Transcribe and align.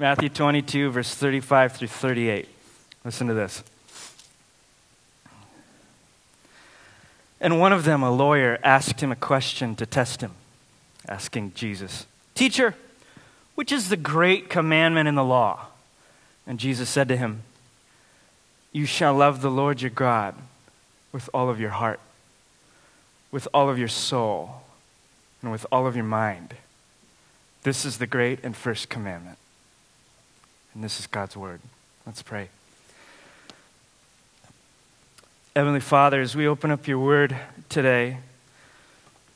Matthew 0.00 0.28
22, 0.28 0.90
verse 0.90 1.12
35 1.12 1.72
through 1.72 1.88
38. 1.88 2.48
Listen 3.04 3.26
to 3.26 3.34
this. 3.34 3.64
And 7.40 7.58
one 7.58 7.72
of 7.72 7.84
them, 7.84 8.04
a 8.04 8.10
lawyer, 8.14 8.60
asked 8.62 9.00
him 9.00 9.10
a 9.10 9.16
question 9.16 9.74
to 9.74 9.86
test 9.86 10.20
him, 10.20 10.32
asking 11.08 11.52
Jesus, 11.54 12.06
Teacher, 12.36 12.76
which 13.56 13.72
is 13.72 13.88
the 13.88 13.96
great 13.96 14.48
commandment 14.48 15.08
in 15.08 15.16
the 15.16 15.24
law? 15.24 15.66
And 16.46 16.60
Jesus 16.60 16.88
said 16.88 17.08
to 17.08 17.16
him, 17.16 17.42
You 18.72 18.86
shall 18.86 19.14
love 19.14 19.42
the 19.42 19.50
Lord 19.50 19.82
your 19.82 19.90
God 19.90 20.36
with 21.10 21.28
all 21.34 21.50
of 21.50 21.58
your 21.58 21.70
heart, 21.70 21.98
with 23.32 23.48
all 23.52 23.68
of 23.68 23.80
your 23.80 23.88
soul, 23.88 24.62
and 25.42 25.50
with 25.50 25.66
all 25.72 25.88
of 25.88 25.96
your 25.96 26.04
mind. 26.04 26.54
This 27.64 27.84
is 27.84 27.98
the 27.98 28.06
great 28.06 28.38
and 28.44 28.56
first 28.56 28.88
commandment. 28.88 29.38
And 30.78 30.84
this 30.84 31.00
is 31.00 31.08
God's 31.08 31.36
word. 31.36 31.60
Let's 32.06 32.22
pray. 32.22 32.50
Heavenly 35.56 35.80
Father, 35.80 36.20
as 36.20 36.36
we 36.36 36.46
open 36.46 36.70
up 36.70 36.86
your 36.86 37.00
word 37.00 37.36
today, 37.68 38.18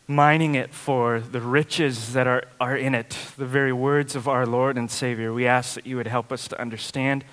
mining 0.07 0.55
it 0.55 0.73
for 0.73 1.19
the 1.19 1.41
riches 1.41 2.13
that 2.13 2.29
are, 2.29 2.45
are 2.61 2.77
in 2.77 2.95
it, 2.95 3.19
the 3.37 3.45
very 3.45 3.73
words 3.73 4.15
of 4.15 4.29
our 4.29 4.47
Lord 4.47 4.79
and 4.79 4.89
Savior, 4.89 5.33
we 5.33 5.49
ask 5.49 5.75
that 5.75 5.85
you 5.85 5.97
would 5.97 6.07
help 6.07 6.31
us 6.31 6.47
to 6.47 6.61
understand, 6.61 7.25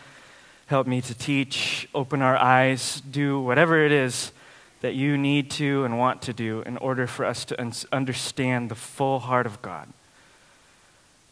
help 0.65 0.87
me 0.87 1.01
to 1.01 1.13
teach, 1.13 1.87
open 1.93 2.23
our 2.23 2.35
eyes, 2.35 3.01
do 3.01 3.39
whatever 3.39 3.85
it 3.85 3.91
is 3.91 4.31
that 4.81 4.95
you 4.95 5.19
need 5.19 5.51
to 5.51 5.83
and 5.83 5.99
want 5.99 6.23
to 6.23 6.33
do 6.33 6.63
in 6.65 6.77
order 6.77 7.05
for 7.05 7.25
us 7.25 7.45
to 7.45 7.61
un- 7.61 7.73
understand 7.91 8.71
the 8.71 8.75
full 8.75 9.19
heart 9.19 9.45
of 9.45 9.61
God. 9.61 9.87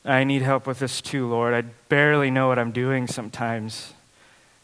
I 0.08 0.24
need 0.24 0.42
help 0.42 0.66
with 0.66 0.80
this 0.80 1.02
too, 1.02 1.28
Lord. 1.28 1.54
I 1.54 1.62
barely 1.90 2.32
know 2.32 2.48
what 2.48 2.58
I'm 2.58 2.72
doing 2.72 3.08
sometimes, 3.08 3.94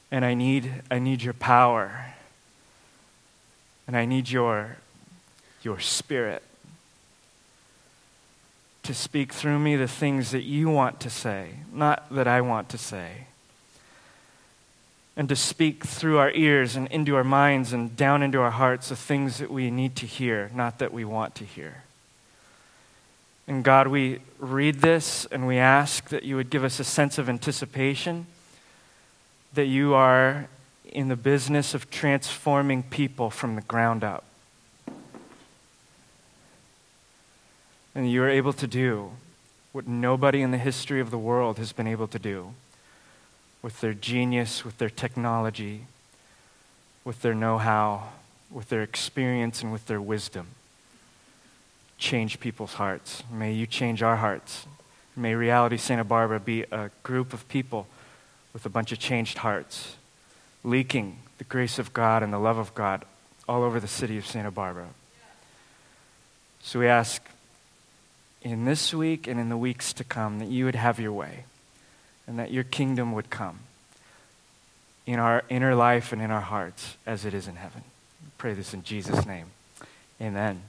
and 0.09 0.23
I 0.23 0.33
need, 0.33 0.81
I 0.89 0.99
need 0.99 1.21
your 1.21 1.33
power. 1.33 2.13
And 3.87 3.97
I 3.97 4.05
need 4.05 4.29
your, 4.29 4.77
your 5.61 5.79
spirit 5.79 6.41
to 8.83 8.93
speak 8.93 9.33
through 9.33 9.59
me 9.59 9.75
the 9.75 9.87
things 9.87 10.31
that 10.31 10.43
you 10.43 10.69
want 10.69 10.99
to 11.01 11.09
say, 11.09 11.51
not 11.71 12.09
that 12.13 12.27
I 12.27 12.41
want 12.41 12.69
to 12.69 12.77
say. 12.77 13.27
And 15.15 15.29
to 15.29 15.35
speak 15.35 15.85
through 15.85 16.17
our 16.17 16.31
ears 16.31 16.75
and 16.75 16.87
into 16.87 17.15
our 17.15 17.23
minds 17.23 17.71
and 17.71 17.95
down 17.95 18.23
into 18.23 18.39
our 18.39 18.51
hearts 18.51 18.89
the 18.89 18.95
things 18.95 19.37
that 19.37 19.51
we 19.51 19.69
need 19.69 19.95
to 19.97 20.05
hear, 20.05 20.49
not 20.53 20.79
that 20.79 20.91
we 20.91 21.05
want 21.05 21.35
to 21.35 21.45
hear. 21.45 21.82
And 23.47 23.63
God, 23.63 23.87
we 23.87 24.19
read 24.39 24.79
this 24.79 25.25
and 25.25 25.45
we 25.45 25.57
ask 25.57 26.09
that 26.09 26.23
you 26.23 26.35
would 26.35 26.49
give 26.49 26.63
us 26.63 26.79
a 26.79 26.83
sense 26.83 27.17
of 27.17 27.27
anticipation 27.27 28.27
that 29.53 29.65
you 29.65 29.93
are 29.93 30.47
in 30.85 31.07
the 31.07 31.15
business 31.15 31.73
of 31.73 31.89
transforming 31.89 32.83
people 32.83 33.29
from 33.29 33.55
the 33.55 33.61
ground 33.61 34.03
up. 34.03 34.23
And 37.95 38.09
you 38.09 38.23
are 38.23 38.29
able 38.29 38.53
to 38.53 38.67
do 38.67 39.11
what 39.71 39.87
nobody 39.87 40.41
in 40.41 40.51
the 40.51 40.57
history 40.57 40.99
of 40.99 41.11
the 41.11 41.17
world 41.17 41.57
has 41.57 41.71
been 41.73 41.87
able 41.87 42.07
to 42.07 42.19
do 42.19 42.53
with 43.61 43.81
their 43.81 43.93
genius, 43.93 44.65
with 44.65 44.77
their 44.77 44.89
technology, 44.89 45.85
with 47.03 47.21
their 47.21 47.33
know 47.33 47.57
how, 47.57 48.09
with 48.51 48.69
their 48.69 48.81
experience, 48.81 49.61
and 49.61 49.71
with 49.71 49.85
their 49.87 50.01
wisdom. 50.01 50.47
Change 52.03 52.41
people's 52.41 52.73
hearts. 52.73 53.23
May 53.31 53.53
you 53.53 53.65
change 53.65 54.03
our 54.03 54.17
hearts. 54.17 54.67
May 55.15 55.35
Reality 55.35 55.77
Santa 55.77 56.03
Barbara 56.03 56.37
be 56.37 56.63
a 56.63 56.91
group 57.01 57.31
of 57.31 57.47
people 57.47 57.87
with 58.51 58.65
a 58.65 58.69
bunch 58.69 58.91
of 58.91 58.99
changed 58.99 59.37
hearts 59.37 59.95
leaking 60.65 61.19
the 61.37 61.45
grace 61.45 61.79
of 61.79 61.93
God 61.93 62.21
and 62.21 62.33
the 62.33 62.39
love 62.39 62.57
of 62.57 62.75
God 62.75 63.05
all 63.47 63.63
over 63.63 63.79
the 63.79 63.87
city 63.87 64.17
of 64.17 64.25
Santa 64.25 64.51
Barbara. 64.51 64.89
So 66.61 66.79
we 66.79 66.89
ask 66.89 67.25
in 68.41 68.65
this 68.65 68.93
week 68.93 69.25
and 69.25 69.39
in 69.39 69.47
the 69.47 69.55
weeks 69.55 69.93
to 69.93 70.03
come 70.03 70.39
that 70.39 70.49
you 70.49 70.65
would 70.65 70.75
have 70.75 70.99
your 70.99 71.13
way 71.13 71.45
and 72.27 72.37
that 72.37 72.51
your 72.51 72.65
kingdom 72.65 73.13
would 73.13 73.29
come 73.29 73.59
in 75.05 75.19
our 75.19 75.45
inner 75.47 75.73
life 75.73 76.11
and 76.11 76.21
in 76.21 76.31
our 76.31 76.41
hearts 76.41 76.97
as 77.05 77.23
it 77.23 77.33
is 77.33 77.47
in 77.47 77.55
heaven. 77.55 77.83
We 78.21 78.31
pray 78.37 78.53
this 78.53 78.73
in 78.73 78.83
Jesus' 78.83 79.25
name. 79.25 79.45
Amen. 80.19 80.63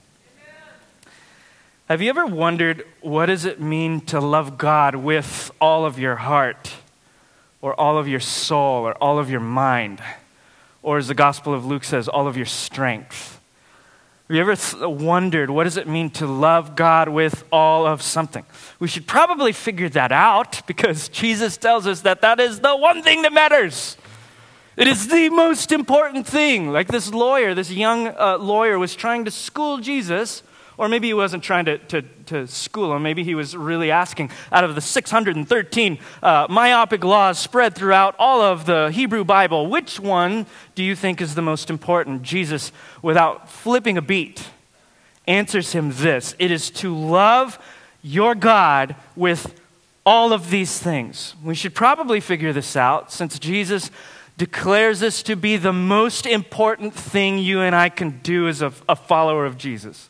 Have 1.87 2.01
you 2.01 2.09
ever 2.09 2.25
wondered 2.25 2.85
what 3.01 3.27
does 3.27 3.45
it 3.45 3.61
mean 3.61 4.01
to 4.01 4.19
love 4.19 4.57
God 4.57 4.95
with 4.95 5.51
all 5.61 5.85
of 5.85 5.99
your 5.99 6.15
heart? 6.15 6.73
or 7.65 7.73
all 7.79 7.97
of 7.97 8.07
your 8.07 8.19
soul 8.19 8.83
or 8.85 8.93
all 9.01 9.17
of 9.17 9.27
your 9.27 9.39
mind, 9.39 9.99
or 10.83 10.99
as 10.99 11.07
the 11.07 11.15
Gospel 11.15 11.51
of 11.51 11.65
Luke 11.65 11.83
says, 11.83 12.07
all 12.07 12.27
of 12.27 12.37
your 12.37 12.45
strength. 12.45 13.41
Have 14.27 14.35
you 14.35 14.41
ever 14.41 14.55
th- 14.55 14.83
wondered 14.83 15.49
what 15.49 15.63
does 15.63 15.75
it 15.75 15.87
mean 15.87 16.11
to 16.11 16.27
love 16.27 16.75
God 16.75 17.09
with 17.09 17.43
all 17.51 17.87
of 17.87 18.03
something? 18.03 18.45
We 18.77 18.87
should 18.87 19.07
probably 19.07 19.51
figure 19.51 19.89
that 19.89 20.11
out 20.11 20.61
because 20.67 21.09
Jesus 21.09 21.57
tells 21.57 21.87
us 21.87 22.01
that 22.01 22.21
that 22.21 22.39
is 22.39 22.59
the 22.59 22.75
one 22.75 23.01
thing 23.01 23.23
that 23.23 23.33
matters. 23.33 23.97
It 24.77 24.87
is 24.87 25.07
the 25.07 25.29
most 25.31 25.71
important 25.71 26.27
thing. 26.27 26.71
Like 26.71 26.89
this 26.89 27.11
lawyer, 27.11 27.55
this 27.55 27.71
young 27.71 28.09
uh, 28.09 28.37
lawyer 28.37 28.77
was 28.77 28.93
trying 28.93 29.25
to 29.25 29.31
school 29.31 29.79
Jesus 29.79 30.43
or 30.77 30.89
maybe 30.89 31.07
he 31.07 31.13
wasn't 31.13 31.43
trying 31.43 31.65
to, 31.65 31.77
to, 31.77 32.01
to 32.25 32.47
school 32.47 32.95
him. 32.95 33.03
Maybe 33.03 33.23
he 33.23 33.35
was 33.35 33.55
really 33.55 33.91
asking 33.91 34.31
out 34.51 34.63
of 34.63 34.75
the 34.75 34.81
613 34.81 35.99
uh, 36.21 36.47
myopic 36.49 37.03
laws 37.03 37.39
spread 37.39 37.75
throughout 37.75 38.15
all 38.19 38.41
of 38.41 38.65
the 38.65 38.91
Hebrew 38.91 39.23
Bible, 39.23 39.67
which 39.67 39.99
one 39.99 40.45
do 40.75 40.83
you 40.83 40.95
think 40.95 41.21
is 41.21 41.35
the 41.35 41.41
most 41.41 41.69
important? 41.69 42.23
Jesus, 42.23 42.71
without 43.01 43.49
flipping 43.49 43.97
a 43.97 44.01
beat, 44.01 44.49
answers 45.27 45.71
him 45.71 45.91
this 45.93 46.35
It 46.39 46.51
is 46.51 46.69
to 46.71 46.95
love 46.95 47.59
your 48.01 48.35
God 48.35 48.95
with 49.15 49.59
all 50.05 50.33
of 50.33 50.51
these 50.51 50.77
things. 50.77 51.35
We 51.43 51.55
should 51.55 51.73
probably 51.73 52.19
figure 52.19 52.53
this 52.53 52.75
out 52.75 53.11
since 53.11 53.39
Jesus 53.39 53.89
declares 54.37 54.99
this 54.99 55.23
to 55.23 55.35
be 55.35 55.57
the 55.57 55.73
most 55.73 56.25
important 56.25 56.93
thing 56.93 57.39
you 57.39 57.61
and 57.61 57.75
I 57.75 57.89
can 57.89 58.19
do 58.19 58.47
as 58.47 58.61
a, 58.61 58.71
a 58.87 58.95
follower 58.95 59.45
of 59.45 59.57
Jesus. 59.57 60.09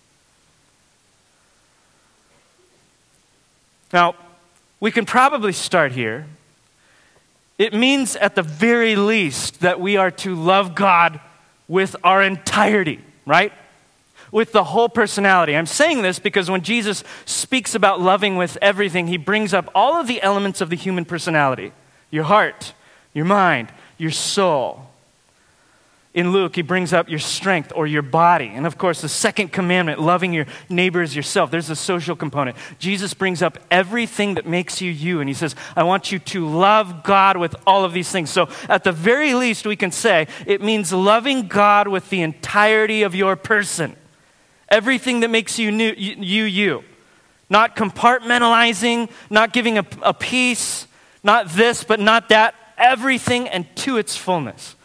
Now, 3.96 4.16
we 4.82 4.92
can 4.92 5.06
probably 5.06 5.54
start 5.54 5.94
here. 5.94 6.28
It 7.58 7.74
means, 7.74 8.18
at 8.18 8.36
the 8.36 8.42
very 8.44 8.98
least, 8.98 9.62
that 9.62 9.80
we 9.80 9.96
are 9.96 10.12
to 10.12 10.36
love 10.36 10.76
God 10.76 11.22
with 11.70 11.96
our 12.04 12.22
entirety, 12.22 13.00
right? 13.26 13.54
With 14.34 14.52
the 14.52 14.66
whole 14.66 14.90
personality. 14.90 15.56
I'm 15.56 15.66
saying 15.66 16.02
this 16.02 16.20
because 16.20 16.52
when 16.52 16.62
Jesus 16.62 17.06
speaks 17.24 17.74
about 17.74 18.02
loving 18.02 18.36
with 18.36 18.58
everything, 18.62 19.08
he 19.08 19.16
brings 19.16 19.54
up 19.54 19.72
all 19.74 19.96
of 19.96 20.08
the 20.08 20.22
elements 20.22 20.60
of 20.60 20.70
the 20.70 20.76
human 20.76 21.06
personality 21.06 21.72
your 22.12 22.26
heart, 22.26 22.74
your 23.14 23.24
mind, 23.24 23.72
your 23.98 24.12
soul, 24.12 24.90
in 26.16 26.32
Luke, 26.32 26.56
he 26.56 26.62
brings 26.62 26.94
up 26.94 27.10
your 27.10 27.20
strength 27.20 27.74
or 27.76 27.86
your 27.86 28.02
body. 28.02 28.48
And 28.48 28.66
of 28.66 28.78
course, 28.78 29.02
the 29.02 29.10
second 29.10 29.52
commandment, 29.52 30.00
loving 30.00 30.32
your 30.32 30.46
neighbor 30.70 31.02
as 31.02 31.14
yourself, 31.14 31.52
there's 31.52 31.70
a 31.70 31.76
social 31.76 32.16
component. 32.16 32.56
Jesus 32.80 33.14
brings 33.14 33.42
up 33.42 33.60
everything 33.70 34.36
that 34.36 34.48
makes 34.48 34.80
you 34.80 34.90
you. 34.90 35.20
And 35.20 35.28
he 35.28 35.34
says, 35.34 35.56
I 35.76 35.84
want 35.84 36.14
you 36.14 36.20
to 36.20 36.48
love 36.48 37.04
God 37.04 37.36
with 37.36 37.54
all 37.68 37.84
of 37.84 37.92
these 37.92 38.10
things. 38.10 38.30
So, 38.30 38.48
at 38.70 38.86
the 38.86 38.94
very 38.94 39.34
least, 39.34 39.66
we 39.68 39.76
can 39.76 39.92
say 39.92 40.30
it 40.46 40.62
means 40.62 40.94
loving 40.94 41.50
God 41.50 41.90
with 41.90 42.10
the 42.10 42.22
entirety 42.22 43.04
of 43.04 43.14
your 43.14 43.36
person. 43.36 43.98
Everything 44.70 45.20
that 45.20 45.30
makes 45.30 45.60
you 45.60 45.70
new, 45.70 45.94
you, 45.98 46.46
you. 46.46 46.86
Not 47.50 47.76
compartmentalizing, 47.76 49.12
not 49.30 49.52
giving 49.52 49.78
a, 49.78 49.86
a 50.02 50.14
piece, 50.14 50.88
not 51.24 51.50
this, 51.50 51.84
but 51.84 52.00
not 52.00 52.30
that. 52.30 52.56
Everything 52.78 53.50
and 53.50 53.68
to 53.76 53.98
its 53.98 54.16
fullness. 54.16 54.78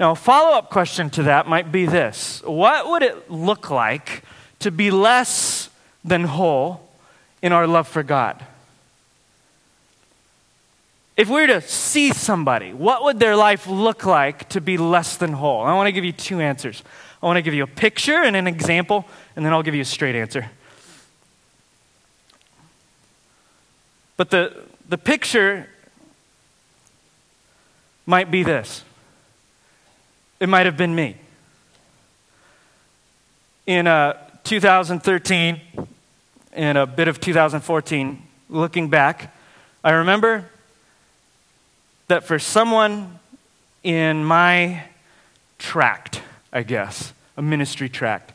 Now, 0.00 0.12
a 0.12 0.16
follow 0.16 0.56
up 0.56 0.70
question 0.70 1.10
to 1.10 1.24
that 1.24 1.46
might 1.46 1.70
be 1.70 1.84
this 1.84 2.42
What 2.46 2.88
would 2.88 3.02
it 3.02 3.30
look 3.30 3.70
like 3.70 4.24
to 4.60 4.70
be 4.70 4.90
less 4.90 5.68
than 6.02 6.24
whole 6.24 6.88
in 7.42 7.52
our 7.52 7.66
love 7.66 7.86
for 7.86 8.02
God? 8.02 8.42
If 11.18 11.28
we 11.28 11.42
were 11.42 11.46
to 11.48 11.60
see 11.60 12.14
somebody, 12.14 12.72
what 12.72 13.04
would 13.04 13.20
their 13.20 13.36
life 13.36 13.66
look 13.66 14.06
like 14.06 14.48
to 14.48 14.60
be 14.62 14.78
less 14.78 15.18
than 15.18 15.34
whole? 15.34 15.60
I 15.60 15.74
want 15.74 15.86
to 15.88 15.92
give 15.92 16.04
you 16.04 16.12
two 16.12 16.40
answers. 16.40 16.82
I 17.22 17.26
want 17.26 17.36
to 17.36 17.42
give 17.42 17.52
you 17.52 17.64
a 17.64 17.66
picture 17.66 18.22
and 18.22 18.34
an 18.34 18.46
example, 18.46 19.04
and 19.36 19.44
then 19.44 19.52
I'll 19.52 19.62
give 19.62 19.74
you 19.74 19.82
a 19.82 19.84
straight 19.84 20.14
answer. 20.14 20.50
But 24.16 24.30
the, 24.30 24.62
the 24.88 24.96
picture 24.96 25.68
might 28.06 28.30
be 28.30 28.42
this 28.42 28.82
it 30.40 30.48
might 30.48 30.64
have 30.64 30.76
been 30.76 30.94
me. 30.94 31.16
In 33.66 33.86
uh, 33.86 34.14
2013 34.44 35.60
and 36.54 36.78
a 36.78 36.86
bit 36.86 37.08
of 37.08 37.20
2014, 37.20 38.22
looking 38.48 38.88
back, 38.88 39.36
I 39.84 39.92
remember 39.92 40.46
that 42.08 42.24
for 42.24 42.38
someone 42.38 43.18
in 43.82 44.24
my 44.24 44.84
tract, 45.58 46.22
I 46.52 46.62
guess, 46.62 47.12
a 47.36 47.42
ministry 47.42 47.90
tract, 47.90 48.32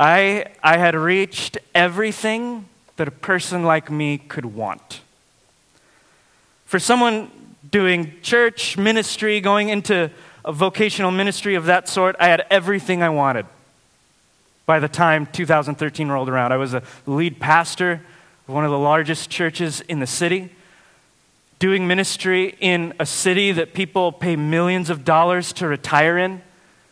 I, 0.00 0.46
I 0.62 0.78
had 0.78 0.94
reached 0.96 1.58
everything 1.74 2.68
that 2.96 3.06
a 3.06 3.12
person 3.12 3.64
like 3.64 3.90
me 3.90 4.18
could 4.18 4.46
want. 4.46 5.02
For 6.64 6.78
someone 6.78 7.30
doing 7.70 8.14
church 8.22 8.78
ministry, 8.78 9.40
going 9.40 9.68
into 9.68 10.10
a 10.44 10.52
vocational 10.52 11.10
ministry 11.10 11.54
of 11.54 11.66
that 11.66 11.88
sort, 11.88 12.16
I 12.18 12.28
had 12.28 12.44
everything 12.50 13.02
I 13.02 13.08
wanted 13.08 13.46
by 14.66 14.80
the 14.80 14.88
time 14.88 15.26
2013 15.26 16.08
rolled 16.08 16.28
around. 16.28 16.52
I 16.52 16.56
was 16.56 16.74
a 16.74 16.82
lead 17.06 17.40
pastor 17.40 18.00
of 18.48 18.54
one 18.54 18.64
of 18.64 18.70
the 18.70 18.78
largest 18.78 19.30
churches 19.30 19.80
in 19.82 20.00
the 20.00 20.06
city, 20.06 20.50
doing 21.58 21.86
ministry 21.86 22.56
in 22.60 22.92
a 22.98 23.06
city 23.06 23.52
that 23.52 23.72
people 23.72 24.10
pay 24.10 24.36
millions 24.36 24.90
of 24.90 25.04
dollars 25.04 25.52
to 25.54 25.68
retire 25.68 26.18
in, 26.18 26.42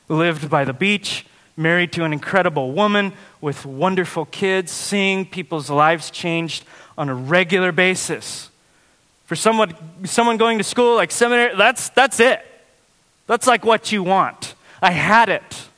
lived 0.08 0.48
by 0.48 0.64
the 0.64 0.72
beach, 0.72 1.26
married 1.56 1.92
to 1.92 2.04
an 2.04 2.12
incredible 2.12 2.72
woman 2.72 3.12
with 3.40 3.66
wonderful 3.66 4.24
kids, 4.26 4.70
seeing 4.70 5.26
people's 5.26 5.70
lives 5.70 6.10
changed 6.10 6.64
on 6.96 7.08
a 7.08 7.14
regular 7.14 7.72
basis. 7.72 8.50
For 9.26 9.36
someone, 9.36 9.74
someone 10.04 10.36
going 10.36 10.58
to 10.58 10.64
school 10.64 10.96
like 10.96 11.10
seminary, 11.10 11.56
that's, 11.56 11.88
that's 11.90 12.20
it. 12.20 12.44
That's 13.30 13.46
like 13.46 13.64
what 13.64 13.92
you 13.92 14.02
want. 14.02 14.56
I 14.82 14.90
had 14.90 15.28
it. 15.28 15.68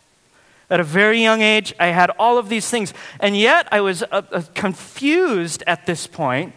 At 0.70 0.80
a 0.80 0.84
very 0.84 1.20
young 1.20 1.42
age, 1.42 1.74
I 1.78 1.88
had 1.88 2.08
all 2.18 2.38
of 2.38 2.48
these 2.48 2.70
things. 2.70 2.94
And 3.20 3.36
yet, 3.36 3.68
I 3.70 3.82
was 3.82 4.02
uh, 4.04 4.22
uh, 4.32 4.42
confused 4.54 5.62
at 5.66 5.84
this 5.84 6.06
point 6.06 6.54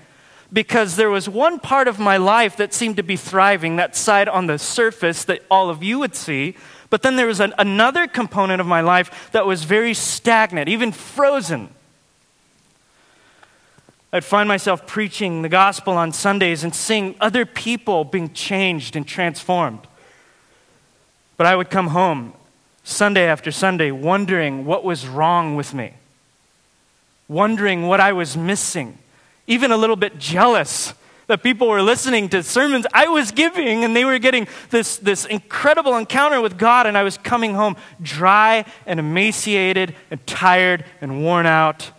because 0.53 0.95
there 0.95 1.09
was 1.09 1.27
one 1.27 1.59
part 1.59 1.89
of 1.89 1.99
my 1.99 2.15
life 2.15 2.55
that 2.55 2.73
seemed 2.73 2.95
to 2.95 3.03
be 3.03 3.17
thriving, 3.17 3.75
that 3.75 3.93
side 3.93 4.29
on 4.29 4.47
the 4.47 4.57
surface 4.57 5.25
that 5.25 5.41
all 5.51 5.69
of 5.69 5.83
you 5.83 5.99
would 5.99 6.15
see. 6.15 6.55
But 6.89 7.01
then 7.01 7.17
there 7.17 7.27
was 7.27 7.41
an, 7.41 7.53
another 7.59 8.07
component 8.07 8.61
of 8.61 8.67
my 8.67 8.79
life 8.79 9.29
that 9.33 9.45
was 9.45 9.65
very 9.65 9.93
stagnant, 9.93 10.69
even 10.69 10.93
frozen. 10.93 11.71
I'd 14.13 14.23
find 14.23 14.47
myself 14.47 14.87
preaching 14.87 15.41
the 15.41 15.49
gospel 15.49 15.97
on 15.97 16.13
Sundays 16.13 16.63
and 16.63 16.73
seeing 16.73 17.15
other 17.19 17.45
people 17.45 18.05
being 18.05 18.31
changed 18.31 18.95
and 18.95 19.05
transformed. 19.05 19.87
But 21.37 21.47
I 21.47 21.55
would 21.55 21.69
come 21.69 21.87
home 21.87 22.33
Sunday 22.83 23.25
after 23.25 23.51
Sunday 23.51 23.91
wondering 23.91 24.65
what 24.65 24.83
was 24.83 25.07
wrong 25.07 25.55
with 25.55 25.73
me, 25.73 25.93
wondering 27.27 27.87
what 27.87 27.99
I 27.99 28.13
was 28.13 28.37
missing, 28.37 28.97
even 29.47 29.71
a 29.71 29.77
little 29.77 29.95
bit 29.95 30.17
jealous 30.17 30.93
that 31.27 31.41
people 31.41 31.67
were 31.67 31.81
listening 31.81 32.29
to 32.29 32.43
sermons 32.43 32.85
I 32.93 33.07
was 33.07 33.31
giving 33.31 33.83
and 33.83 33.95
they 33.95 34.05
were 34.05 34.19
getting 34.19 34.47
this, 34.69 34.97
this 34.97 35.25
incredible 35.25 35.95
encounter 35.95 36.39
with 36.39 36.57
God, 36.57 36.85
and 36.85 36.97
I 36.97 37.03
was 37.03 37.17
coming 37.17 37.55
home 37.55 37.75
dry 38.01 38.65
and 38.85 38.99
emaciated 38.99 39.95
and 40.11 40.25
tired 40.27 40.85
and 41.01 41.23
worn 41.23 41.45
out, 41.45 41.91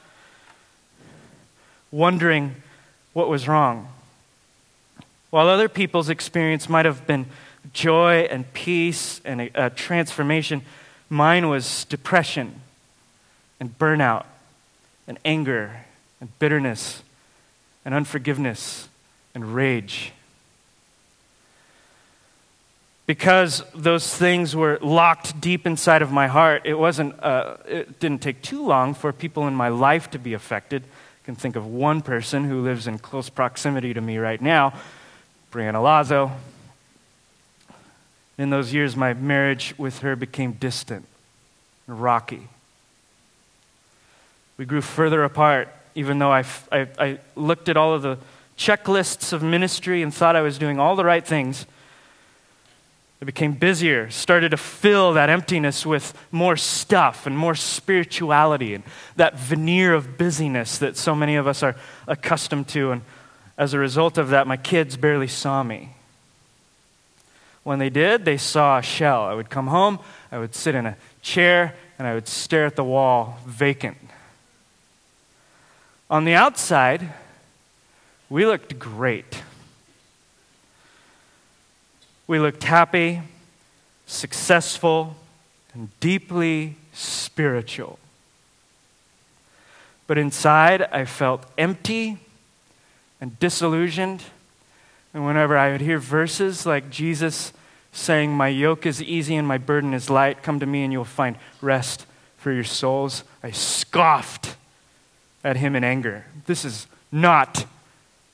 wondering 1.90 2.54
what 3.12 3.28
was 3.28 3.48
wrong. 3.48 3.88
While 5.30 5.48
other 5.48 5.68
people's 5.68 6.08
experience 6.08 6.68
might 6.68 6.84
have 6.84 7.06
been 7.06 7.26
joy 7.76 8.26
and 8.30 8.50
peace 8.54 9.20
and 9.24 9.42
a, 9.42 9.66
a 9.66 9.70
transformation. 9.70 10.62
Mine 11.10 11.48
was 11.48 11.84
depression 11.84 12.62
and 13.60 13.78
burnout 13.78 14.24
and 15.06 15.18
anger 15.24 15.84
and 16.20 16.36
bitterness 16.38 17.02
and 17.84 17.94
unforgiveness 17.94 18.88
and 19.34 19.54
rage. 19.54 20.12
Because 23.04 23.62
those 23.72 24.12
things 24.12 24.56
were 24.56 24.78
locked 24.82 25.40
deep 25.40 25.66
inside 25.66 26.02
of 26.02 26.10
my 26.10 26.26
heart, 26.26 26.62
it, 26.64 26.74
wasn't, 26.74 27.22
uh, 27.22 27.58
it 27.68 28.00
didn't 28.00 28.22
take 28.22 28.42
too 28.42 28.66
long 28.66 28.94
for 28.94 29.12
people 29.12 29.46
in 29.46 29.54
my 29.54 29.68
life 29.68 30.10
to 30.10 30.18
be 30.18 30.32
affected. 30.32 30.82
I 30.82 31.24
can 31.26 31.36
think 31.36 31.54
of 31.54 31.66
one 31.66 32.00
person 32.00 32.48
who 32.48 32.62
lives 32.62 32.88
in 32.88 32.98
close 32.98 33.28
proximity 33.28 33.94
to 33.94 34.00
me 34.00 34.16
right 34.16 34.40
now, 34.40 34.72
Brianna 35.52 35.80
Lazo. 35.80 36.32
In 38.38 38.50
those 38.50 38.72
years, 38.72 38.96
my 38.96 39.14
marriage 39.14 39.74
with 39.78 40.00
her 40.00 40.14
became 40.14 40.52
distant 40.52 41.06
and 41.86 42.00
rocky. 42.00 42.48
We 44.58 44.64
grew 44.64 44.80
further 44.80 45.24
apart, 45.24 45.68
even 45.94 46.18
though 46.18 46.32
I, 46.32 46.44
I, 46.70 46.88
I 46.98 47.18
looked 47.34 47.68
at 47.68 47.76
all 47.76 47.94
of 47.94 48.02
the 48.02 48.18
checklists 48.56 49.32
of 49.32 49.42
ministry 49.42 50.02
and 50.02 50.12
thought 50.12 50.36
I 50.36 50.40
was 50.40 50.58
doing 50.58 50.78
all 50.78 50.96
the 50.96 51.04
right 51.04 51.26
things. 51.26 51.66
I 53.20 53.24
became 53.24 53.52
busier, 53.52 54.10
started 54.10 54.50
to 54.50 54.58
fill 54.58 55.14
that 55.14 55.30
emptiness 55.30 55.86
with 55.86 56.12
more 56.30 56.56
stuff 56.56 57.26
and 57.26 57.36
more 57.36 57.54
spirituality 57.54 58.74
and 58.74 58.84
that 59.16 59.38
veneer 59.38 59.94
of 59.94 60.18
busyness 60.18 60.78
that 60.78 60.98
so 60.98 61.14
many 61.14 61.36
of 61.36 61.46
us 61.46 61.62
are 61.62 61.76
accustomed 62.06 62.68
to. 62.68 62.92
And 62.92 63.02
as 63.56 63.72
a 63.72 63.78
result 63.78 64.18
of 64.18 64.28
that, 64.30 64.46
my 64.46 64.58
kids 64.58 64.98
barely 64.98 65.28
saw 65.28 65.62
me. 65.62 65.95
When 67.66 67.80
they 67.80 67.90
did, 67.90 68.24
they 68.24 68.36
saw 68.36 68.78
a 68.78 68.82
shell. 68.82 69.24
I 69.24 69.34
would 69.34 69.50
come 69.50 69.66
home, 69.66 69.98
I 70.30 70.38
would 70.38 70.54
sit 70.54 70.76
in 70.76 70.86
a 70.86 70.96
chair, 71.20 71.74
and 71.98 72.06
I 72.06 72.14
would 72.14 72.28
stare 72.28 72.64
at 72.64 72.76
the 72.76 72.84
wall, 72.84 73.40
vacant. 73.44 73.96
On 76.08 76.24
the 76.24 76.34
outside, 76.34 77.08
we 78.30 78.46
looked 78.46 78.78
great. 78.78 79.42
We 82.28 82.38
looked 82.38 82.62
happy, 82.62 83.22
successful, 84.06 85.16
and 85.74 85.88
deeply 85.98 86.76
spiritual. 86.92 87.98
But 90.06 90.18
inside, 90.18 90.82
I 90.82 91.04
felt 91.04 91.44
empty 91.58 92.18
and 93.20 93.36
disillusioned 93.40 94.22
and 95.16 95.24
whenever 95.24 95.56
I 95.56 95.72
would 95.72 95.80
hear 95.80 95.98
verses 95.98 96.66
like 96.66 96.90
Jesus 96.90 97.54
saying, 97.90 98.32
My 98.32 98.48
yoke 98.48 98.84
is 98.84 99.02
easy 99.02 99.34
and 99.34 99.48
my 99.48 99.56
burden 99.56 99.94
is 99.94 100.10
light, 100.10 100.42
come 100.42 100.60
to 100.60 100.66
me 100.66 100.84
and 100.84 100.92
you'll 100.92 101.06
find 101.06 101.38
rest 101.62 102.04
for 102.36 102.52
your 102.52 102.64
souls, 102.64 103.24
I 103.42 103.50
scoffed 103.50 104.56
at 105.42 105.56
him 105.56 105.74
in 105.74 105.84
anger. 105.84 106.26
This 106.44 106.66
is 106.66 106.86
not 107.10 107.64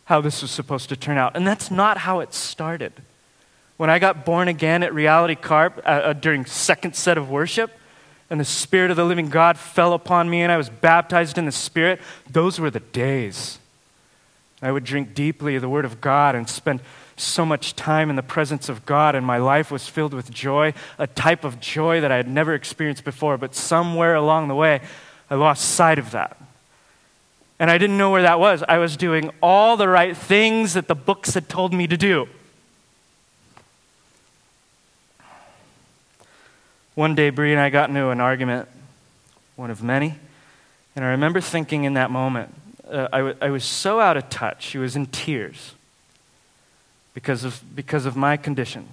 how 0.06 0.20
this 0.20 0.42
was 0.42 0.50
supposed 0.50 0.88
to 0.88 0.96
turn 0.96 1.18
out. 1.18 1.36
And 1.36 1.46
that's 1.46 1.70
not 1.70 1.98
how 1.98 2.18
it 2.18 2.34
started. 2.34 2.92
When 3.76 3.88
I 3.88 4.00
got 4.00 4.24
born 4.24 4.48
again 4.48 4.82
at 4.82 4.92
Reality 4.92 5.36
Carp 5.36 5.80
uh, 5.86 5.88
uh, 5.88 6.12
during 6.14 6.44
second 6.46 6.96
set 6.96 7.16
of 7.16 7.30
worship, 7.30 7.70
and 8.28 8.40
the 8.40 8.44
Spirit 8.44 8.90
of 8.90 8.96
the 8.96 9.04
living 9.04 9.28
God 9.28 9.56
fell 9.56 9.92
upon 9.92 10.28
me, 10.28 10.42
and 10.42 10.50
I 10.50 10.56
was 10.56 10.68
baptized 10.68 11.38
in 11.38 11.46
the 11.46 11.52
Spirit, 11.52 12.00
those 12.28 12.58
were 12.58 12.70
the 12.70 12.80
days. 12.80 13.60
I 14.62 14.72
would 14.72 14.84
drink 14.84 15.14
deeply 15.14 15.56
of 15.56 15.62
the 15.62 15.68
Word 15.68 15.84
of 15.84 16.00
God 16.00 16.34
and 16.34 16.48
spend 16.48 16.80
so 17.16 17.44
much 17.44 17.76
time 17.76 18.10
in 18.10 18.16
the 18.16 18.22
presence 18.22 18.68
of 18.68 18.86
God, 18.86 19.14
and 19.14 19.26
my 19.26 19.38
life 19.38 19.70
was 19.70 19.88
filled 19.88 20.14
with 20.14 20.30
joy, 20.30 20.72
a 20.98 21.06
type 21.06 21.44
of 21.44 21.60
joy 21.60 22.00
that 22.00 22.12
I 22.12 22.16
had 22.16 22.28
never 22.28 22.54
experienced 22.54 23.04
before. 23.04 23.36
But 23.36 23.54
somewhere 23.54 24.14
along 24.14 24.48
the 24.48 24.54
way, 24.54 24.80
I 25.28 25.34
lost 25.34 25.64
sight 25.64 25.98
of 25.98 26.12
that. 26.12 26.36
And 27.58 27.70
I 27.70 27.78
didn't 27.78 27.98
know 27.98 28.10
where 28.10 28.22
that 28.22 28.40
was. 28.40 28.62
I 28.68 28.78
was 28.78 28.96
doing 28.96 29.30
all 29.40 29.76
the 29.76 29.88
right 29.88 30.16
things 30.16 30.74
that 30.74 30.88
the 30.88 30.94
books 30.94 31.34
had 31.34 31.48
told 31.48 31.72
me 31.72 31.86
to 31.86 31.96
do. 31.96 32.28
One 36.94 37.14
day, 37.14 37.30
Bree 37.30 37.52
and 37.52 37.60
I 37.60 37.70
got 37.70 37.88
into 37.88 38.10
an 38.10 38.20
argument, 38.20 38.68
one 39.56 39.70
of 39.70 39.82
many, 39.82 40.16
and 40.94 41.04
I 41.04 41.08
remember 41.08 41.40
thinking 41.40 41.84
in 41.84 41.94
that 41.94 42.10
moment, 42.10 42.54
uh, 42.92 43.08
I, 43.12 43.18
w- 43.18 43.36
I 43.40 43.50
was 43.50 43.64
so 43.64 43.98
out 43.98 44.16
of 44.16 44.28
touch. 44.28 44.62
She 44.64 44.78
was 44.78 44.94
in 44.94 45.06
tears 45.06 45.74
because 47.14 47.44
of, 47.44 47.62
because 47.74 48.06
of 48.06 48.16
my 48.16 48.36
condition. 48.36 48.86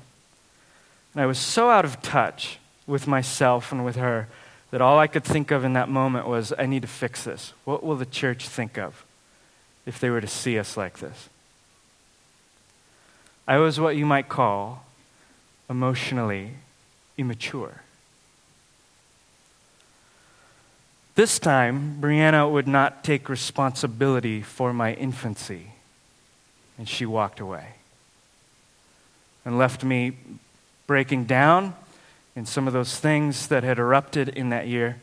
And 1.13 1.22
I 1.22 1.25
was 1.25 1.38
so 1.38 1.70
out 1.70 1.86
of 1.86 2.01
touch 2.01 2.60
with 2.88 3.08
myself 3.08 3.72
and 3.72 3.84
with 3.84 3.98
her 3.98 4.27
that 4.72 4.82
all 4.82 5.00
I 5.00 5.08
could 5.08 5.24
think 5.24 5.51
of 5.51 5.63
in 5.63 5.74
that 5.74 5.89
moment 5.89 6.27
was, 6.27 6.53
I 6.58 6.65
need 6.65 6.84
to 6.84 6.88
fix 6.88 7.24
this. 7.24 7.53
What 7.65 7.84
will 7.84 7.96
the 7.96 8.06
church 8.06 8.48
think 8.48 8.77
of 8.77 9.03
if 9.86 10.00
they 10.00 10.10
were 10.10 10.22
to 10.22 10.27
see 10.27 10.60
us 10.60 10.77
like 10.77 11.00
this? 11.00 11.29
I 13.48 13.58
was 13.58 13.79
what 13.79 13.96
you 13.96 14.06
might 14.06 14.29
call 14.29 14.86
emotionally 15.70 16.51
immature. 17.18 17.82
This 21.19 21.38
time, 21.38 21.97
Brianna 21.99 22.49
would 22.49 22.65
not 22.65 23.03
take 23.03 23.27
responsibility 23.27 24.41
for 24.41 24.71
my 24.71 24.93
infancy, 24.93 25.73
and 26.77 26.88
she 26.88 27.05
walked 27.05 27.41
away 27.41 27.73
and 29.43 29.57
left 29.57 29.83
me 29.83 30.13
breaking 30.88 31.25
down 31.25 31.75
in 32.38 32.45
some 32.45 32.67
of 32.67 32.73
those 32.73 32.97
things 32.97 33.47
that 33.47 33.65
had 33.65 33.79
erupted 33.79 34.29
in 34.29 34.47
that 34.51 34.69
year. 34.69 35.01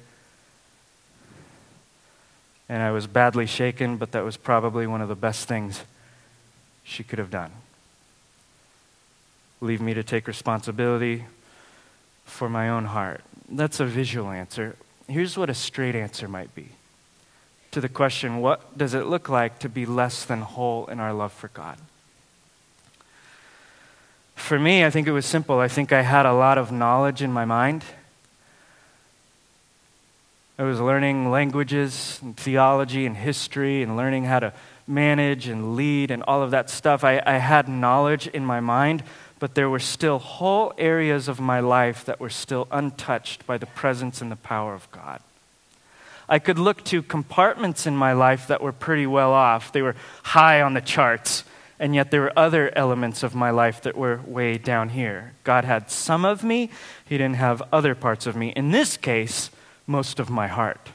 And 2.67 2.83
I 2.83 2.93
was 2.93 3.07
badly 3.07 3.45
shaken, 3.45 3.99
but 3.99 4.13
that 4.13 4.25
was 4.25 4.39
probably 4.39 4.87
one 4.87 5.03
of 5.03 5.11
the 5.11 5.15
best 5.15 5.47
things 5.47 5.83
she 6.83 7.05
could 7.05 7.19
have 7.19 7.31
done. 7.31 7.51
leave 9.61 9.83
me 9.83 9.93
to 9.93 10.03
take 10.03 10.27
responsibility 10.27 11.27
for 12.25 12.49
my 12.49 12.71
own 12.71 12.87
heart. 12.87 13.21
That's 13.51 13.81
a 13.81 13.85
visual 13.85 14.31
answer. 14.31 14.77
Here's 15.09 15.39
what 15.39 15.51
a 15.51 15.55
straight 15.55 15.95
answer 15.95 16.29
might 16.29 16.55
be 16.55 16.71
to 17.77 17.81
the 17.81 17.89
question 17.91 18.39
what 18.39 18.79
does 18.79 18.95
it 18.95 19.05
look 19.05 19.29
like 19.29 19.59
to 19.59 19.69
be 19.69 19.85
less 19.85 20.25
than 20.25 20.41
whole 20.41 20.87
in 20.87 20.99
our 20.99 21.13
love 21.13 21.33
for 21.33 21.49
God? 21.49 21.77
For 24.35 24.59
me, 24.59 24.85
I 24.85 24.91
think 24.91 25.07
it 25.07 25.13
was 25.13 25.27
simple. 25.27 25.59
I 25.59 25.69
think 25.69 25.93
I 25.93 26.03
had 26.03 26.25
a 26.25 26.33
lot 26.33 26.57
of 26.57 26.73
knowledge 26.73 27.21
in 27.21 27.33
my 27.33 27.45
mind. 27.45 27.85
I 30.59 30.63
was 30.63 30.81
learning 30.81 31.31
languages 31.31 32.19
and 32.23 32.35
theology 32.35 33.05
and 33.05 33.15
history 33.15 33.83
and 33.83 33.95
learning 33.95 34.25
how 34.25 34.39
to 34.39 34.55
manage 34.87 35.49
and 35.49 35.77
lead 35.77 36.11
and 36.11 36.23
all 36.23 36.43
of 36.43 36.53
that 36.53 36.71
stuff. 36.71 37.05
I, 37.05 37.23
I 37.27 37.39
had 37.39 37.69
knowledge 37.69 38.27
in 38.27 38.45
my 38.47 38.61
mind, 38.61 39.03
but 39.39 39.55
there 39.55 39.69
were 39.69 39.79
still 39.79 40.19
whole 40.19 40.73
areas 40.79 41.29
of 41.29 41.41
my 41.41 41.61
life 41.61 42.05
that 42.05 42.21
were 42.21 42.31
still 42.31 42.67
untouched 42.71 43.47
by 43.47 43.59
the 43.59 43.67
presence 43.67 44.21
and 44.21 44.31
the 44.31 44.37
power 44.37 44.75
of 44.75 44.91
God. 44.91 45.21
I 46.29 46.39
could 46.39 46.59
look 46.59 46.83
to 46.85 47.03
compartments 47.03 47.87
in 47.87 47.97
my 47.97 48.13
life 48.13 48.49
that 48.49 48.63
were 48.63 48.73
pretty 48.73 49.07
well 49.07 49.33
off. 49.33 49.73
They 49.73 49.83
were 49.83 49.95
high 50.25 50.61
on 50.61 50.75
the 50.75 50.81
charts, 50.81 51.45
and 51.79 51.95
yet 51.95 52.11
there 52.11 52.23
were 52.23 52.37
other 52.37 52.77
elements 52.77 53.23
of 53.23 53.35
my 53.35 53.51
life 53.51 53.83
that 53.83 53.97
were 53.97 54.21
way 54.27 54.59
down 54.59 54.89
here. 54.89 55.35
God 55.45 55.65
had 55.65 55.91
some 55.91 56.25
of 56.25 56.43
me, 56.43 56.71
He 57.05 57.19
didn't 57.19 57.37
have 57.37 57.63
other 57.73 57.95
parts 57.95 58.27
of 58.27 58.35
me. 58.35 58.49
In 58.57 58.71
this 58.71 58.97
case, 58.97 59.51
most 59.87 60.19
of 60.19 60.31
my 60.31 60.49
heart. 60.49 60.91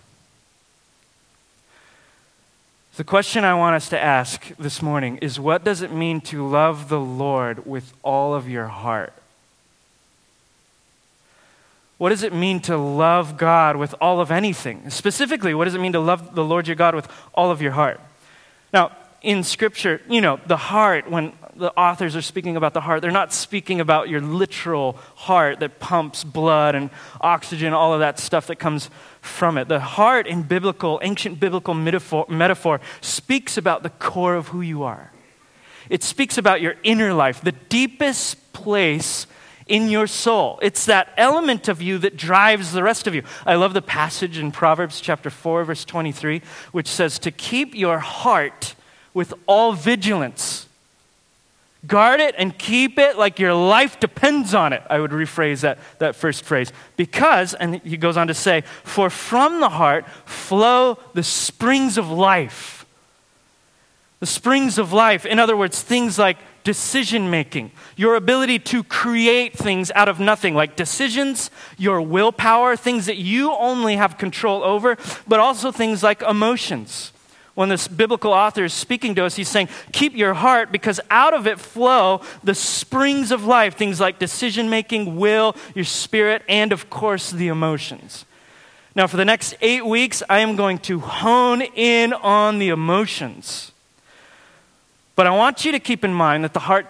The 2.98 3.06
question 3.06 3.46
I 3.46 3.54
want 3.54 3.78
us 3.78 3.88
to 3.90 4.00
ask 4.00 4.54
this 4.58 4.82
morning 4.82 5.18
is 5.20 5.40
what 5.40 5.64
does 5.64 5.82
it 5.82 5.94
mean 5.94 6.20
to 6.22 6.46
love 6.46 6.90
the 6.90 7.00
Lord 7.00 7.66
with 7.66 7.94
all 8.04 8.36
of 8.36 8.50
your 8.50 8.68
heart? 8.68 9.14
What 11.98 12.10
does 12.10 12.24
it 12.24 12.34
mean 12.34 12.60
to 12.62 12.76
love 12.76 13.38
God 13.38 13.78
with 13.78 13.96
all 14.02 14.20
of 14.20 14.30
anything? 14.30 14.90
Specifically, 14.90 15.54
what 15.54 15.66
does 15.66 15.76
it 15.76 15.80
mean 15.80 15.94
to 15.94 16.02
love 16.02 16.36
the 16.36 16.44
Lord 16.44 16.68
your 16.68 16.76
God 16.76 16.94
with 16.94 17.08
all 17.34 17.50
of 17.50 17.62
your 17.62 17.72
heart? 17.72 18.02
Now, 18.74 18.92
in 19.22 19.44
Scripture, 19.44 20.02
you 20.10 20.20
know, 20.20 20.42
the 20.46 20.58
heart, 20.58 21.10
when 21.10 21.32
the 21.56 21.72
authors 21.78 22.16
are 22.16 22.22
speaking 22.22 22.58
about 22.58 22.74
the 22.74 22.82
heart, 22.82 23.02
they're 23.02 23.12
not 23.12 23.32
speaking 23.32 23.80
about 23.80 24.10
your 24.10 24.20
literal 24.20 24.94
heart 25.16 25.60
that 25.60 25.80
pumps 25.80 26.24
blood 26.24 26.76
and 26.76 26.90
oxygen, 27.22 27.72
all 27.72 27.94
of 27.94 28.00
that 28.00 28.20
stuff 28.20 28.48
that 28.48 28.58
comes 28.58 28.90
from 29.22 29.58
it. 29.58 29.68
The 29.68 29.80
heart 29.80 30.28
in 30.28 30.44
biblical, 30.44 31.00
ancient 31.04 31.40
biblical 31.40 31.74
metaphor, 31.74 32.26
metaphor 32.28 32.82
speaks 33.00 33.58
about 33.58 33.84
the 33.84 33.90
core 33.90 34.36
of 34.36 34.50
who 34.50 34.62
you 34.62 34.84
are. 34.84 35.12
It 35.90 36.04
speaks 36.04 36.38
about 36.38 36.62
your 36.62 36.76
inner 36.84 37.14
life, 37.14 37.42
the 37.42 37.52
deepest 37.52 38.54
place 38.54 39.28
in 39.68 39.90
your 39.90 40.08
soul. 40.08 40.60
It's 40.62 40.86
that 40.86 41.14
element 41.18 41.68
of 41.68 41.82
you 41.82 41.98
that 42.00 42.18
drives 42.18 42.74
the 42.74 42.84
rest 42.84 43.08
of 43.08 43.16
you. 43.16 43.24
I 43.46 43.56
love 43.56 43.74
the 43.74 43.82
passage 43.82 44.38
in 44.38 44.52
Proverbs 44.52 45.00
chapter 45.00 45.30
4 45.30 45.64
verse 45.64 45.86
23 45.86 46.42
which 46.72 46.88
says 46.88 47.20
to 47.20 47.32
keep 47.32 47.74
your 47.76 48.00
heart 48.00 48.76
with 49.14 49.34
all 49.48 49.74
vigilance 49.74 50.68
Guard 51.88 52.20
it 52.20 52.36
and 52.38 52.56
keep 52.58 53.00
it 53.00 53.18
like 53.18 53.40
your 53.40 53.56
life 53.56 54.00
depends 54.00 54.54
on 54.54 54.72
it. 54.72 54.84
I 54.88 55.00
would 55.00 55.12
rephrase 55.12 55.62
that, 55.62 55.80
that 55.98 56.16
first 56.16 56.46
phrase. 56.46 56.72
Because, 56.96 57.56
and 57.56 57.82
he 57.82 57.98
goes 57.98 58.18
on 58.18 58.28
to 58.28 58.36
say, 58.36 58.62
for 58.84 59.10
from 59.10 59.60
the 59.62 59.70
heart 59.70 60.08
flow 60.26 61.00
the 61.14 61.24
springs 61.24 61.98
of 61.98 62.10
life. 62.10 62.86
The 64.20 64.28
springs 64.28 64.78
of 64.78 64.94
life. 64.94 65.26
In 65.26 65.40
other 65.40 65.58
words, 65.58 65.82
things 65.82 66.20
like 66.20 66.38
decision 66.64 67.32
making, 67.32 67.72
your 67.96 68.14
ability 68.14 68.60
to 68.60 68.84
create 68.84 69.58
things 69.58 69.92
out 69.96 70.08
of 70.08 70.20
nothing, 70.20 70.54
like 70.54 70.76
decisions, 70.76 71.50
your 71.80 72.00
willpower, 72.00 72.76
things 72.76 73.08
that 73.08 73.18
you 73.18 73.52
only 73.54 73.96
have 73.96 74.20
control 74.20 74.64
over, 74.64 74.96
but 75.28 75.40
also 75.40 75.72
things 75.72 76.04
like 76.04 76.22
emotions 76.22 77.12
when 77.54 77.70
this 77.70 77.88
biblical 77.88 78.32
author 78.32 78.64
is 78.64 78.74
speaking 78.74 79.16
to 79.16 79.26
us, 79.26 79.36
he's 79.36 79.50
saying, 79.50 79.70
Keep 79.92 80.16
your 80.16 80.34
heart 80.34 80.72
because 80.72 81.00
out 81.10 81.34
of 81.34 81.48
it 81.48 81.60
flow 81.60 82.22
the 82.44 82.56
springs 82.56 83.32
of 83.32 83.46
life, 83.46 83.76
things 83.76 84.00
like 84.00 84.20
decision 84.20 84.70
making, 84.70 85.18
will, 85.18 85.56
your 85.76 85.86
spirit, 85.86 86.44
and 86.48 86.72
of 86.72 86.90
course 86.90 87.32
the 87.32 87.50
emotions. 87.50 88.26
Now, 88.96 89.08
for 89.08 89.18
the 89.18 89.26
next 89.26 89.56
eight 89.62 89.86
weeks, 89.86 90.22
I 90.30 90.40
am 90.40 90.56
going 90.56 90.78
to 90.80 91.00
hone 91.00 91.62
in 91.62 92.14
on 92.14 92.60
the 92.60 92.70
emotions. 92.70 93.72
But 95.16 95.28
I 95.28 95.32
want 95.32 95.64
you 95.64 95.72
to 95.72 95.80
keep 95.80 96.04
in 96.04 96.14
mind 96.14 96.44
that 96.44 96.54
the 96.54 96.60
heart 96.62 96.88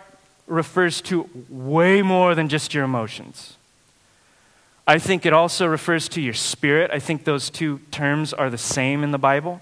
refers 0.48 1.01
to 1.01 1.30
way 1.50 2.01
more 2.01 2.34
than 2.36 2.50
just 2.50 2.74
your 2.74 2.84
emotions. 2.84 3.58
I 4.88 5.00
think 5.00 5.25
it 5.25 5.34
also 5.34 5.68
refers 5.68 6.10
to 6.10 6.22
your 6.22 6.34
spirit. 6.34 6.91
I 6.91 7.00
think 7.00 7.24
those 7.24 7.50
two 7.50 7.80
terms 7.91 8.34
are 8.34 8.50
the 8.50 8.58
same 8.58 9.03
in 9.03 9.12
the 9.12 9.20
Bible. 9.20 9.62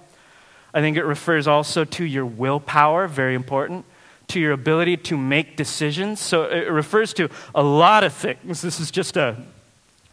I 0.73 0.81
think 0.81 0.97
it 0.97 1.03
refers 1.03 1.47
also 1.47 1.83
to 1.83 2.03
your 2.03 2.25
willpower, 2.25 3.07
very 3.07 3.35
important, 3.35 3.85
to 4.27 4.39
your 4.39 4.51
ability 4.51 4.97
to 4.97 5.17
make 5.17 5.57
decisions. 5.57 6.19
So 6.19 6.43
it 6.43 6.71
refers 6.71 7.13
to 7.13 7.29
a 7.55 7.63
lot 7.63 8.03
of 8.03 8.13
things. 8.13 8.61
This 8.61 8.79
is 8.79 8.91
just 8.91 9.17
a, 9.17 9.37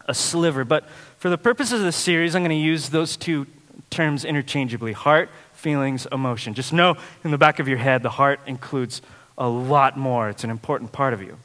a 0.07 0.15
sliver. 0.15 0.65
But 0.65 0.89
for 1.19 1.29
the 1.29 1.39
purposes 1.39 1.81
of 1.81 1.87
this 1.87 1.97
series, 1.97 2.35
I'm 2.35 2.43
going 2.43 2.51
to 2.51 2.57
use 2.57 2.89
those 2.89 3.17
two 3.17 3.47
terms 3.91 4.25
interchangeably 4.25 4.93
heart, 4.93 5.29
feelings, 5.53 6.07
emotion. 6.11 6.55
Just 6.55 6.73
know 6.73 6.97
in 7.25 7.31
the 7.31 7.39
back 7.39 7.59
of 7.59 7.69
your 7.69 7.79
head, 7.79 8.03
the 8.03 8.11
heart 8.11 8.41
includes 8.47 9.03
a 9.37 9.49
lot 9.49 9.97
more. 9.97 10.29
It's 10.31 10.45
an 10.45 10.51
important 10.51 10.93
part 10.93 11.13
of 11.13 11.23
you. 11.23 11.39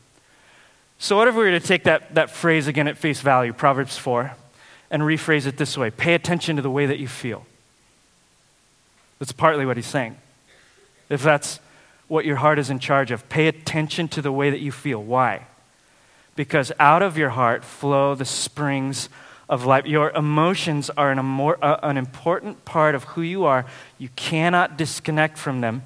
So, 0.98 1.18
what 1.18 1.28
if 1.28 1.36
we 1.36 1.44
were 1.44 1.52
to 1.52 1.60
take 1.60 1.86
that, 1.86 2.14
that 2.16 2.30
phrase 2.30 2.68
again 2.68 2.88
at 2.88 2.98
face 2.98 3.22
value, 3.22 3.54
Proverbs 3.54 3.98
4, 3.98 4.36
and 4.92 5.02
rephrase 5.02 5.48
it 5.48 5.58
this 5.58 5.78
way 5.78 5.90
pay 5.90 6.14
attention 6.14 6.56
to 6.58 6.62
the 6.62 6.70
way 6.70 6.86
that 6.86 7.00
you 7.00 7.08
feel. 7.08 7.46
That's 9.22 9.34
partly 9.34 9.68
what 9.68 9.78
he's 9.78 9.86
saying. 9.86 10.18
If 11.08 11.22
that's 11.22 11.60
what 12.08 12.26
your 12.26 12.38
heart 12.38 12.58
is 12.58 12.72
in 12.72 12.80
charge 12.80 13.12
of, 13.12 13.30
pay 13.30 13.46
attention 13.46 14.08
to 14.08 14.22
the 14.22 14.32
way 14.32 14.50
that 14.50 14.62
you 14.62 14.72
feel. 14.72 15.04
Why? 15.04 15.46
Because 16.36 16.72
out 16.80 17.04
of 17.04 17.20
your 17.20 17.30
heart 17.30 17.64
flow 17.64 18.16
the 18.16 18.26
springs 18.26 19.10
of 19.48 19.64
life. 19.64 19.86
Your 19.86 20.10
emotions 20.10 20.90
are 20.98 21.12
an, 21.12 21.24
more, 21.24 21.64
uh, 21.64 21.78
an 21.84 21.98
important 21.98 22.66
part 22.66 22.96
of 22.96 23.04
who 23.04 23.22
you 23.22 23.46
are. 23.46 23.68
You 24.00 24.10
cannot 24.16 24.76
disconnect 24.76 25.38
from 25.38 25.62
them. 25.62 25.84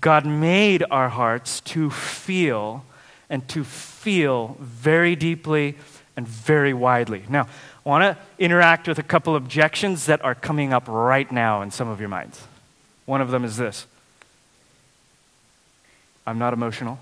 God 0.00 0.24
made 0.24 0.84
our 0.90 1.10
hearts 1.10 1.60
to 1.60 1.90
feel 1.90 2.82
and 3.28 3.46
to 3.48 3.62
feel 3.62 4.56
very 4.58 5.16
deeply 5.16 5.74
and 6.16 6.26
very 6.26 6.72
widely. 6.72 7.24
Now, 7.28 7.46
want 7.86 8.02
to 8.02 8.22
interact 8.42 8.88
with 8.88 8.98
a 8.98 9.02
couple 9.02 9.36
objections 9.36 10.06
that 10.06 10.22
are 10.24 10.34
coming 10.34 10.72
up 10.72 10.88
right 10.88 11.30
now 11.30 11.62
in 11.62 11.70
some 11.70 11.86
of 11.86 12.00
your 12.00 12.08
minds. 12.08 12.42
One 13.04 13.20
of 13.20 13.30
them 13.30 13.44
is 13.44 13.56
this 13.56 13.86
I'm 16.26 16.38
not 16.38 16.52
emotional. 16.52 16.98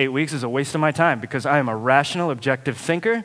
Eight 0.00 0.08
weeks 0.08 0.32
is 0.32 0.44
a 0.44 0.48
waste 0.48 0.74
of 0.74 0.80
my 0.80 0.92
time 0.92 1.20
because 1.20 1.44
I 1.44 1.58
am 1.58 1.68
a 1.68 1.76
rational, 1.76 2.30
objective 2.30 2.78
thinker. 2.78 3.24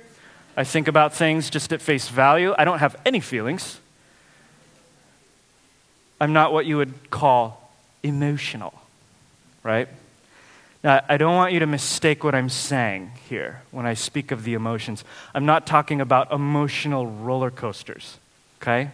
I 0.58 0.64
think 0.64 0.88
about 0.88 1.14
things 1.14 1.50
just 1.50 1.72
at 1.72 1.82
face 1.82 2.10
value. 2.10 2.54
I 2.58 2.66
don't 2.66 2.80
have 2.80 2.96
any 3.06 3.20
feelings. 3.20 3.80
I'm 6.20 6.34
not 6.34 6.52
what 6.52 6.66
you 6.66 6.78
would 6.78 7.10
call 7.10 7.72
emotional, 8.02 8.74
right? 9.62 9.88
Now, 10.84 11.02
I 11.08 11.16
don't 11.16 11.36
want 11.36 11.54
you 11.54 11.60
to 11.60 11.66
mistake 11.66 12.26
what 12.26 12.36
I'm 12.36 12.50
saying 12.50 13.12
here 13.30 13.62
when 13.72 13.86
I 13.86 13.94
speak 13.94 14.32
of 14.32 14.44
the 14.44 14.54
emotions. 14.54 15.06
I'm 15.34 15.46
not 15.46 15.66
talking 15.66 16.02
about 16.02 16.34
emotional 16.34 17.08
roller 17.08 17.50
coasters, 17.50 18.18
okay? 18.62 18.92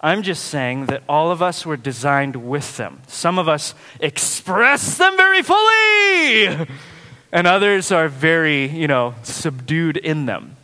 I'm 0.00 0.22
just 0.22 0.44
saying 0.44 0.86
that 0.86 1.02
all 1.08 1.30
of 1.30 1.40
us 1.40 1.64
were 1.64 1.78
designed 1.78 2.36
with 2.36 2.76
them. 2.76 3.00
Some 3.06 3.38
of 3.38 3.48
us 3.48 3.74
express 4.00 4.98
them 4.98 5.16
very 5.16 5.42
fully, 5.42 6.66
and 7.32 7.46
others 7.46 7.90
are 7.90 8.08
very, 8.08 8.66
you 8.66 8.86
know, 8.86 9.14
subdued 9.22 9.96
in 9.96 10.26
them. 10.26 10.56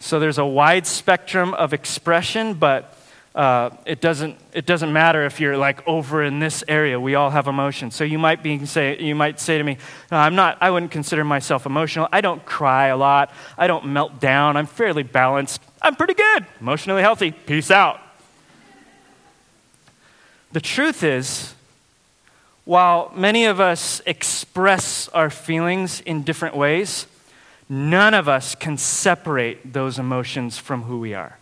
So 0.00 0.18
there's 0.18 0.38
a 0.38 0.46
wide 0.46 0.88
spectrum 0.88 1.54
of 1.54 1.72
expression, 1.72 2.54
but 2.54 2.97
uh, 3.34 3.70
it, 3.86 4.00
doesn't, 4.00 4.36
it 4.52 4.66
doesn't 4.66 4.92
matter 4.92 5.24
if 5.24 5.40
you're 5.40 5.56
like 5.56 5.86
over 5.86 6.24
in 6.24 6.40
this 6.40 6.64
area. 6.66 6.98
We 6.98 7.14
all 7.14 7.30
have 7.30 7.46
emotions. 7.46 7.94
So 7.94 8.04
you 8.04 8.18
might, 8.18 8.42
be, 8.42 8.66
say, 8.66 8.98
you 9.00 9.14
might 9.14 9.38
say 9.38 9.58
to 9.58 9.64
me, 9.64 9.78
no, 10.10 10.18
I'm 10.18 10.34
not, 10.34 10.58
I 10.60 10.70
wouldn't 10.70 10.90
consider 10.90 11.24
myself 11.24 11.64
emotional. 11.64 12.08
I 12.10 12.20
don't 12.20 12.44
cry 12.44 12.88
a 12.88 12.96
lot. 12.96 13.32
I 13.56 13.66
don't 13.66 13.86
melt 13.86 14.20
down. 14.20 14.56
I'm 14.56 14.66
fairly 14.66 15.02
balanced. 15.02 15.62
I'm 15.80 15.94
pretty 15.94 16.14
good, 16.14 16.46
emotionally 16.60 17.02
healthy. 17.02 17.30
Peace 17.30 17.70
out. 17.70 18.00
The 20.52 20.60
truth 20.60 21.02
is, 21.02 21.54
while 22.64 23.12
many 23.14 23.44
of 23.44 23.60
us 23.60 24.02
express 24.04 25.08
our 25.08 25.30
feelings 25.30 26.00
in 26.00 26.22
different 26.22 26.56
ways, 26.56 27.06
none 27.68 28.14
of 28.14 28.28
us 28.28 28.54
can 28.54 28.76
separate 28.76 29.72
those 29.72 29.98
emotions 29.98 30.58
from 30.58 30.82
who 30.82 30.98
we 30.98 31.14
are. 31.14 31.37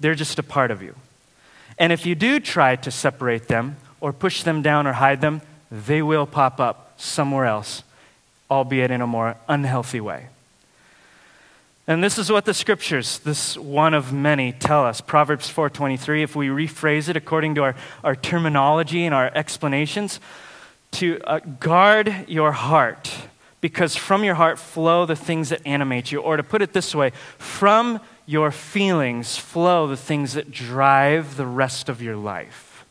They're 0.00 0.14
just 0.14 0.38
a 0.38 0.42
part 0.42 0.70
of 0.70 0.82
you. 0.82 0.94
And 1.78 1.92
if 1.92 2.06
you 2.06 2.14
do 2.14 2.40
try 2.40 2.76
to 2.76 2.90
separate 2.90 3.48
them 3.48 3.76
or 4.00 4.12
push 4.12 4.42
them 4.42 4.62
down 4.62 4.86
or 4.86 4.94
hide 4.94 5.20
them, 5.20 5.42
they 5.70 6.02
will 6.02 6.26
pop 6.26 6.60
up 6.60 6.92
somewhere 6.96 7.44
else, 7.44 7.82
albeit 8.50 8.90
in 8.90 9.00
a 9.00 9.06
more 9.06 9.36
unhealthy 9.48 10.00
way. 10.00 10.28
And 11.88 12.02
this 12.02 12.18
is 12.18 12.32
what 12.32 12.44
the 12.46 12.54
scriptures, 12.54 13.20
this 13.20 13.56
one 13.56 13.94
of 13.94 14.12
many, 14.12 14.52
tell 14.52 14.84
us. 14.84 15.00
Proverbs 15.00 15.48
4.23, 15.48 16.22
if 16.24 16.34
we 16.34 16.48
rephrase 16.48 17.08
it 17.08 17.16
according 17.16 17.54
to 17.56 17.62
our, 17.62 17.76
our 18.02 18.16
terminology 18.16 19.04
and 19.04 19.14
our 19.14 19.30
explanations, 19.34 20.18
to 20.92 21.20
uh, 21.24 21.38
guard 21.60 22.24
your 22.26 22.50
heart, 22.52 23.14
because 23.60 23.94
from 23.94 24.24
your 24.24 24.34
heart 24.34 24.58
flow 24.58 25.06
the 25.06 25.14
things 25.14 25.50
that 25.50 25.60
animate 25.64 26.10
you. 26.10 26.20
Or 26.20 26.36
to 26.36 26.42
put 26.42 26.60
it 26.60 26.72
this 26.72 26.92
way, 26.92 27.10
from 27.38 28.00
your 28.26 28.50
feelings 28.50 29.36
flow 29.36 29.86
the 29.86 29.96
things 29.96 30.34
that 30.34 30.50
drive 30.50 31.36
the 31.36 31.46
rest 31.46 31.88
of 31.88 32.02
your 32.02 32.16
life. 32.16 32.84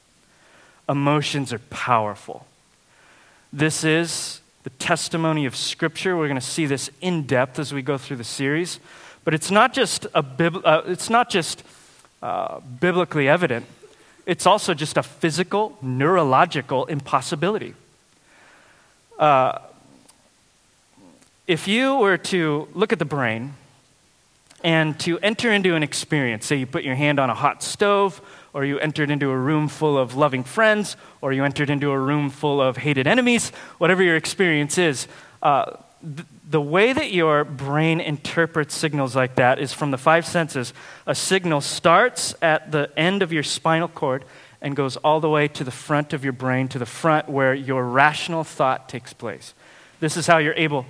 Emotions 0.88 1.52
are 1.52 1.60
powerful. 1.60 2.48
This 3.52 3.84
is 3.84 4.42
the 4.64 4.70
testimony 4.72 5.46
of 5.46 5.56
Scripture. 5.56 6.16
We're 6.16 6.28
going 6.28 6.40
to 6.40 6.46
see 6.46 6.66
this 6.66 6.90
in 7.02 7.24
depth 7.24 7.60
as 7.60 7.74
we 7.74 7.82
go 7.82 7.98
through 7.98 8.18
the 8.18 8.24
series. 8.24 8.80
But 9.26 9.34
it's 9.34 9.52
not 9.52 9.74
just, 9.74 10.06
a 10.14 10.20
uh, 10.20 10.84
it's 10.88 11.10
not 11.10 11.30
just 11.30 11.64
uh, 12.22 12.60
biblically 12.60 13.28
evident, 13.28 13.66
it's 14.26 14.46
also 14.46 14.74
just 14.74 14.98
a 14.98 15.04
physical, 15.04 15.78
neurological 15.82 16.86
impossibility. 16.86 17.74
Uh, 19.20 19.60
if 21.48 21.68
you 21.68 21.96
were 21.96 22.18
to 22.18 22.68
look 22.74 22.92
at 22.92 23.00
the 23.00 23.06
brain 23.06 23.54
and 24.64 25.00
to 25.02 25.20
enter 25.20 25.52
into 25.52 25.76
an 25.76 25.84
experience, 25.84 26.46
say 26.46 26.56
you 26.56 26.66
put 26.66 26.84
your 26.84 26.96
hand 26.96 27.20
on 27.20 27.30
a 27.30 27.36
hot 27.36 27.62
stove, 27.62 28.22
or 28.54 28.64
you 28.66 28.80
entered 28.80 29.12
into 29.12 29.30
a 29.30 29.38
room 29.38 29.68
full 29.68 29.98
of 29.98 30.16
loving 30.16 30.44
friends, 30.44 30.96
or 31.22 31.34
you 31.34 31.44
entered 31.44 31.70
into 31.70 31.92
a 31.92 32.00
room 32.00 32.30
full 32.30 32.62
of 32.62 32.78
hated 32.78 33.06
enemies, 33.06 33.50
whatever 33.78 34.02
your 34.02 34.16
experience 34.16 34.78
is, 34.78 35.08
uh, 35.44 35.72
th- 36.02 36.28
the 36.50 36.62
way 36.62 36.94
that 36.94 37.12
your 37.12 37.44
brain 37.44 38.00
interprets 38.00 38.76
signals 38.76 39.16
like 39.16 39.36
that 39.36 39.60
is 39.60 39.74
from 39.74 39.92
the 39.92 39.98
five 39.98 40.26
senses. 40.26 40.74
A 41.06 41.16
signal 41.16 41.60
starts 41.60 42.34
at 42.42 42.72
the 42.72 42.90
end 42.98 43.22
of 43.22 43.34
your 43.34 43.44
spinal 43.44 43.88
cord 43.88 44.24
and 44.62 44.76
goes 44.76 44.96
all 44.98 45.20
the 45.20 45.30
way 45.30 45.48
to 45.50 45.64
the 45.64 45.72
front 45.72 46.14
of 46.14 46.24
your 46.24 46.34
brain, 46.34 46.68
to 46.70 46.80
the 46.80 46.86
front 46.86 47.28
where 47.28 47.54
your 47.54 47.84
rational 47.84 48.44
thought 48.44 48.88
takes 48.88 49.12
place. 49.12 49.54
This 50.00 50.18
is 50.18 50.28
how 50.28 50.38
you're 50.38 50.54
able 50.54 50.86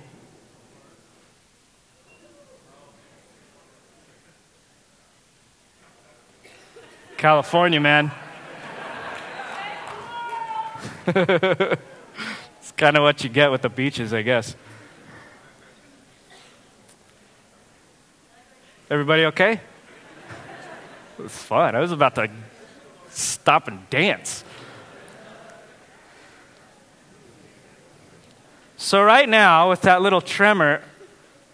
California, 7.16 7.80
man. 7.80 8.10
it's 11.06 12.72
kind 12.76 12.96
of 12.96 13.02
what 13.02 13.24
you 13.24 13.30
get 13.30 13.50
with 13.50 13.62
the 13.62 13.68
beaches, 13.68 14.12
I 14.12 14.22
guess. 14.22 14.54
Everybody 18.90 19.24
okay? 19.26 19.60
It 21.18 21.22
was 21.22 21.32
fun. 21.32 21.74
I 21.74 21.80
was 21.80 21.90
about 21.90 22.14
to 22.16 22.30
stop 23.08 23.66
and 23.68 23.88
dance. 23.88 24.44
So, 28.76 29.02
right 29.02 29.28
now, 29.28 29.70
with 29.70 29.80
that 29.82 30.02
little 30.02 30.20
tremor, 30.20 30.82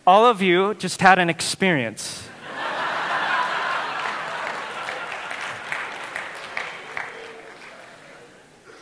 all 0.07 0.27
of 0.27 0.43
you 0.43 0.75
just 0.75 1.01
had 1.01 1.21
an 1.21 1.31
experience. 1.31 2.22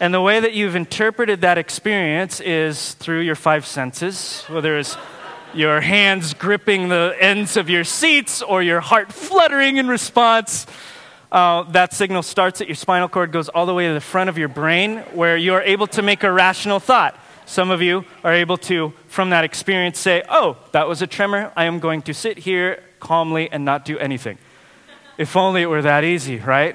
And 0.00 0.14
the 0.14 0.20
way 0.22 0.40
that 0.40 0.54
you've 0.54 0.76
interpreted 0.76 1.42
that 1.42 1.58
experience 1.58 2.40
is 2.40 2.94
through 2.94 3.20
your 3.20 3.34
five 3.34 3.66
senses, 3.66 4.42
whether 4.48 4.78
it's 4.78 4.96
your 5.52 5.82
hands 5.82 6.32
gripping 6.32 6.88
the 6.88 7.14
ends 7.20 7.58
of 7.58 7.68
your 7.68 7.84
seats 7.84 8.40
or 8.40 8.62
your 8.62 8.80
heart 8.80 9.12
fluttering 9.12 9.76
in 9.76 9.88
response. 9.88 10.66
Uh, 11.30 11.64
that 11.72 11.92
signal 11.92 12.22
starts 12.22 12.62
at 12.62 12.66
your 12.66 12.76
spinal 12.76 13.10
cord, 13.10 13.30
goes 13.30 13.50
all 13.50 13.66
the 13.66 13.74
way 13.74 13.88
to 13.88 13.92
the 13.92 14.00
front 14.00 14.30
of 14.30 14.38
your 14.38 14.48
brain, 14.48 15.00
where 15.12 15.36
you 15.36 15.52
are 15.52 15.62
able 15.62 15.86
to 15.88 16.00
make 16.00 16.24
a 16.24 16.32
rational 16.32 16.80
thought. 16.80 17.14
Some 17.44 17.70
of 17.70 17.82
you 17.82 18.06
are 18.24 18.32
able 18.32 18.56
to, 18.56 18.94
from 19.06 19.28
that 19.30 19.44
experience, 19.44 19.98
say, 19.98 20.22
Oh, 20.30 20.56
that 20.72 20.88
was 20.88 21.02
a 21.02 21.06
tremor. 21.06 21.52
I 21.54 21.64
am 21.66 21.78
going 21.78 22.00
to 22.02 22.14
sit 22.14 22.38
here 22.38 22.82
calmly 23.00 23.52
and 23.52 23.66
not 23.66 23.84
do 23.84 23.98
anything. 23.98 24.38
If 25.18 25.36
only 25.36 25.60
it 25.60 25.66
were 25.66 25.82
that 25.82 26.04
easy, 26.04 26.38
right? 26.38 26.74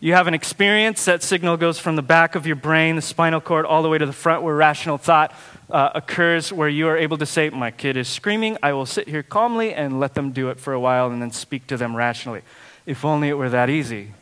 You 0.00 0.12
have 0.12 0.28
an 0.28 0.34
experience, 0.34 1.06
that 1.06 1.24
signal 1.24 1.56
goes 1.56 1.80
from 1.80 1.96
the 1.96 2.02
back 2.02 2.36
of 2.36 2.46
your 2.46 2.54
brain, 2.54 2.94
the 2.94 3.02
spinal 3.02 3.40
cord, 3.40 3.66
all 3.66 3.82
the 3.82 3.88
way 3.88 3.98
to 3.98 4.06
the 4.06 4.12
front 4.12 4.44
where 4.44 4.54
rational 4.54 4.96
thought 4.96 5.34
uh, 5.70 5.90
occurs, 5.92 6.52
where 6.52 6.68
you 6.68 6.86
are 6.86 6.96
able 6.96 7.18
to 7.18 7.26
say, 7.26 7.50
My 7.50 7.72
kid 7.72 7.96
is 7.96 8.06
screaming, 8.06 8.56
I 8.62 8.74
will 8.74 8.86
sit 8.86 9.08
here 9.08 9.24
calmly 9.24 9.74
and 9.74 9.98
let 9.98 10.14
them 10.14 10.30
do 10.30 10.50
it 10.50 10.60
for 10.60 10.72
a 10.72 10.78
while 10.78 11.10
and 11.10 11.20
then 11.20 11.32
speak 11.32 11.66
to 11.66 11.76
them 11.76 11.96
rationally. 11.96 12.42
If 12.86 13.04
only 13.04 13.28
it 13.28 13.34
were 13.34 13.50
that 13.50 13.70
easy. 13.70 14.12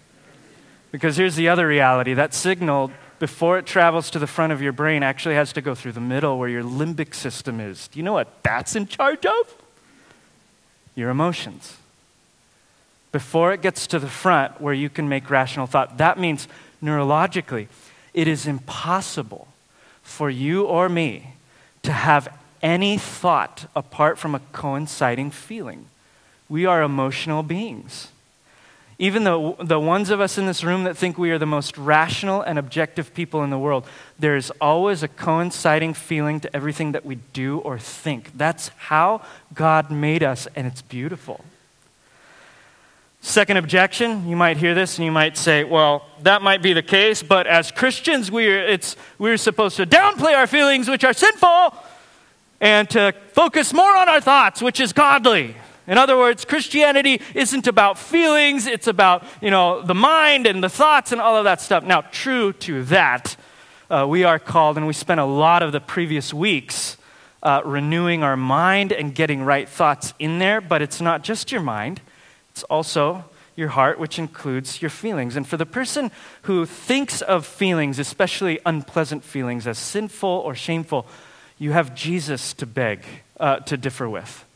Because 0.93 1.19
here's 1.19 1.37
the 1.37 1.51
other 1.51 1.67
reality 1.67 2.15
that 2.15 2.33
signal, 2.33 2.91
before 3.19 3.59
it 3.59 3.67
travels 3.67 4.09
to 4.13 4.19
the 4.19 4.27
front 4.27 4.55
of 4.55 4.63
your 4.63 4.73
brain, 4.73 5.03
actually 5.03 5.35
has 5.35 5.53
to 5.53 5.61
go 5.61 5.75
through 5.75 5.93
the 5.93 6.01
middle 6.01 6.39
where 6.39 6.49
your 6.49 6.63
limbic 6.63 7.15
system 7.15 7.61
is. 7.61 7.89
Do 7.89 7.99
you 7.99 8.03
know 8.03 8.15
what 8.15 8.43
that's 8.43 8.77
in 8.77 8.87
charge 8.87 9.27
of? 9.27 9.55
Your 10.95 11.11
emotions 11.11 11.77
before 13.17 13.55
it 13.55 13.63
gets 13.63 13.87
to 13.87 13.99
the 13.99 14.07
front 14.07 14.61
where 14.61 14.75
you 14.75 14.91
can 14.91 15.09
make 15.09 15.31
rational 15.31 15.67
thought. 15.67 15.97
That 15.97 16.19
means 16.19 16.47
neurologically, 16.83 17.67
it 18.13 18.29
is 18.29 18.47
impossible 18.47 19.49
for 20.03 20.29
you 20.29 20.65
or 20.65 20.91
me 20.91 21.33
to 21.83 21.93
have 21.93 22.29
any 22.61 22.99
thought 22.99 23.71
apart 23.75 24.19
from 24.19 24.35
a 24.35 24.41
coinciding 24.53 25.31
feeling. 25.31 25.87
We 26.51 26.67
are 26.67 26.83
emotional 26.83 27.43
beings. 27.43 28.09
Even 28.99 29.25
the, 29.25 29.57
the 29.61 29.81
ones 29.81 30.11
of 30.11 30.21
us 30.21 30.37
in 30.37 30.45
this 30.45 30.63
room 30.63 30.85
that 30.85 30.95
think 30.95 31.17
we 31.17 31.31
are 31.31 31.39
the 31.39 31.47
most 31.47 31.79
rational 31.79 32.43
and 32.43 32.59
objective 32.59 33.15
people 33.15 33.43
in 33.43 33.49
the 33.49 33.59
world, 33.59 33.87
there 34.19 34.37
is 34.37 34.53
always 34.61 35.03
a 35.03 35.09
coinciding 35.09 35.95
feeling 35.95 36.39
to 36.41 36.55
everything 36.55 36.93
that 36.93 37.07
we 37.07 37.15
do 37.33 37.61
or 37.61 37.79
think. 37.79 38.37
That's 38.37 38.69
how 38.77 39.23
God 39.55 39.91
made 39.91 40.23
us, 40.23 40.47
and 40.55 40.67
it's 40.67 40.83
beautiful. 40.83 41.43
Second 43.27 43.57
objection, 43.57 44.29
you 44.29 44.37
might 44.37 44.57
hear 44.57 44.73
this 44.73 44.99
and 44.99 45.05
you 45.05 45.11
might 45.11 45.37
say, 45.37 45.65
well, 45.65 46.07
that 46.23 46.43
might 46.43 46.63
be 46.63 46.73
the 46.73 46.83
case, 46.83 47.25
but 47.25 47.49
as 47.49 47.73
Christians, 47.73 48.31
we're, 48.31 48.63
it's, 48.63 48.95
we're 49.19 49.37
supposed 49.37 49.77
to 49.79 49.85
downplay 49.85 50.33
our 50.33 50.47
feelings, 50.47 50.89
which 50.89 51.03
are 51.03 51.13
sinful, 51.13 51.75
and 52.61 52.89
to 52.91 53.13
focus 53.33 53.73
more 53.75 53.97
on 53.97 54.09
our 54.09 54.21
thoughts, 54.21 54.63
which 54.63 54.79
is 54.79 54.93
godly. 54.93 55.57
In 55.89 55.99
other 55.99 56.17
words, 56.17 56.45
Christianity 56.45 57.21
isn't 57.35 57.67
about 57.67 57.99
feelings, 57.99 58.69
it's 58.69 58.87
about, 58.87 59.25
you 59.41 59.51
know, 59.51 59.83
the 59.83 59.95
mind 59.95 60.47
and 60.47 60.63
the 60.63 60.71
thoughts 60.71 61.11
and 61.11 61.21
all 61.21 61.37
of 61.37 61.43
that 61.43 61.61
stuff. 61.61 61.83
Now, 61.83 62.03
true 62.03 62.53
to 62.53 62.85
that, 62.85 63.37
uh, 63.91 64.07
we 64.09 64.23
are 64.23 64.39
called, 64.39 64.77
and 64.77 64.87
we 64.87 64.93
spent 64.93 65.19
a 65.19 65.25
lot 65.25 65.65
of 65.65 65.73
the 65.73 65.81
previous 65.81 66.33
weeks 66.33 66.97
uh, 67.43 67.61
renewing 67.65 68.23
our 68.23 68.37
mind 68.37 68.93
and 68.93 69.17
getting 69.17 69.43
right 69.43 69.69
thoughts 69.69 70.15
in 70.21 70.39
there, 70.39 70.61
but 70.61 70.81
it's 70.81 71.01
not 71.01 71.25
just 71.25 71.51
your 71.51 71.61
mind. 71.61 72.01
It's 72.57 72.63
also 72.63 73.23
your 73.55 73.69
heart, 73.69 73.99
which 73.99 74.19
includes 74.19 74.81
your 74.81 74.89
feelings. 74.89 75.37
And 75.37 75.47
for 75.47 75.59
the 75.59 75.67
person 75.67 76.11
who 76.45 76.65
thinks 76.65 77.21
of 77.21 77.45
feelings, 77.45 77.99
especially 77.99 78.61
unpleasant 78.65 79.25
feelings, 79.25 79.67
as 79.67 79.77
sinful 79.77 80.31
or 80.31 80.55
shameful, 80.55 81.07
you 81.59 81.73
have 81.73 81.95
Jesus 81.95 82.55
to 82.55 82.65
beg, 82.65 83.05
uh, 83.39 83.59
to 83.59 83.77
differ 83.77 84.09
with. 84.09 84.47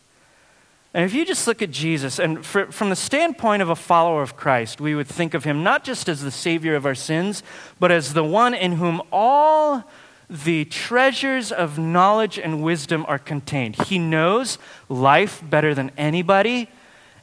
And 0.95 1.05
if 1.05 1.13
you 1.13 1.27
just 1.27 1.47
look 1.47 1.61
at 1.61 1.73
Jesus, 1.73 2.19
and 2.19 2.43
for, 2.43 2.73
from 2.73 2.89
the 2.89 2.97
standpoint 2.97 3.61
of 3.61 3.69
a 3.69 3.77
follower 3.77 4.23
of 4.23 4.35
Christ, 4.35 4.81
we 4.81 4.95
would 4.95 5.07
think 5.07 5.35
of 5.35 5.45
him 5.45 5.63
not 5.63 5.85
just 5.85 6.09
as 6.09 6.23
the 6.23 6.31
Savior 6.31 6.77
of 6.77 6.87
our 6.87 6.95
sins, 6.95 7.43
but 7.79 7.93
as 7.93 8.15
the 8.15 8.25
one 8.25 8.55
in 8.55 8.73
whom 8.73 9.03
all 9.13 9.85
the 10.31 10.65
treasures 10.65 11.53
of 11.53 11.79
knowledge 11.79 12.39
and 12.39 12.63
wisdom 12.63 13.05
are 13.07 13.19
contained. 13.19 13.77
He 13.77 13.99
knows 13.99 14.57
life 14.89 15.43
better 15.47 15.75
than 15.75 15.91
anybody 15.99 16.71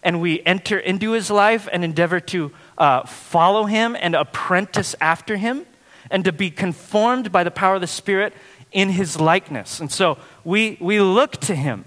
and 0.08 0.22
we 0.22 0.42
enter 0.46 0.80
into 0.80 1.12
his 1.12 1.30
life 1.30 1.68
and 1.70 1.84
endeavor 1.84 2.22
to 2.22 2.54
uh, 2.78 3.06
follow 3.06 3.66
him 3.66 3.94
and 4.00 4.16
apprentice 4.16 4.96
after 5.02 5.36
him 5.36 5.66
and 6.10 6.24
to 6.24 6.32
be 6.32 6.50
conformed 6.50 7.30
by 7.30 7.44
the 7.44 7.52
power 7.52 7.76
of 7.76 7.82
the 7.82 7.88
Spirit 7.88 8.32
in 8.72 8.88
his 8.88 9.20
likeness. 9.20 9.82
And 9.82 9.92
so 9.92 10.18
we, 10.46 10.78
we 10.80 11.02
look 11.02 11.34
to 11.42 11.56
him, 11.56 11.84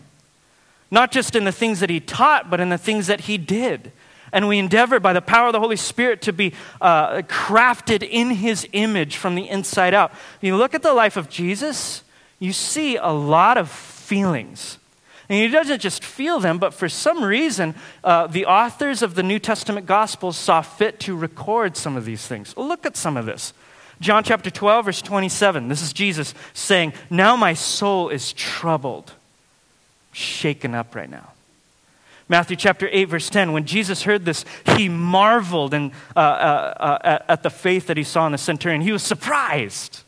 not 0.90 1.12
just 1.12 1.35
in 1.35 1.44
the 1.44 1.50
things 1.50 1.80
that 1.80 1.88
he 1.88 1.98
taught, 1.98 2.50
but 2.50 2.61
in 2.61 2.68
the 2.68 2.76
things 2.76 3.06
that 3.06 3.22
he 3.22 3.38
did. 3.38 3.90
And 4.35 4.48
we 4.48 4.59
endeavor 4.59 5.00
by 5.00 5.14
the 5.14 5.22
power 5.22 5.46
of 5.46 5.54
the 5.54 5.61
Holy 5.61 5.76
Spirit 5.76 6.20
to 6.20 6.33
be 6.35 6.52
uh, 6.83 7.22
crafted 7.22 8.06
in 8.06 8.33
his 8.33 8.68
image 8.72 9.16
from 9.16 9.35
the 9.35 9.48
inside 9.48 9.94
out. 9.94 10.12
You 10.42 10.59
look 10.59 10.74
at 10.74 10.83
the 10.83 10.92
life 10.92 11.16
of 11.16 11.30
Jesus, 11.30 12.04
you 12.38 12.52
see 12.52 12.96
a 12.96 13.09
lot 13.12 13.56
of 13.56 13.70
feelings 13.70 14.76
and 15.31 15.38
he 15.38 15.47
doesn't 15.47 15.81
just 15.81 16.05
feel 16.05 16.40
them, 16.40 16.59
but 16.59 16.75
for 16.75 16.88
some 16.88 17.23
reason, 17.23 17.77
uh, 18.03 18.27
the 18.27 18.47
authors 18.47 19.01
of 19.01 19.14
the 19.14 19.23
New 19.23 19.38
Testament 19.38 19.87
Gospels 19.87 20.37
saw 20.37 20.61
fit 20.61 20.99
to 21.01 21.16
record 21.16 21.77
some 21.77 21.97
of 21.97 22.05
these 22.05 22.27
things. 22.27 22.57
Well, 22.57 22.66
look 22.66 22.85
at 22.85 22.97
some 22.97 23.16
of 23.16 23.27
this. 23.27 23.53
John 24.01 24.25
chapter 24.25 24.51
12, 24.51 24.87
verse 24.87 25.01
27. 25.01 25.69
This 25.69 25.83
is 25.83 25.93
Jesus 25.93 26.35
saying, 26.53 26.95
Now 27.11 27.37
my 27.37 27.55
soul 27.55 28.09
is 28.09 28.33
troubled, 28.33 29.12
shaken 30.11 30.75
up 30.75 30.97
right 30.97 31.09
now. 31.09 31.31
Matthew 32.29 32.57
chapter 32.57 32.88
8, 32.90 33.05
verse 33.05 33.31
10. 33.31 33.53
When 33.53 33.66
Jesus 33.66 34.03
heard 34.03 34.25
this, 34.25 34.45
he 34.77 34.88
marveled 34.88 35.75
uh, 35.75 35.90
uh, 36.16 36.21
uh, 36.21 37.19
at 37.29 37.45
the 37.45 37.51
faith 37.51 37.87
that 37.87 37.97
he 37.97 38.03
saw 38.03 38.27
in 38.27 38.33
the 38.33 38.38
centurion. 38.38 38.81
He 38.81 38.90
was 38.90 39.05
surprised. 39.05 40.03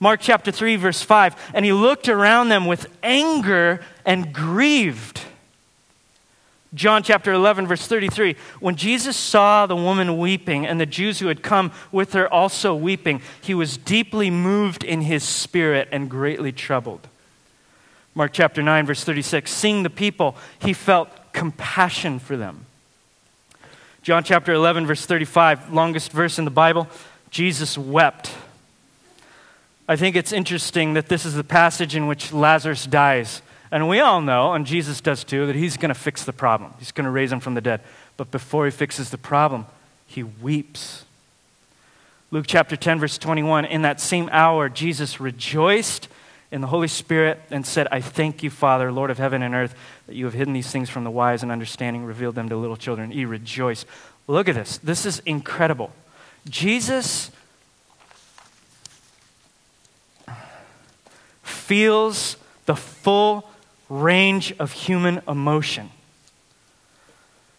Mark 0.00 0.20
chapter 0.20 0.52
3, 0.52 0.76
verse 0.76 1.02
5. 1.02 1.52
And 1.54 1.64
he 1.64 1.72
looked 1.72 2.08
around 2.08 2.48
them 2.48 2.66
with 2.66 2.86
anger 3.02 3.80
and 4.04 4.32
grieved. 4.32 5.22
John 6.74 7.02
chapter 7.02 7.32
11, 7.32 7.66
verse 7.66 7.86
33. 7.86 8.36
When 8.60 8.76
Jesus 8.76 9.16
saw 9.16 9.66
the 9.66 9.74
woman 9.74 10.18
weeping 10.18 10.66
and 10.66 10.78
the 10.78 10.86
Jews 10.86 11.18
who 11.18 11.28
had 11.28 11.42
come 11.42 11.72
with 11.90 12.12
her 12.12 12.32
also 12.32 12.74
weeping, 12.74 13.22
he 13.40 13.54
was 13.54 13.76
deeply 13.78 14.30
moved 14.30 14.84
in 14.84 15.00
his 15.00 15.24
spirit 15.24 15.88
and 15.90 16.10
greatly 16.10 16.52
troubled. 16.52 17.08
Mark 18.14 18.32
chapter 18.32 18.62
9, 18.62 18.86
verse 18.86 19.02
36. 19.02 19.50
Seeing 19.50 19.82
the 19.82 19.90
people, 19.90 20.36
he 20.60 20.72
felt 20.72 21.08
compassion 21.32 22.18
for 22.18 22.36
them. 22.36 22.66
John 24.02 24.22
chapter 24.22 24.52
11, 24.52 24.86
verse 24.86 25.06
35, 25.06 25.72
longest 25.72 26.12
verse 26.12 26.38
in 26.38 26.44
the 26.44 26.50
Bible. 26.50 26.86
Jesus 27.30 27.78
wept. 27.78 28.32
I 29.88 29.96
think 29.96 30.16
it's 30.16 30.32
interesting 30.32 30.92
that 30.94 31.08
this 31.08 31.24
is 31.24 31.34
the 31.34 31.42
passage 31.42 31.96
in 31.96 32.06
which 32.06 32.30
Lazarus 32.30 32.84
dies. 32.84 33.40
And 33.70 33.88
we 33.88 34.00
all 34.00 34.20
know, 34.20 34.52
and 34.52 34.66
Jesus 34.66 35.00
does 35.00 35.24
too, 35.24 35.46
that 35.46 35.56
he's 35.56 35.78
going 35.78 35.88
to 35.88 35.94
fix 35.94 36.24
the 36.24 36.32
problem. 36.32 36.74
He's 36.78 36.92
going 36.92 37.06
to 37.06 37.10
raise 37.10 37.32
him 37.32 37.40
from 37.40 37.54
the 37.54 37.62
dead. 37.62 37.80
But 38.18 38.30
before 38.30 38.66
he 38.66 38.70
fixes 38.70 39.08
the 39.08 39.18
problem, 39.18 39.66
he 40.06 40.22
weeps. 40.22 41.04
Luke 42.30 42.44
chapter 42.46 42.76
10, 42.76 43.00
verse 43.00 43.16
21 43.16 43.64
In 43.64 43.82
that 43.82 44.00
same 44.00 44.28
hour, 44.30 44.68
Jesus 44.68 45.20
rejoiced 45.20 46.08
in 46.50 46.60
the 46.60 46.66
Holy 46.66 46.88
Spirit 46.88 47.40
and 47.50 47.64
said, 47.64 47.88
I 47.90 48.02
thank 48.02 48.42
you, 48.42 48.50
Father, 48.50 48.92
Lord 48.92 49.10
of 49.10 49.18
heaven 49.18 49.42
and 49.42 49.54
earth, 49.54 49.74
that 50.06 50.14
you 50.14 50.26
have 50.26 50.34
hidden 50.34 50.52
these 50.52 50.70
things 50.70 50.90
from 50.90 51.04
the 51.04 51.10
wise 51.10 51.42
and 51.42 51.50
understanding, 51.50 52.04
revealed 52.04 52.34
them 52.34 52.50
to 52.50 52.56
little 52.56 52.76
children. 52.76 53.10
He 53.10 53.24
rejoiced. 53.24 53.86
Look 54.26 54.48
at 54.48 54.54
this. 54.54 54.78
This 54.78 55.06
is 55.06 55.20
incredible. 55.20 55.92
Jesus 56.48 57.30
feels 61.68 62.38
the 62.64 62.74
full 62.74 63.46
range 63.90 64.54
of 64.58 64.72
human 64.72 65.20
emotion. 65.28 65.90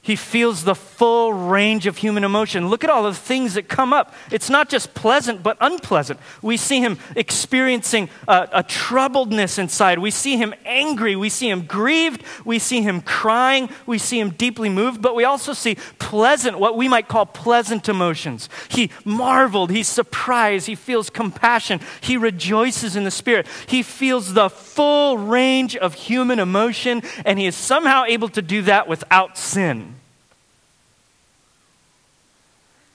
He 0.01 0.15
feels 0.15 0.63
the 0.63 0.75
full 0.75 1.33
range 1.33 1.85
of 1.85 1.97
human 1.97 2.23
emotion. 2.23 2.69
Look 2.69 2.85
at 2.85 2.89
all 2.89 3.03
the 3.03 3.13
things 3.13 3.55
that 3.55 3.67
come 3.67 3.91
up. 3.91 4.13
It's 4.31 4.49
not 4.49 4.69
just 4.69 4.93
pleasant, 4.93 5.43
but 5.43 5.57
unpleasant. 5.59 6.21
We 6.41 6.55
see 6.55 6.79
him 6.79 6.97
experiencing 7.17 8.09
a, 8.25 8.47
a, 8.53 8.63
troubledness 8.63 9.59
inside. 9.59 9.99
We 9.99 10.09
see 10.09 10.37
him 10.37 10.53
angry. 10.65 11.17
We 11.17 11.27
see 11.27 11.49
him 11.49 11.65
grieved. 11.65 12.23
We 12.45 12.59
see 12.59 12.81
him 12.81 13.01
crying. 13.01 13.69
We 13.85 13.97
see 13.97 14.19
him 14.19 14.29
deeply 14.29 14.69
moved. 14.69 15.01
But 15.01 15.15
we 15.15 15.25
also 15.25 15.51
see 15.51 15.75
pleasant, 15.99 16.57
what 16.59 16.77
we 16.77 16.87
might 16.87 17.09
call 17.09 17.25
pleasant 17.25 17.89
emotions. 17.89 18.47
He 18.69 18.91
marveled. 19.03 19.69
He's 19.69 19.89
surprised. 19.89 20.65
He 20.65 20.75
feels 20.75 21.09
compassion. 21.09 21.81
He 21.99 22.15
rejoices 22.15 22.95
in 22.95 23.03
the 23.03 23.11
Spirit. 23.11 23.47
He 23.67 23.83
feels 23.83 24.33
the 24.33 24.49
full 24.49 25.17
range 25.17 25.75
of 25.75 25.93
human 25.93 26.39
emotion, 26.39 27.03
and 27.25 27.37
he 27.37 27.45
is 27.45 27.55
somehow 27.55 28.05
able 28.05 28.29
to 28.29 28.41
do 28.41 28.61
that 28.61 28.87
without 28.87 29.37
sin. 29.37 29.98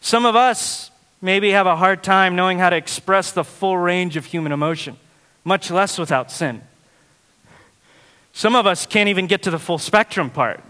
Some 0.05 0.27
of 0.27 0.37
us 0.37 0.91
maybe 1.23 1.53
have 1.53 1.67
a 1.67 1.77
hard 1.77 2.03
time 2.03 2.37
knowing 2.37 2.59
how 2.59 2.69
to 2.69 2.77
express 2.77 3.33
the 3.33 3.43
full 3.43 3.79
range 3.79 4.19
of 4.19 4.27
human 4.27 4.53
emotion, 4.53 4.99
much 5.45 5.71
less 5.71 5.97
without 5.97 6.31
sin. 6.31 6.61
Some 8.35 8.55
of 8.55 8.67
us 8.67 8.85
can't 8.85 9.09
even 9.09 9.27
get 9.27 9.43
to 9.45 9.51
the 9.51 9.59
full 9.59 9.79
spectrum 9.79 10.29
part. 10.29 10.63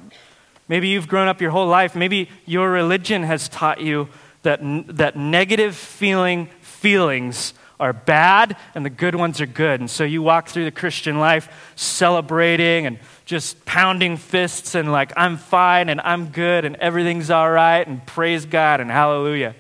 Maybe 0.69 0.87
you've 0.87 1.09
grown 1.09 1.27
up 1.27 1.41
your 1.41 1.51
whole 1.51 1.67
life. 1.67 1.97
Maybe 1.97 2.31
your 2.47 2.71
religion 2.71 3.25
has 3.25 3.49
taught 3.49 3.81
you 3.81 4.09
that, 4.43 4.61
that 4.87 5.17
negative 5.17 5.75
feeling 5.75 6.47
feelings 6.61 7.55
are 7.81 7.93
bad 7.93 8.57
and 8.77 8.87
the 8.87 8.91
good 8.91 9.17
ones 9.17 9.41
are 9.41 9.47
good. 9.47 9.81
And 9.81 9.91
so 9.91 10.05
you 10.05 10.23
walk 10.23 10.47
through 10.47 10.65
the 10.65 10.71
Christian 10.71 11.19
life 11.19 11.73
celebrating 11.75 12.87
and 12.87 13.01
just 13.25 13.65
pounding 13.65 14.17
fists 14.17 14.75
and 14.75 14.93
like, 14.93 15.13
I'm 15.17 15.37
fine 15.37 15.89
and 15.89 16.01
I'm 16.01 16.29
good 16.29 16.65
and 16.65 16.77
everything's 16.77 17.31
all 17.31 17.51
right 17.51 17.87
and 17.87 18.05
praise 18.07 18.45
God 18.45 18.81
and 18.81 18.91
hallelujah. 18.91 19.55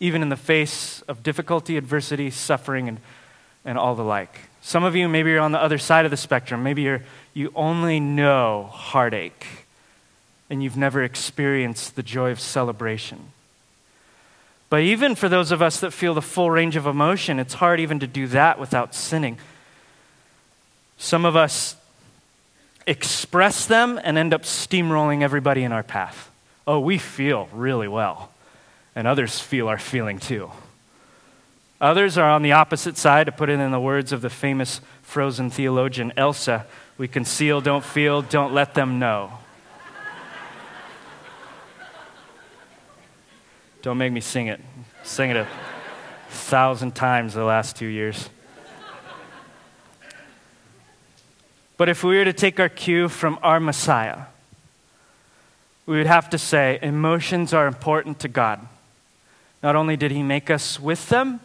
Even 0.00 0.22
in 0.22 0.28
the 0.28 0.36
face 0.36 1.02
of 1.02 1.22
difficulty, 1.22 1.76
adversity, 1.76 2.30
suffering, 2.30 2.88
and, 2.88 2.98
and 3.64 3.78
all 3.78 3.94
the 3.94 4.04
like. 4.04 4.40
Some 4.62 4.84
of 4.84 4.96
you, 4.96 5.08
maybe 5.08 5.30
you're 5.30 5.40
on 5.40 5.52
the 5.52 5.62
other 5.62 5.78
side 5.78 6.04
of 6.04 6.10
the 6.10 6.16
spectrum. 6.16 6.62
Maybe 6.62 6.82
you're, 6.82 7.02
you 7.34 7.52
only 7.54 8.00
know 8.00 8.70
heartache 8.72 9.46
and 10.48 10.62
you've 10.62 10.76
never 10.76 11.02
experienced 11.02 11.96
the 11.96 12.02
joy 12.02 12.30
of 12.30 12.40
celebration. 12.40 13.30
But 14.68 14.80
even 14.80 15.14
for 15.14 15.28
those 15.28 15.52
of 15.52 15.62
us 15.62 15.80
that 15.80 15.92
feel 15.92 16.14
the 16.14 16.22
full 16.22 16.50
range 16.50 16.76
of 16.76 16.86
emotion, 16.86 17.38
it's 17.38 17.54
hard 17.54 17.78
even 17.78 18.00
to 18.00 18.06
do 18.06 18.26
that 18.28 18.58
without 18.58 18.94
sinning. 18.94 19.38
Some 20.98 21.24
of 21.24 21.36
us 21.36 21.76
express 22.86 23.66
them 23.66 24.00
and 24.02 24.16
end 24.16 24.32
up 24.32 24.42
steamrolling 24.42 25.22
everybody 25.22 25.64
in 25.64 25.72
our 25.72 25.82
path. 25.82 26.30
Oh, 26.66 26.80
we 26.80 26.98
feel 26.98 27.48
really 27.52 27.88
well, 27.88 28.32
and 28.94 29.06
others 29.06 29.40
feel 29.40 29.68
our 29.68 29.78
feeling 29.78 30.18
too. 30.18 30.50
Others 31.80 32.16
are 32.16 32.30
on 32.30 32.42
the 32.42 32.52
opposite 32.52 32.96
side, 32.96 33.26
to 33.26 33.32
put 33.32 33.50
it 33.50 33.60
in 33.60 33.70
the 33.70 33.80
words 33.80 34.12
of 34.12 34.22
the 34.22 34.30
famous 34.30 34.80
frozen 35.02 35.50
theologian 35.50 36.12
Elsa 36.16 36.66
we 36.98 37.08
conceal, 37.08 37.60
don't 37.60 37.84
feel, 37.84 38.22
don't 38.22 38.54
let 38.54 38.74
them 38.74 38.98
know. 38.98 39.32
Don't 43.82 43.98
make 43.98 44.12
me 44.12 44.20
sing 44.20 44.46
it. 44.46 44.60
Sing 45.04 45.30
it 45.30 45.36
a 45.36 45.46
thousand 46.30 46.94
times 46.94 47.34
the 47.34 47.44
last 47.44 47.76
two 47.76 47.86
years. 47.86 48.30
But 51.76 51.88
if 51.88 52.02
we 52.02 52.16
were 52.16 52.24
to 52.24 52.32
take 52.32 52.58
our 52.58 52.68
cue 52.68 53.08
from 53.08 53.38
our 53.42 53.60
Messiah, 53.60 54.22
we 55.84 55.98
would 55.98 56.06
have 56.06 56.30
to 56.30 56.38
say 56.38 56.78
emotions 56.82 57.52
are 57.52 57.66
important 57.66 58.18
to 58.20 58.28
God. 58.28 58.60
Not 59.62 59.76
only 59.76 59.96
did 59.96 60.10
he 60.10 60.22
make 60.22 60.50
us 60.50 60.80
with 60.80 61.08
them, 61.08 61.40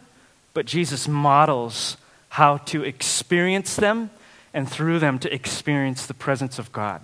but 0.54 0.66
Jesus 0.66 1.06
models 1.06 1.96
how 2.30 2.58
to 2.58 2.82
experience 2.82 3.76
them 3.76 4.10
and 4.54 4.68
through 4.68 4.98
them 4.98 5.18
to 5.18 5.32
experience 5.32 6.06
the 6.06 6.14
presence 6.14 6.58
of 6.58 6.72
God. 6.72 7.02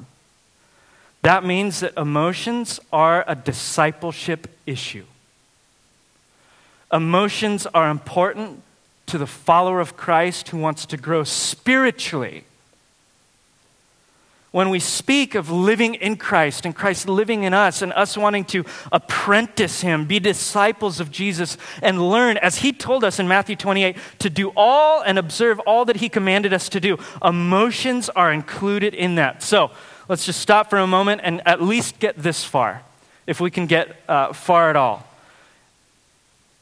That 1.22 1.44
means 1.44 1.80
that 1.80 1.96
emotions 1.96 2.80
are 2.92 3.24
a 3.26 3.34
discipleship 3.34 4.48
issue. 4.66 5.04
Emotions 6.92 7.66
are 7.66 7.90
important 7.90 8.62
to 9.06 9.18
the 9.18 9.26
follower 9.26 9.80
of 9.80 9.96
Christ 9.96 10.48
who 10.48 10.58
wants 10.58 10.86
to 10.86 10.96
grow 10.96 11.24
spiritually 11.24 12.44
when 14.58 14.70
we 14.70 14.80
speak 14.80 15.36
of 15.36 15.52
living 15.52 15.94
in 15.94 16.16
Christ 16.16 16.66
and 16.66 16.74
Christ 16.74 17.08
living 17.08 17.44
in 17.44 17.54
us 17.54 17.80
and 17.80 17.92
us 17.92 18.16
wanting 18.16 18.44
to 18.46 18.64
apprentice 18.90 19.82
Him, 19.82 20.04
be 20.04 20.18
disciples 20.18 20.98
of 20.98 21.12
Jesus, 21.12 21.56
and 21.80 22.10
learn, 22.10 22.36
as 22.38 22.56
He 22.56 22.72
told 22.72 23.04
us 23.04 23.20
in 23.20 23.28
Matthew 23.28 23.54
28, 23.54 23.96
to 24.18 24.28
do 24.28 24.52
all 24.56 25.00
and 25.02 25.16
observe 25.16 25.60
all 25.60 25.84
that 25.84 25.98
He 25.98 26.08
commanded 26.08 26.52
us 26.52 26.68
to 26.70 26.80
do, 26.80 26.98
emotions 27.22 28.08
are 28.08 28.32
included 28.32 28.94
in 28.94 29.14
that. 29.14 29.44
So 29.44 29.70
let's 30.08 30.26
just 30.26 30.40
stop 30.40 30.70
for 30.70 30.78
a 30.80 30.88
moment 30.88 31.20
and 31.22 31.40
at 31.46 31.62
least 31.62 32.00
get 32.00 32.20
this 32.20 32.42
far, 32.42 32.82
if 33.28 33.40
we 33.40 33.52
can 33.52 33.66
get 33.66 33.94
uh, 34.08 34.32
far 34.32 34.70
at 34.70 34.74
all. 34.74 35.06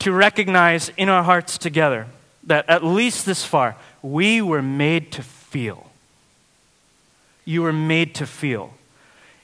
To 0.00 0.12
recognize 0.12 0.90
in 0.98 1.08
our 1.08 1.22
hearts 1.22 1.56
together 1.56 2.08
that 2.44 2.68
at 2.68 2.84
least 2.84 3.24
this 3.24 3.42
far, 3.42 3.74
we 4.02 4.42
were 4.42 4.60
made 4.60 5.12
to 5.12 5.22
feel 5.22 5.86
you 7.46 7.62
were 7.62 7.72
made 7.72 8.14
to 8.16 8.26
feel. 8.26 8.74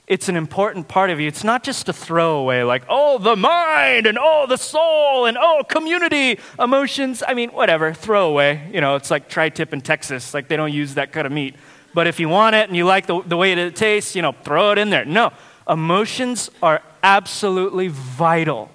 It's 0.06 0.28
an 0.28 0.36
important 0.36 0.88
part 0.88 1.08
of 1.08 1.20
you. 1.20 1.28
It's 1.28 1.44
not 1.44 1.62
just 1.62 1.88
a 1.88 1.92
throwaway, 1.92 2.62
like, 2.64 2.82
oh, 2.88 3.16
the 3.16 3.36
mind 3.36 4.06
and 4.06 4.18
oh, 4.20 4.46
the 4.46 4.58
soul 4.58 5.24
and 5.24 5.38
oh, 5.40 5.64
community 5.66 6.38
emotions. 6.58 7.22
I 7.26 7.32
mean, 7.32 7.50
whatever, 7.50 7.94
throwaway. 7.94 8.68
You 8.74 8.82
know, 8.82 8.96
it's 8.96 9.10
like 9.10 9.30
tri 9.30 9.48
tip 9.48 9.72
in 9.72 9.80
Texas. 9.80 10.34
Like, 10.34 10.48
they 10.48 10.56
don't 10.56 10.72
use 10.72 10.94
that 10.94 11.12
kind 11.12 11.26
of 11.26 11.32
meat. 11.32 11.54
But 11.94 12.08
if 12.08 12.20
you 12.20 12.28
want 12.28 12.56
it 12.56 12.68
and 12.68 12.76
you 12.76 12.84
like 12.84 13.06
the, 13.06 13.22
the 13.22 13.36
way 13.36 13.52
it 13.52 13.76
tastes, 13.76 14.14
you 14.14 14.22
know, 14.22 14.32
throw 14.32 14.72
it 14.72 14.78
in 14.78 14.90
there. 14.90 15.04
No, 15.04 15.32
emotions 15.68 16.50
are 16.62 16.82
absolutely 17.02 17.88
vital 17.88 18.70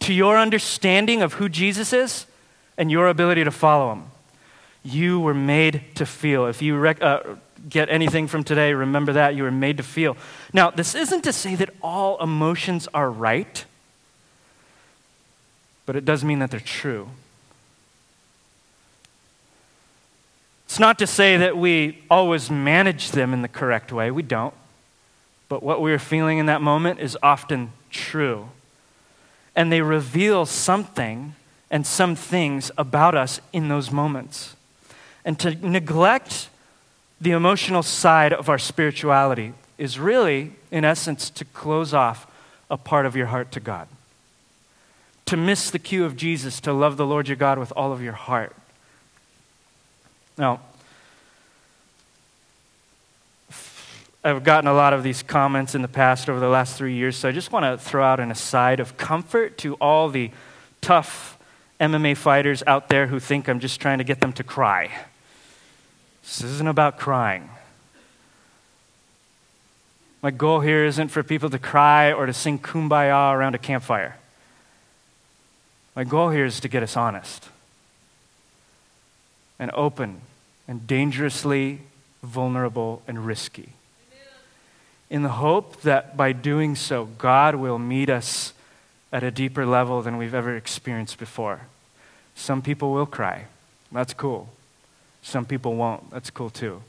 to 0.00 0.12
your 0.12 0.38
understanding 0.38 1.22
of 1.22 1.34
who 1.34 1.48
Jesus 1.48 1.92
is 1.92 2.26
and 2.76 2.90
your 2.90 3.08
ability 3.08 3.44
to 3.44 3.50
follow 3.50 3.92
him. 3.92 4.04
You 4.82 5.20
were 5.20 5.34
made 5.34 5.82
to 5.94 6.04
feel. 6.04 6.46
If 6.46 6.60
you 6.60 6.76
rec- 6.76 7.02
uh, 7.02 7.20
get 7.68 7.88
anything 7.88 8.26
from 8.26 8.44
today, 8.44 8.74
remember 8.74 9.12
that. 9.14 9.34
You 9.34 9.44
were 9.44 9.50
made 9.50 9.76
to 9.78 9.82
feel. 9.82 10.16
Now, 10.52 10.70
this 10.70 10.94
isn't 10.94 11.22
to 11.24 11.32
say 11.32 11.54
that 11.54 11.70
all 11.82 12.22
emotions 12.22 12.88
are 12.94 13.10
right. 13.10 13.64
but 15.86 15.96
it 15.96 16.04
does 16.04 16.24
mean 16.24 16.38
that 16.38 16.50
they're 16.50 16.60
true. 16.60 17.08
It's 20.66 20.78
not 20.78 20.98
to 20.98 21.06
say 21.06 21.36
that 21.36 21.56
we 21.56 22.02
always 22.10 22.50
manage 22.50 23.10
them 23.10 23.32
in 23.32 23.42
the 23.42 23.48
correct 23.48 23.92
way. 23.92 24.10
We 24.10 24.22
don't. 24.22 24.54
But 25.48 25.62
what 25.62 25.80
we 25.80 25.92
are 25.92 25.98
feeling 25.98 26.38
in 26.38 26.46
that 26.46 26.62
moment 26.62 27.00
is 27.00 27.18
often 27.22 27.72
true. 27.90 28.48
And 29.54 29.70
they 29.70 29.82
reveal 29.82 30.46
something 30.46 31.34
and 31.70 31.86
some 31.86 32.16
things 32.16 32.70
about 32.78 33.14
us 33.14 33.40
in 33.52 33.68
those 33.68 33.90
moments. 33.90 34.56
And 35.24 35.38
to 35.40 35.54
neglect 35.54 36.48
the 37.20 37.30
emotional 37.30 37.82
side 37.82 38.32
of 38.32 38.48
our 38.48 38.58
spirituality 38.58 39.54
is 39.78 39.98
really, 39.98 40.52
in 40.70 40.84
essence, 40.84 41.30
to 41.30 41.44
close 41.44 41.94
off 41.94 42.26
a 42.70 42.76
part 42.76 43.06
of 43.06 43.16
your 43.16 43.26
heart 43.26 43.52
to 43.52 43.60
God. 43.60 43.88
To 45.26 45.36
miss 45.36 45.70
the 45.70 45.78
cue 45.78 46.04
of 46.04 46.16
Jesus 46.16 46.60
to 46.60 46.72
love 46.72 46.96
the 46.96 47.06
Lord 47.06 47.28
your 47.28 47.36
God 47.36 47.58
with 47.58 47.72
all 47.76 47.92
of 47.92 48.02
your 48.02 48.12
heart. 48.12 48.54
Now, 50.36 50.60
I've 54.22 54.42
gotten 54.42 54.68
a 54.68 54.74
lot 54.74 54.92
of 54.92 55.02
these 55.02 55.22
comments 55.22 55.74
in 55.74 55.82
the 55.82 55.88
past 55.88 56.30
over 56.30 56.40
the 56.40 56.48
last 56.48 56.76
three 56.76 56.94
years, 56.94 57.16
so 57.16 57.28
I 57.28 57.32
just 57.32 57.52
want 57.52 57.64
to 57.64 57.76
throw 57.76 58.02
out 58.02 58.20
an 58.20 58.30
aside 58.30 58.80
of 58.80 58.96
comfort 58.96 59.58
to 59.58 59.74
all 59.74 60.08
the 60.08 60.30
tough 60.80 61.38
MMA 61.78 62.16
fighters 62.16 62.62
out 62.66 62.88
there 62.88 63.06
who 63.06 63.20
think 63.20 63.48
I'm 63.48 63.60
just 63.60 63.80
trying 63.80 63.98
to 63.98 64.04
get 64.04 64.20
them 64.20 64.32
to 64.34 64.42
cry. 64.42 64.90
This 66.24 66.42
isn't 66.42 66.66
about 66.66 66.98
crying. 66.98 67.48
My 70.22 70.30
goal 70.30 70.60
here 70.60 70.84
isn't 70.84 71.08
for 71.08 71.22
people 71.22 71.50
to 71.50 71.58
cry 71.58 72.12
or 72.12 72.26
to 72.26 72.32
sing 72.32 72.58
kumbaya 72.58 73.32
around 73.32 73.54
a 73.54 73.58
campfire. 73.58 74.16
My 75.94 76.02
goal 76.02 76.30
here 76.30 76.44
is 76.44 76.58
to 76.60 76.68
get 76.68 76.82
us 76.82 76.96
honest 76.96 77.48
and 79.58 79.70
open 79.74 80.22
and 80.66 80.86
dangerously 80.86 81.80
vulnerable 82.22 83.02
and 83.06 83.24
risky 83.24 83.74
in 85.10 85.22
the 85.22 85.28
hope 85.28 85.82
that 85.82 86.16
by 86.16 86.32
doing 86.32 86.74
so, 86.74 87.04
God 87.04 87.54
will 87.54 87.78
meet 87.78 88.10
us 88.10 88.52
at 89.12 89.22
a 89.22 89.30
deeper 89.30 89.64
level 89.64 90.02
than 90.02 90.16
we've 90.16 90.34
ever 90.34 90.56
experienced 90.56 91.18
before. 91.18 91.60
Some 92.34 92.62
people 92.62 92.92
will 92.92 93.06
cry. 93.06 93.44
That's 93.92 94.12
cool. 94.12 94.48
Some 95.24 95.46
people 95.46 95.74
won't. 95.74 96.10
That's 96.10 96.30
cool 96.30 96.50
too. 96.50 96.82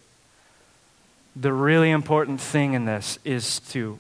The 1.38 1.54
really 1.54 1.90
important 1.90 2.42
thing 2.42 2.74
in 2.74 2.86
this 2.86 3.18
is 3.24 3.60
to 3.72 3.98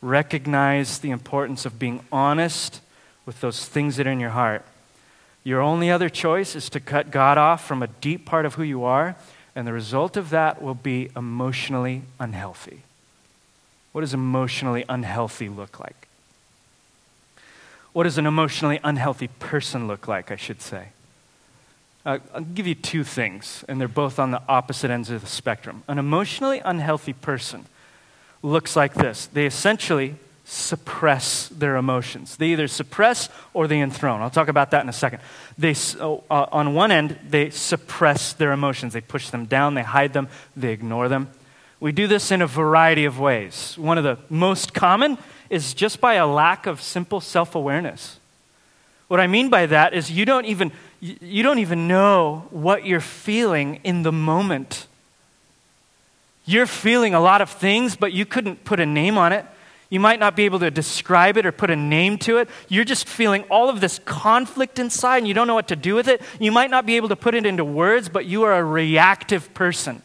recognize 0.00 0.98
the 0.98 1.10
importance 1.10 1.64
of 1.66 1.78
being 1.78 2.00
honest 2.10 2.80
with 3.24 3.40
those 3.40 3.66
things 3.66 3.96
that 3.96 4.06
are 4.06 4.10
in 4.10 4.20
your 4.20 4.30
heart. 4.30 4.64
Your 5.44 5.60
only 5.60 5.90
other 5.90 6.08
choice 6.08 6.56
is 6.56 6.70
to 6.70 6.80
cut 6.80 7.10
God 7.10 7.36
off 7.36 7.64
from 7.64 7.82
a 7.82 7.86
deep 7.86 8.24
part 8.24 8.46
of 8.46 8.54
who 8.54 8.62
you 8.62 8.84
are, 8.84 9.16
and 9.54 9.66
the 9.66 9.72
result 9.72 10.16
of 10.16 10.30
that 10.30 10.62
will 10.62 10.74
be 10.74 11.10
emotionally 11.14 12.02
unhealthy. 12.18 12.80
What 13.92 14.00
does 14.00 14.14
emotionally 14.14 14.84
unhealthy 14.88 15.48
look 15.50 15.78
like? 15.78 16.08
What 17.92 18.04
does 18.04 18.16
an 18.16 18.26
emotionally 18.26 18.80
unhealthy 18.82 19.28
person 19.28 19.86
look 19.86 20.08
like, 20.08 20.30
I 20.30 20.36
should 20.36 20.62
say? 20.62 20.88
Uh, 22.04 22.18
I'll 22.34 22.42
give 22.42 22.66
you 22.66 22.74
two 22.74 23.04
things, 23.04 23.64
and 23.68 23.80
they're 23.80 23.88
both 23.88 24.18
on 24.18 24.32
the 24.32 24.42
opposite 24.48 24.90
ends 24.90 25.08
of 25.10 25.20
the 25.20 25.26
spectrum. 25.26 25.84
An 25.86 25.98
emotionally 25.98 26.60
unhealthy 26.64 27.12
person 27.12 27.66
looks 28.42 28.74
like 28.74 28.94
this 28.94 29.26
they 29.26 29.46
essentially 29.46 30.16
suppress 30.44 31.48
their 31.48 31.76
emotions. 31.76 32.36
They 32.36 32.48
either 32.48 32.66
suppress 32.66 33.28
or 33.54 33.68
they 33.68 33.80
enthrone. 33.80 34.20
I'll 34.20 34.30
talk 34.30 34.48
about 34.48 34.72
that 34.72 34.82
in 34.82 34.88
a 34.88 34.92
second. 34.92 35.20
They, 35.56 35.74
uh, 36.00 36.18
on 36.30 36.74
one 36.74 36.90
end, 36.90 37.18
they 37.28 37.50
suppress 37.50 38.32
their 38.32 38.52
emotions, 38.52 38.92
they 38.92 39.00
push 39.00 39.30
them 39.30 39.46
down, 39.46 39.74
they 39.74 39.82
hide 39.82 40.12
them, 40.12 40.28
they 40.56 40.72
ignore 40.72 41.08
them. 41.08 41.28
We 41.78 41.92
do 41.92 42.06
this 42.06 42.30
in 42.30 42.42
a 42.42 42.46
variety 42.46 43.04
of 43.04 43.18
ways. 43.18 43.76
One 43.78 43.98
of 43.98 44.04
the 44.04 44.18
most 44.28 44.74
common 44.74 45.18
is 45.48 45.74
just 45.74 46.00
by 46.00 46.14
a 46.14 46.26
lack 46.26 46.66
of 46.66 46.82
simple 46.82 47.20
self 47.20 47.54
awareness. 47.54 48.18
What 49.08 49.20
I 49.20 49.26
mean 49.26 49.50
by 49.50 49.66
that 49.66 49.92
is 49.92 50.10
you 50.10 50.24
don't 50.24 50.46
even, 50.46 50.72
you 51.02 51.42
don't 51.42 51.58
even 51.58 51.88
know 51.88 52.46
what 52.50 52.86
you're 52.86 53.00
feeling 53.00 53.80
in 53.82 54.04
the 54.04 54.12
moment. 54.12 54.86
You're 56.44 56.66
feeling 56.66 57.12
a 57.12 57.20
lot 57.20 57.40
of 57.40 57.50
things, 57.50 57.96
but 57.96 58.12
you 58.12 58.24
couldn't 58.24 58.64
put 58.64 58.78
a 58.78 58.86
name 58.86 59.18
on 59.18 59.32
it. 59.32 59.44
You 59.90 59.98
might 59.98 60.20
not 60.20 60.36
be 60.36 60.44
able 60.44 60.60
to 60.60 60.70
describe 60.70 61.36
it 61.36 61.44
or 61.44 61.52
put 61.52 61.70
a 61.70 61.76
name 61.76 62.18
to 62.18 62.38
it. 62.38 62.48
You're 62.68 62.84
just 62.84 63.08
feeling 63.08 63.42
all 63.50 63.68
of 63.68 63.80
this 63.80 63.98
conflict 64.04 64.78
inside 64.78 65.18
and 65.18 65.28
you 65.28 65.34
don't 65.34 65.48
know 65.48 65.54
what 65.54 65.68
to 65.68 65.76
do 65.76 65.94
with 65.96 66.06
it. 66.06 66.22
You 66.38 66.52
might 66.52 66.70
not 66.70 66.86
be 66.86 66.96
able 66.96 67.08
to 67.08 67.16
put 67.16 67.34
it 67.34 67.44
into 67.44 67.64
words, 67.64 68.08
but 68.08 68.24
you 68.24 68.44
are 68.44 68.54
a 68.54 68.64
reactive 68.64 69.52
person. 69.54 70.02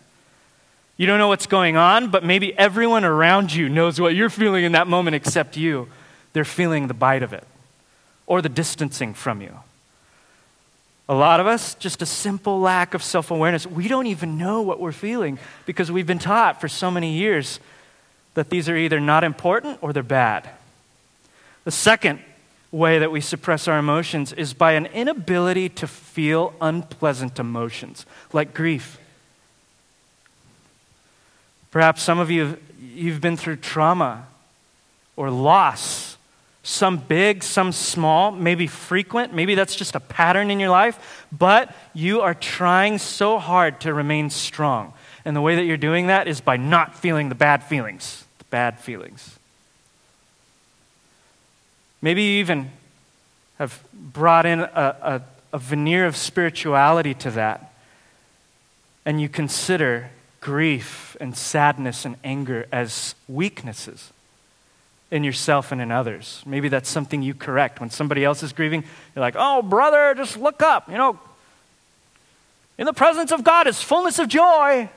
You 0.98 1.06
don't 1.06 1.20
know 1.20 1.28
what's 1.28 1.46
going 1.46 1.78
on, 1.78 2.10
but 2.10 2.26
maybe 2.26 2.58
everyone 2.58 3.06
around 3.06 3.54
you 3.54 3.70
knows 3.70 4.02
what 4.02 4.16
you're 4.16 4.32
feeling 4.32 4.66
in 4.66 4.72
that 4.72 4.88
moment 4.88 5.16
except 5.16 5.56
you. 5.56 5.88
They're 6.34 6.44
feeling 6.44 6.88
the 6.88 6.96
bite 6.96 7.22
of 7.22 7.34
it 7.34 7.46
or 8.26 8.42
the 8.42 8.50
distancing 8.50 9.14
from 9.14 9.42
you. 9.42 9.60
A 11.10 11.14
lot 11.14 11.40
of 11.40 11.48
us, 11.48 11.76
just 11.76 12.02
a 12.02 12.06
simple 12.06 12.60
lack 12.60 12.94
of 12.94 13.02
self 13.02 13.32
awareness. 13.32 13.66
We 13.66 13.88
don't 13.88 14.08
even 14.08 14.38
know 14.38 14.62
what 14.62 14.80
we're 14.80 14.92
feeling 14.92 15.40
because 15.66 15.92
we've 15.92 16.08
been 16.08 16.20
taught 16.20 16.60
for 16.60 16.68
so 16.68 16.92
many 16.92 17.14
years 17.14 17.60
that 18.34 18.50
these 18.50 18.68
are 18.68 18.76
either 18.76 19.00
not 19.00 19.24
important 19.24 19.80
or 19.82 19.94
they're 19.94 20.04
bad. 20.04 20.50
The 21.64 21.72
second 21.72 22.20
way 22.72 23.00
that 23.00 23.12
we 23.12 23.22
suppress 23.22 23.68
our 23.68 23.80
emotions 23.80 24.34
is 24.34 24.54
by 24.54 24.74
an 24.74 24.88
inability 24.88 25.70
to 25.70 25.88
feel 25.88 26.54
unpleasant 26.60 27.40
emotions 27.40 28.06
like 28.34 28.54
grief 28.54 29.00
Perhaps 31.72 32.02
some 32.02 32.20
of 32.20 32.32
you, 32.32 32.58
you've 32.82 33.22
been 33.22 33.38
through 33.38 33.58
trauma 33.58 34.26
or 35.16 35.30
loss, 35.30 36.17
some 36.68 36.98
big, 36.98 37.44
some 37.44 37.72
small, 37.72 38.30
maybe 38.30 38.68
frequent, 38.68 39.34
maybe 39.34 39.56
that's 39.56 39.74
just 39.74 39.96
a 39.96 40.02
pattern 40.02 40.52
in 40.52 40.60
your 40.60 40.70
life, 40.70 41.26
but 41.32 41.74
you 41.94 42.20
are 42.20 42.34
trying 42.34 42.98
so 42.98 43.40
hard 43.40 43.80
to 43.80 43.94
remain 43.94 44.30
strong. 44.30 44.92
And 45.24 45.34
the 45.34 45.40
way 45.40 45.56
that 45.56 45.64
you're 45.64 45.78
doing 45.78 46.08
that 46.08 46.28
is 46.28 46.42
by 46.42 46.58
not 46.58 46.94
feeling 46.94 47.30
the 47.30 47.36
bad 47.36 47.64
feelings, 47.64 48.26
the 48.40 48.44
bad 48.50 48.82
feelings. 48.82 49.40
Maybe 52.02 52.22
you 52.22 52.40
even 52.40 52.70
have 53.60 53.82
brought 53.94 54.46
in 54.46 54.60
a, 54.60 54.68
a, 54.74 55.22
a 55.54 55.58
veneer 55.58 56.06
of 56.06 56.18
spirituality 56.18 57.14
to 57.14 57.32
that, 57.32 57.74
and 59.06 59.22
you 59.22 59.30
consider 59.30 60.10
grief 60.42 61.16
and 61.22 61.36
sadness 61.36 62.04
and 62.04 62.18
anger 62.26 62.68
as 62.74 63.16
weaknesses 63.30 64.12
in 65.10 65.24
yourself 65.24 65.72
and 65.72 65.82
in 65.82 65.92
others. 65.92 66.44
Maybe 66.46 66.70
that's 66.70 66.90
something 66.90 67.22
you 67.22 67.34
correct. 67.34 67.80
When 67.80 67.90
somebody 67.90 68.24
else 68.24 68.44
is 68.44 68.54
grieving, 68.54 68.84
you're 69.16 69.22
like, 69.22 69.36
oh, 69.38 69.62
brother, 69.62 70.14
just 70.16 70.38
look 70.38 70.62
up. 70.62 70.90
You 70.90 70.98
know, 70.98 71.20
in 72.78 72.86
the 72.86 72.94
presence 72.94 73.32
of 73.32 73.44
God 73.44 73.68
is 73.68 73.82
fullness 73.82 74.20
of 74.20 74.28
joy. 74.28 74.90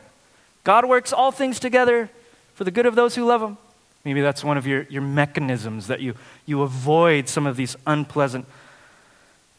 God 0.64 0.84
works 0.84 1.12
all 1.12 1.30
things 1.30 1.60
together 1.60 2.10
for 2.54 2.64
the 2.64 2.70
good 2.70 2.86
of 2.86 2.94
those 2.94 3.14
who 3.14 3.24
love 3.24 3.42
Him. 3.42 3.56
Maybe 4.04 4.20
that's 4.20 4.42
one 4.42 4.56
of 4.56 4.66
your, 4.66 4.82
your 4.84 5.02
mechanisms 5.02 5.86
that 5.86 6.00
you, 6.00 6.14
you 6.46 6.62
avoid 6.62 7.28
some 7.28 7.46
of 7.46 7.56
these 7.56 7.76
unpleasant 7.86 8.46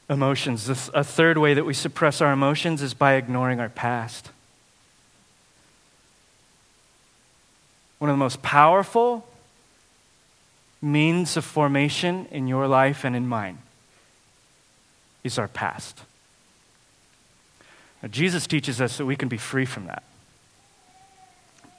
emotions. 0.10 0.68
A 0.94 1.04
third 1.04 1.38
way 1.38 1.54
that 1.54 1.64
we 1.64 1.74
suppress 1.74 2.22
our 2.22 2.34
emotions 2.34 2.82
is 2.82 2.94
by 2.94 3.14
ignoring 3.14 3.60
our 3.60 3.70
past. 3.70 4.32
one 8.02 8.10
of 8.10 8.16
the 8.16 8.18
most 8.18 8.42
powerful 8.42 9.24
means 10.82 11.38
of 11.38 11.46
formation 11.46 12.28
in 12.32 12.48
your 12.48 12.68
life 12.68 13.04
and 13.04 13.16
in 13.16 13.28
mine 13.28 13.60
is 15.24 15.38
our 15.38 15.48
past. 15.48 16.02
Now, 18.02 18.10
Jesus 18.10 18.48
teaches 18.48 18.82
us 18.82 18.98
that 18.98 19.06
we 19.06 19.16
can 19.16 19.30
be 19.30 19.38
free 19.38 19.66
from 19.66 19.86
that. 19.86 20.04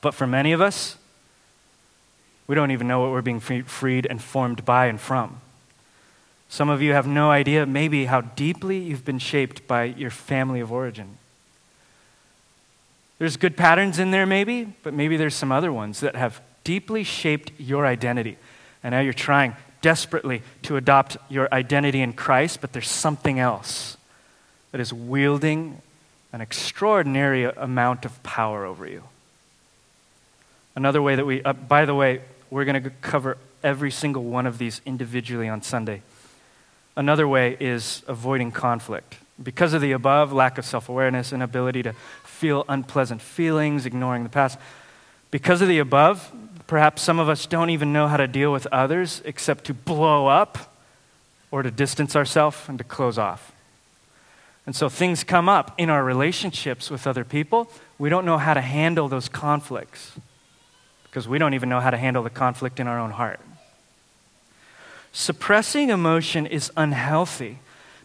But 0.01 0.15
for 0.15 0.27
many 0.27 0.53
of 0.53 0.61
us, 0.61 0.97
we 2.47 2.55
don't 2.55 2.71
even 2.71 2.87
know 2.87 3.01
what 3.01 3.11
we're 3.11 3.23
being 3.23 3.41
freed 3.41 4.07
and 4.07 4.23
formed 4.23 4.65
by 4.65 4.87
and 4.87 5.01
from. 5.01 5.41
Some 6.49 6.69
of 6.69 6.83
you 6.83 6.93
have 6.93 7.07
no 7.07 7.31
idea, 7.31 7.65
maybe, 7.65 8.05
how 8.05 8.21
deeply 8.21 8.79
you've 8.79 9.05
been 9.05 9.19
shaped 9.19 9.67
by 9.67 9.85
your 9.85 10.11
family 10.11 10.61
of 10.61 10.71
origin. 10.71 11.17
There's 13.19 13.37
good 13.37 13.57
patterns 13.57 13.99
in 13.99 14.11
there, 14.11 14.27
maybe, 14.27 14.75
but 14.83 14.93
maybe 14.93 15.17
there's 15.17 15.35
some 15.35 15.51
other 15.51 15.73
ones 15.73 16.01
that 16.01 16.15
have 16.15 16.43
deeply 16.63 17.05
shaped 17.05 17.53
your 17.59 17.87
identity. 17.87 18.37
And 18.83 18.93
now 18.93 19.01
you're 19.01 19.13
trying 19.13 19.57
desperately 19.81 20.43
to 20.63 20.77
adopt 20.77 21.17
your 21.29 21.49
identity 21.53 22.01
in 22.01 22.13
Christ, 22.13 22.61
but 22.61 22.73
there's 22.73 22.89
something 22.89 23.39
else 23.39 23.97
that 24.71 24.81
is 24.81 24.93
wielding 24.93 25.81
an 26.33 26.41
extraordinary 26.41 27.45
amount 27.45 28.05
of 28.05 28.23
power 28.23 28.65
over 28.65 28.87
you. 28.87 29.03
Another 30.75 31.03
way 31.03 31.17
that 31.17 31.27
we, 31.27 31.43
uh, 31.43 31.53
by 31.53 31.85
the 31.85 31.95
way, 31.95 32.23
we're 32.51 32.65
going 32.65 32.83
to 32.83 32.91
cover 33.03 33.37
every 33.63 33.91
single 33.91 34.25
one 34.25 34.47
of 34.47 34.59
these 34.59 34.81
individually 34.87 35.49
on 35.49 35.63
Sunday. 35.63 36.03
Another 36.97 37.29
way 37.29 37.57
is 37.61 38.03
avoiding 38.09 38.51
conflict. 38.51 39.17
Because 39.43 39.73
of 39.73 39.81
the 39.81 39.93
above, 39.93 40.33
lack 40.33 40.59
of 40.59 40.65
self 40.65 40.89
awareness, 40.89 41.33
inability 41.33 41.83
to 41.83 41.95
feel 42.25 42.65
unpleasant 42.69 43.21
feelings, 43.21 43.87
ignoring 43.87 44.23
the 44.23 44.29
past, 44.29 44.59
because 45.31 45.63
of 45.63 45.69
the 45.69 45.79
above, 45.79 46.31
perhaps 46.73 47.03
some 47.03 47.19
of 47.19 47.29
us 47.29 47.45
don't 47.45 47.69
even 47.69 47.93
know 47.93 48.09
how 48.09 48.17
to 48.17 48.27
deal 48.27 48.51
with 48.51 48.67
others 48.73 49.21
except 49.27 49.67
to 49.67 49.75
blow 49.75 50.29
up 50.29 50.75
or 51.51 51.63
to 51.63 51.71
distance 51.71 52.17
ourselves 52.17 52.57
and 52.67 52.79
to 52.79 52.85
close 52.85 53.19
off. 53.19 53.53
And 54.65 54.75
so 54.75 54.89
things 54.89 55.23
come 55.23 55.51
up 55.51 55.75
in 55.77 55.91
our 55.91 56.03
relationships 56.03 56.91
with 56.91 57.07
other 57.07 57.25
people. 57.25 57.71
We 57.99 58.09
don't 58.09 58.25
know 58.25 58.39
how 58.39 58.55
to 58.55 58.63
handle 58.63 59.07
those 59.07 59.29
conflicts 59.29 60.13
because 61.05 61.29
we 61.29 61.37
don't 61.37 61.53
even 61.53 61.69
know 61.69 61.81
how 61.81 61.91
to 61.91 61.99
handle 61.99 62.23
the 62.23 62.31
conflict 62.31 62.81
in 62.81 62.87
our 62.87 62.99
own 62.99 63.11
heart. 63.11 63.41
Suppressing 65.13 65.91
emotion 65.91 66.47
is 66.47 66.73
unhealthy 66.75 67.59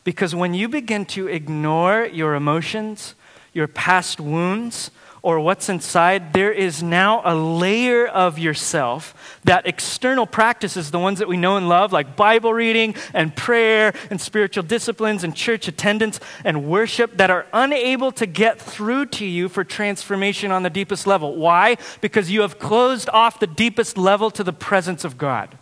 because 0.04 0.36
when 0.36 0.54
you 0.54 0.68
begin 0.68 1.06
to 1.06 1.30
ignore 1.30 2.06
your 2.06 2.36
emotions, 2.36 3.16
your 3.54 3.70
past 3.70 4.20
wounds, 4.20 4.92
or 5.28 5.42
what's 5.42 5.68
inside, 5.68 6.32
there 6.32 6.54
is 6.54 6.82
now 6.82 7.22
a 7.26 7.36
layer 7.36 8.08
of 8.08 8.40
yourself 8.40 9.38
that 9.44 9.68
external 9.68 10.26
practices, 10.26 10.90
the 10.90 10.98
ones 10.98 11.20
that 11.20 11.28
we 11.28 11.36
know 11.36 11.58
and 11.58 11.68
love, 11.68 11.92
like 11.92 12.16
Bible 12.16 12.54
reading 12.54 12.96
and 13.13 13.36
prayer 13.36 13.94
and 14.10 14.22
spiritual 14.22 14.63
disciplines 14.63 15.26
and 15.26 15.36
church 15.36 15.68
attendance 15.68 16.22
and 16.46 16.66
worship, 16.66 17.18
that 17.18 17.30
are 17.30 17.46
unable 17.52 18.13
to 18.13 18.26
get 18.26 18.58
through 18.58 19.06
to 19.08 19.26
you 19.26 19.50
for 19.50 19.66
transformation 19.66 20.50
on 20.50 20.63
the 20.63 20.70
deepest 20.70 21.06
level. 21.06 21.36
Why? 21.36 21.76
Because 22.00 22.32
you 22.32 22.40
have 22.40 22.58
closed 22.58 23.10
off 23.10 23.42
the 23.42 23.48
deepest 23.48 23.98
level 23.98 24.32
to 24.32 24.46
the 24.46 24.54
presence 24.54 25.04
of 25.04 25.18
God 25.18 25.58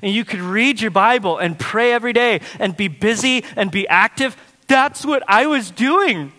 and 0.00 0.10
you 0.10 0.24
could 0.24 0.40
read 0.40 0.80
your 0.80 0.90
Bible 0.90 1.36
and 1.36 1.58
pray 1.58 1.92
every 1.92 2.14
day 2.14 2.40
and 2.58 2.74
be 2.74 2.88
busy 2.88 3.44
and 3.56 3.70
be 3.70 3.86
active. 3.88 4.38
That's 4.68 5.04
what 5.04 5.22
I 5.28 5.48
was 5.48 5.70
doing. 5.70 6.32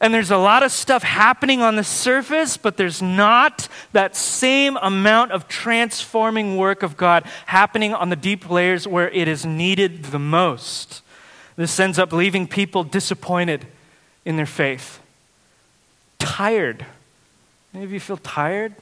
And 0.00 0.14
there's 0.14 0.30
a 0.30 0.36
lot 0.36 0.62
of 0.62 0.70
stuff 0.70 1.02
happening 1.02 1.60
on 1.60 1.74
the 1.74 1.82
surface, 1.82 2.56
but 2.56 2.76
there's 2.76 3.02
not 3.02 3.68
that 3.92 4.14
same 4.14 4.76
amount 4.76 5.32
of 5.32 5.48
transforming 5.48 6.56
work 6.56 6.84
of 6.84 6.96
God 6.96 7.24
happening 7.46 7.92
on 7.92 8.08
the 8.08 8.16
deep 8.16 8.48
layers 8.48 8.86
where 8.86 9.10
it 9.10 9.26
is 9.26 9.44
needed 9.44 10.04
the 10.06 10.18
most. 10.20 11.02
This 11.56 11.80
ends 11.80 11.98
up 11.98 12.12
leaving 12.12 12.46
people 12.46 12.84
disappointed 12.84 13.66
in 14.24 14.36
their 14.36 14.46
faith, 14.46 15.00
tired. 16.18 16.86
Any 17.74 17.82
of 17.82 17.92
you 17.92 17.98
feel 17.98 18.18
tired? 18.18 18.74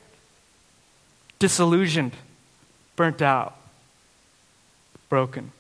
disillusioned, 1.38 2.12
burnt 2.96 3.22
out, 3.22 3.56
broken. 5.08 5.52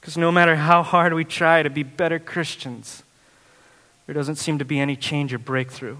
Because 0.00 0.16
no 0.16 0.32
matter 0.32 0.56
how 0.56 0.82
hard 0.82 1.14
we 1.14 1.24
try 1.24 1.62
to 1.62 1.70
be 1.70 1.82
better 1.82 2.18
Christians, 2.18 3.03
there 4.06 4.14
doesn't 4.14 4.36
seem 4.36 4.58
to 4.58 4.64
be 4.64 4.78
any 4.78 4.96
change 4.96 5.32
or 5.32 5.38
breakthrough. 5.38 5.96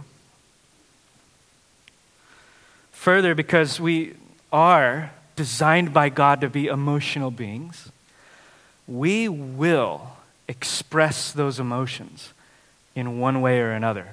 Further, 2.93 3.35
because 3.35 3.81
we 3.81 4.15
are 4.53 5.11
designed 5.37 5.93
by 5.93 6.09
God 6.09 6.41
to 6.41 6.49
be 6.49 6.67
emotional 6.67 7.31
beings, 7.31 7.91
we 8.87 9.29
will 9.29 10.17
express 10.49 11.33
those 11.33 11.59
emotions 11.59 12.33
in 12.95 13.19
one 13.19 13.41
way 13.41 13.61
or 13.61 13.73
another. 13.73 14.09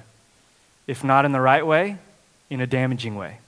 If 0.86 1.04
not 1.04 1.24
in 1.24 1.32
the 1.32 1.40
right 1.40 1.66
way, 1.66 1.98
in 2.50 2.60
a 2.60 2.66
damaging 2.66 3.16
way. 3.16 3.38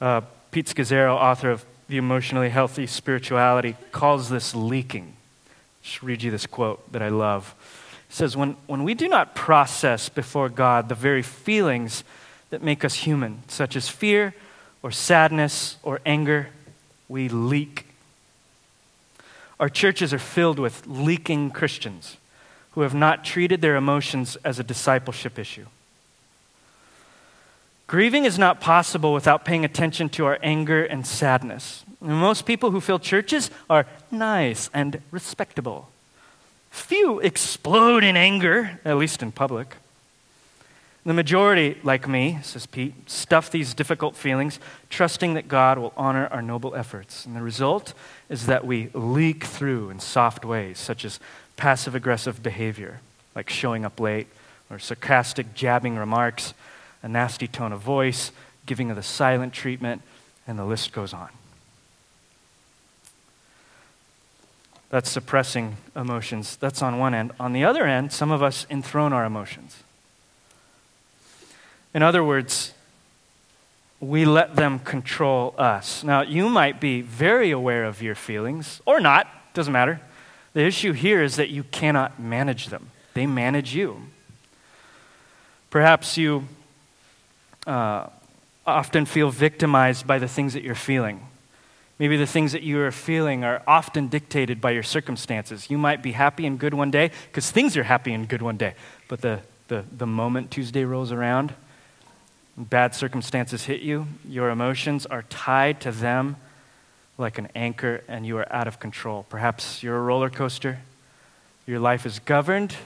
Uh, 0.00 0.20
Pete 0.50 0.66
Scazzero, 0.66 1.14
author 1.14 1.50
of 1.50 1.64
The 1.88 1.96
Emotionally 1.96 2.50
Healthy 2.50 2.86
Spirituality, 2.86 3.76
calls 3.92 4.28
this 4.28 4.54
leaking. 4.54 5.04
I'll 5.04 5.82
just 5.82 6.02
read 6.02 6.22
you 6.22 6.30
this 6.30 6.46
quote 6.46 6.92
that 6.92 7.02
I 7.02 7.08
love. 7.08 7.54
Says, 8.08 8.36
when, 8.36 8.56
when 8.66 8.84
we 8.84 8.94
do 8.94 9.08
not 9.08 9.34
process 9.34 10.08
before 10.08 10.48
God 10.48 10.88
the 10.88 10.94
very 10.94 11.22
feelings 11.22 12.04
that 12.50 12.62
make 12.62 12.84
us 12.84 12.94
human, 12.94 13.42
such 13.48 13.76
as 13.76 13.88
fear 13.88 14.34
or 14.82 14.90
sadness 14.90 15.76
or 15.82 16.00
anger, 16.06 16.48
we 17.08 17.28
leak. 17.28 17.86
Our 19.60 19.68
churches 19.68 20.14
are 20.14 20.18
filled 20.18 20.58
with 20.58 20.86
leaking 20.86 21.50
Christians 21.50 22.16
who 22.72 22.82
have 22.82 22.94
not 22.94 23.24
treated 23.24 23.60
their 23.60 23.76
emotions 23.76 24.36
as 24.44 24.58
a 24.58 24.64
discipleship 24.64 25.38
issue. 25.38 25.66
Grieving 27.88 28.24
is 28.24 28.38
not 28.38 28.60
possible 28.60 29.14
without 29.14 29.44
paying 29.44 29.64
attention 29.64 30.10
to 30.10 30.26
our 30.26 30.38
anger 30.42 30.84
and 30.84 31.06
sadness. 31.06 31.84
Most 32.00 32.44
people 32.44 32.70
who 32.70 32.80
fill 32.80 32.98
churches 32.98 33.50
are 33.68 33.86
nice 34.10 34.70
and 34.72 35.00
respectable. 35.10 35.88
Few 36.78 37.20
explode 37.20 38.02
in 38.04 38.16
anger, 38.16 38.80
at 38.84 38.96
least 38.96 39.22
in 39.22 39.32
public. 39.32 39.76
The 41.04 41.14
majority, 41.14 41.78
like 41.82 42.08
me, 42.08 42.38
says 42.42 42.66
Pete, 42.66 43.10
stuff 43.10 43.50
these 43.50 43.74
difficult 43.74 44.16
feelings, 44.16 44.58
trusting 44.90 45.34
that 45.34 45.48
God 45.48 45.78
will 45.78 45.92
honor 45.96 46.26
our 46.28 46.42
noble 46.42 46.74
efforts. 46.74 47.26
And 47.26 47.36
the 47.36 47.42
result 47.42 47.94
is 48.28 48.46
that 48.46 48.66
we 48.66 48.90
leak 48.94 49.44
through 49.44 49.90
in 49.90 50.00
soft 50.00 50.44
ways, 50.44 50.78
such 50.78 51.04
as 51.04 51.20
passive 51.56 51.94
aggressive 51.94 52.42
behavior, 52.42 53.00
like 53.34 53.48
showing 53.50 53.84
up 53.84 54.00
late, 54.00 54.28
or 54.70 54.78
sarcastic, 54.78 55.54
jabbing 55.54 55.96
remarks, 55.96 56.54
a 57.02 57.08
nasty 57.08 57.48
tone 57.48 57.72
of 57.72 57.80
voice, 57.80 58.32
giving 58.66 58.90
of 58.90 58.96
the 58.96 59.02
silent 59.02 59.52
treatment, 59.52 60.02
and 60.46 60.58
the 60.58 60.64
list 60.64 60.92
goes 60.92 61.12
on. 61.12 61.28
That's 64.90 65.10
suppressing 65.10 65.76
emotions. 65.94 66.56
That's 66.56 66.80
on 66.82 66.98
one 66.98 67.14
end. 67.14 67.32
On 67.38 67.52
the 67.52 67.64
other 67.64 67.84
end, 67.84 68.12
some 68.12 68.30
of 68.30 68.42
us 68.42 68.66
enthrone 68.70 69.12
our 69.12 69.24
emotions. 69.24 69.82
In 71.92 72.02
other 72.02 72.24
words, 72.24 72.72
we 74.00 74.24
let 74.24 74.56
them 74.56 74.78
control 74.78 75.54
us. 75.58 76.04
Now, 76.04 76.22
you 76.22 76.48
might 76.48 76.80
be 76.80 77.00
very 77.02 77.50
aware 77.50 77.84
of 77.84 78.00
your 78.00 78.14
feelings, 78.14 78.80
or 78.86 79.00
not, 79.00 79.26
doesn't 79.54 79.72
matter. 79.72 80.00
The 80.54 80.64
issue 80.64 80.92
here 80.92 81.22
is 81.22 81.36
that 81.36 81.50
you 81.50 81.64
cannot 81.64 82.20
manage 82.20 82.66
them, 82.66 82.90
they 83.14 83.26
manage 83.26 83.74
you. 83.74 84.02
Perhaps 85.70 86.16
you 86.16 86.48
uh, 87.66 88.06
often 88.66 89.04
feel 89.04 89.30
victimized 89.30 90.06
by 90.06 90.18
the 90.18 90.28
things 90.28 90.54
that 90.54 90.62
you're 90.62 90.74
feeling. 90.74 91.27
Maybe 91.98 92.16
the 92.16 92.26
things 92.26 92.52
that 92.52 92.62
you 92.62 92.80
are 92.80 92.92
feeling 92.92 93.42
are 93.42 93.62
often 93.66 94.06
dictated 94.08 94.60
by 94.60 94.70
your 94.70 94.84
circumstances. 94.84 95.68
You 95.68 95.78
might 95.78 96.02
be 96.02 96.12
happy 96.12 96.46
and 96.46 96.58
good 96.58 96.74
one 96.74 96.90
day 96.90 97.10
because 97.26 97.50
things 97.50 97.76
are 97.76 97.82
happy 97.82 98.12
and 98.12 98.28
good 98.28 98.42
one 98.42 98.56
day. 98.56 98.74
But 99.08 99.20
the, 99.20 99.40
the, 99.66 99.84
the 99.96 100.06
moment 100.06 100.50
Tuesday 100.50 100.84
rolls 100.84 101.10
around, 101.10 101.54
bad 102.56 102.94
circumstances 102.94 103.64
hit 103.64 103.80
you, 103.80 104.06
your 104.28 104.50
emotions 104.50 105.06
are 105.06 105.22
tied 105.22 105.80
to 105.80 105.92
them 105.92 106.36
like 107.18 107.36
an 107.38 107.48
anchor 107.56 108.02
and 108.06 108.24
you 108.24 108.38
are 108.38 108.50
out 108.52 108.68
of 108.68 108.78
control. 108.78 109.26
Perhaps 109.28 109.82
you're 109.82 109.96
a 109.96 110.00
roller 110.00 110.30
coaster. 110.30 110.78
Your 111.66 111.80
life 111.80 112.06
is 112.06 112.20
governed 112.20 112.76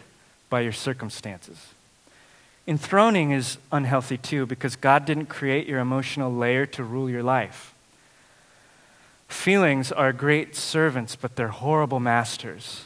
by 0.49 0.63
your 0.63 0.73
circumstances. 0.73 1.69
Enthroning 2.67 3.31
is 3.31 3.59
unhealthy 3.71 4.17
too 4.17 4.47
because 4.47 4.75
God 4.75 5.05
didn't 5.05 5.27
create 5.27 5.67
your 5.67 5.81
emotional 5.81 6.33
layer 6.33 6.65
to 6.67 6.83
rule 6.83 7.11
your 7.11 7.23
life. 7.23 7.75
Feelings 9.33 9.91
are 9.91 10.13
great 10.13 10.55
servants, 10.55 11.17
but 11.17 11.35
they're 11.35 11.49
horrible 11.49 11.99
masters. 11.99 12.85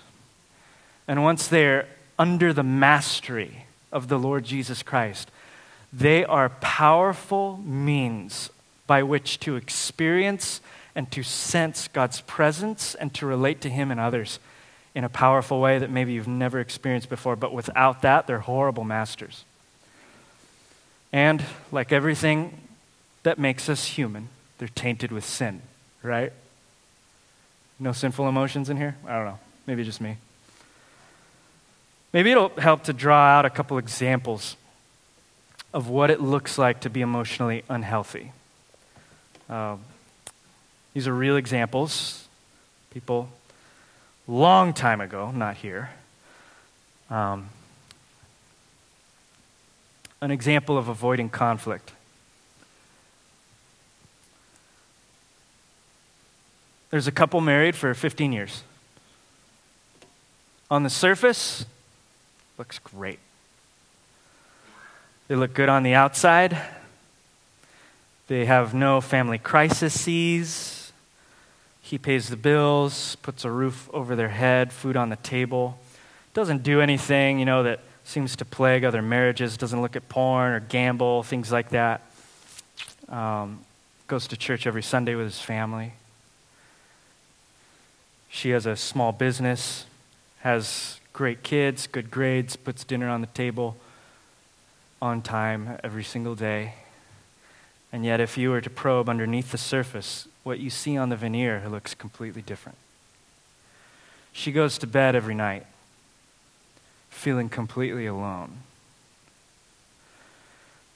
And 1.09 1.23
once 1.23 1.49
they're 1.49 1.87
under 2.19 2.53
the 2.53 2.63
mastery 2.63 3.67
of 3.93 4.09
the 4.09 4.19
Lord 4.19 4.45
Jesus 4.45 4.83
Christ, 4.83 5.31
they 5.93 6.25
are 6.25 6.49
powerful 6.49 7.59
means 7.59 8.49
by 8.87 9.03
which 9.03 9.41
to 9.41 9.57
experience 9.57 10.61
and 10.95 11.11
to 11.11 11.23
sense 11.23 11.89
God's 11.89 12.21
presence 12.23 12.95
and 12.95 13.13
to 13.15 13.27
relate 13.27 13.61
to 13.63 13.69
Him 13.69 13.91
and 13.91 14.01
others 14.01 14.39
in 14.95 15.03
a 15.05 15.11
powerful 15.11 15.61
way 15.61 15.81
that 15.81 15.91
maybe 15.91 16.13
you've 16.13 16.29
never 16.29 16.61
experienced 16.61 17.11
before. 17.11 17.37
But 17.37 17.53
without 17.53 18.03
that, 18.03 18.27
they're 18.29 18.39
horrible 18.39 18.85
masters. 18.85 19.45
And 21.13 21.45
like 21.73 21.93
everything 21.93 22.57
that 23.25 23.37
makes 23.39 23.69
us 23.69 23.85
human, 23.85 24.29
they're 24.59 24.69
tainted 24.69 25.11
with 25.11 25.25
sin, 25.25 25.61
right? 26.07 26.33
No 27.79 27.93
sinful 27.93 28.29
emotions 28.29 28.71
in 28.71 28.77
here? 28.77 28.97
I 29.07 29.17
don't 29.17 29.27
know. 29.27 29.39
Maybe 29.67 29.85
just 29.85 30.01
me. 30.01 30.17
Maybe 32.13 32.31
it'll 32.31 32.49
help 32.51 32.85
to 32.85 32.93
draw 32.93 33.27
out 33.27 33.45
a 33.45 33.51
couple 33.51 33.77
examples 33.77 34.57
of 35.75 35.89
what 35.89 36.11
it 36.11 36.21
looks 36.21 36.57
like 36.57 36.81
to 36.81 36.91
be 36.91 37.03
emotionally 37.03 37.65
unhealthy. 37.69 38.33
Uh, 39.51 39.77
these 40.95 41.07
are 41.07 41.15
real 41.15 41.37
examples. 41.37 42.27
People 42.91 43.29
long 44.27 44.73
time 44.73 45.01
ago, 45.01 45.31
not 45.31 45.57
here, 45.57 45.91
um, 47.11 47.51
an 50.21 50.31
example 50.31 50.79
of 50.79 50.89
avoiding 50.89 51.29
conflict. 51.29 51.93
There's 56.91 57.07
a 57.07 57.13
couple 57.13 57.41
married 57.41 57.75
for 57.75 57.93
15 57.95 58.33
years. 58.33 58.63
On 60.71 60.83
the 60.83 60.91
surface, 60.91 61.65
looks 62.59 62.79
great. 62.79 63.19
They 65.29 65.35
look 65.35 65.55
good 65.55 65.69
on 65.69 65.83
the 65.83 65.95
outside. 65.95 66.57
They 68.29 68.45
have 68.47 68.75
no 68.75 69.01
family 69.01 69.39
crises. 69.39 70.93
He 71.83 71.99
pays 71.99 72.29
the 72.29 72.37
bills, 72.37 73.17
puts 73.23 73.45
a 73.45 73.51
roof 73.51 73.89
over 73.93 74.17
their 74.17 74.29
head, 74.29 74.73
food 74.73 74.97
on 74.97 75.09
the 75.09 75.17
table. 75.17 75.79
Doesn't 76.35 76.63
do 76.63 76.81
anything, 76.81 77.39
you 77.39 77.45
know, 77.45 77.63
that 77.63 77.81
seems 78.05 78.37
to 78.37 78.45
plague 78.45 78.85
other 78.85 79.03
marriages. 79.03 79.57
Doesn't 79.57 79.81
look 79.81 79.95
at 79.97 80.09
porn 80.09 80.53
or 80.53 80.61
gamble, 80.61 81.23
things 81.23 81.53
like 81.53 81.71
that. 81.71 82.03
Um, 83.09 83.61
goes 84.09 84.27
to 84.29 84.37
church 84.37 84.67
every 84.67 84.83
Sunday 84.83 85.15
with 85.15 85.27
his 85.27 85.41
family. 85.41 85.93
She 88.37 88.51
has 88.51 88.67
a 88.67 88.77
small 88.77 89.13
business, 89.13 89.87
has 90.41 91.01
great 91.15 91.43
kids, 91.43 91.87
good 91.87 92.11
grades, 92.11 92.55
puts 92.55 92.85
dinner 92.85 93.09
on 93.09 93.23
the 93.23 93.29
table 93.29 93.79
on 95.01 95.23
time 95.23 95.79
every 95.83 96.05
single 96.05 96.35
day. 96.35 96.75
And 97.91 98.05
yet, 98.05 98.21
if 98.21 98.37
you 98.37 98.51
were 98.51 98.61
to 98.61 98.69
probe 98.69 99.09
underneath 99.09 99.53
the 99.53 99.57
surface, 99.57 100.29
what 100.43 100.59
you 100.59 100.69
see 100.69 100.99
on 100.99 101.09
the 101.09 101.17
veneer 101.17 101.67
looks 101.67 101.95
completely 101.95 102.43
different. 102.43 102.77
She 104.35 104.53
goes 104.53 104.77
to 104.79 104.87
bed 104.87 105.17
every 105.17 105.35
night 105.35 105.65
feeling 107.09 107.49
completely 107.49 108.05
alone. 108.05 108.59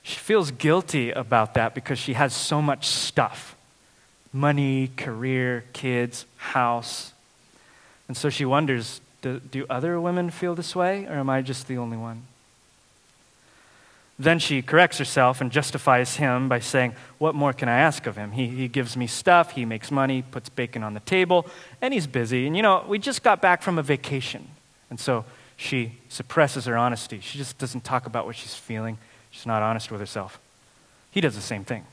She 0.03 0.19
feels 0.19 0.51
guilty 0.51 1.11
about 1.11 1.55
that 1.55 1.75
because 1.75 1.99
she 1.99 2.13
has 2.13 2.35
so 2.35 2.61
much 2.61 2.87
stuff 2.87 3.57
money, 4.31 4.91
career, 4.99 5.65
kids, 5.73 6.27
house. 6.37 7.15
And 8.11 8.17
so 8.17 8.29
she 8.29 8.45
wonders 8.45 9.01
do, 9.23 9.39
do, 9.39 9.67
other 9.71 10.01
women 10.01 10.31
feel 10.31 10.57
this 10.57 10.75
way, 10.75 11.07
or 11.07 11.13
am 11.13 11.31
I 11.31 11.43
just 11.43 11.69
the 11.69 11.79
only 11.79 11.97
one? 11.97 12.25
Then 14.19 14.41
she 14.41 14.63
corrects 14.63 14.99
herself 14.99 15.41
and 15.41 15.53
justifies 15.53 16.17
him 16.17 16.49
by 16.49 16.59
saying, 16.59 16.97
What 17.19 17.37
more 17.37 17.53
can 17.53 17.69
I 17.69 17.79
ask 17.79 18.09
of 18.09 18.17
him? 18.17 18.33
He, 18.33 18.49
he 18.49 18.67
gives 18.67 18.97
me 18.97 19.07
stuff, 19.07 19.53
he 19.53 19.65
makes 19.65 19.93
money, 19.93 20.23
puts 20.23 20.49
bacon 20.49 20.83
on 20.83 20.95
the 20.95 20.99
table, 20.99 21.47
and 21.81 21.95
he's 21.95 22.09
busy. 22.09 22.49
And 22.49 22.57
you 22.57 22.65
know, 22.65 22.85
we 22.89 22.99
just 22.99 23.23
got 23.23 23.41
back 23.41 23.63
from 23.63 23.79
a 23.79 23.83
vacation. 23.83 24.49
And 24.91 24.99
so 24.99 25.25
she 25.57 25.93
suppresses 26.09 26.65
her 26.65 26.77
honesty. 26.77 27.21
She 27.21 27.39
just 27.39 27.59
doesn't 27.59 27.85
talk 27.85 28.07
about 28.07 28.27
what 28.27 28.35
she's 28.35 28.57
feeling. 28.57 28.99
She's 29.31 29.47
not 29.47 29.63
honest 29.63 29.93
with 29.93 30.01
herself. 30.01 30.41
He 31.13 31.21
does 31.21 31.37
the 31.37 31.41
same 31.41 31.63
thing. 31.63 31.85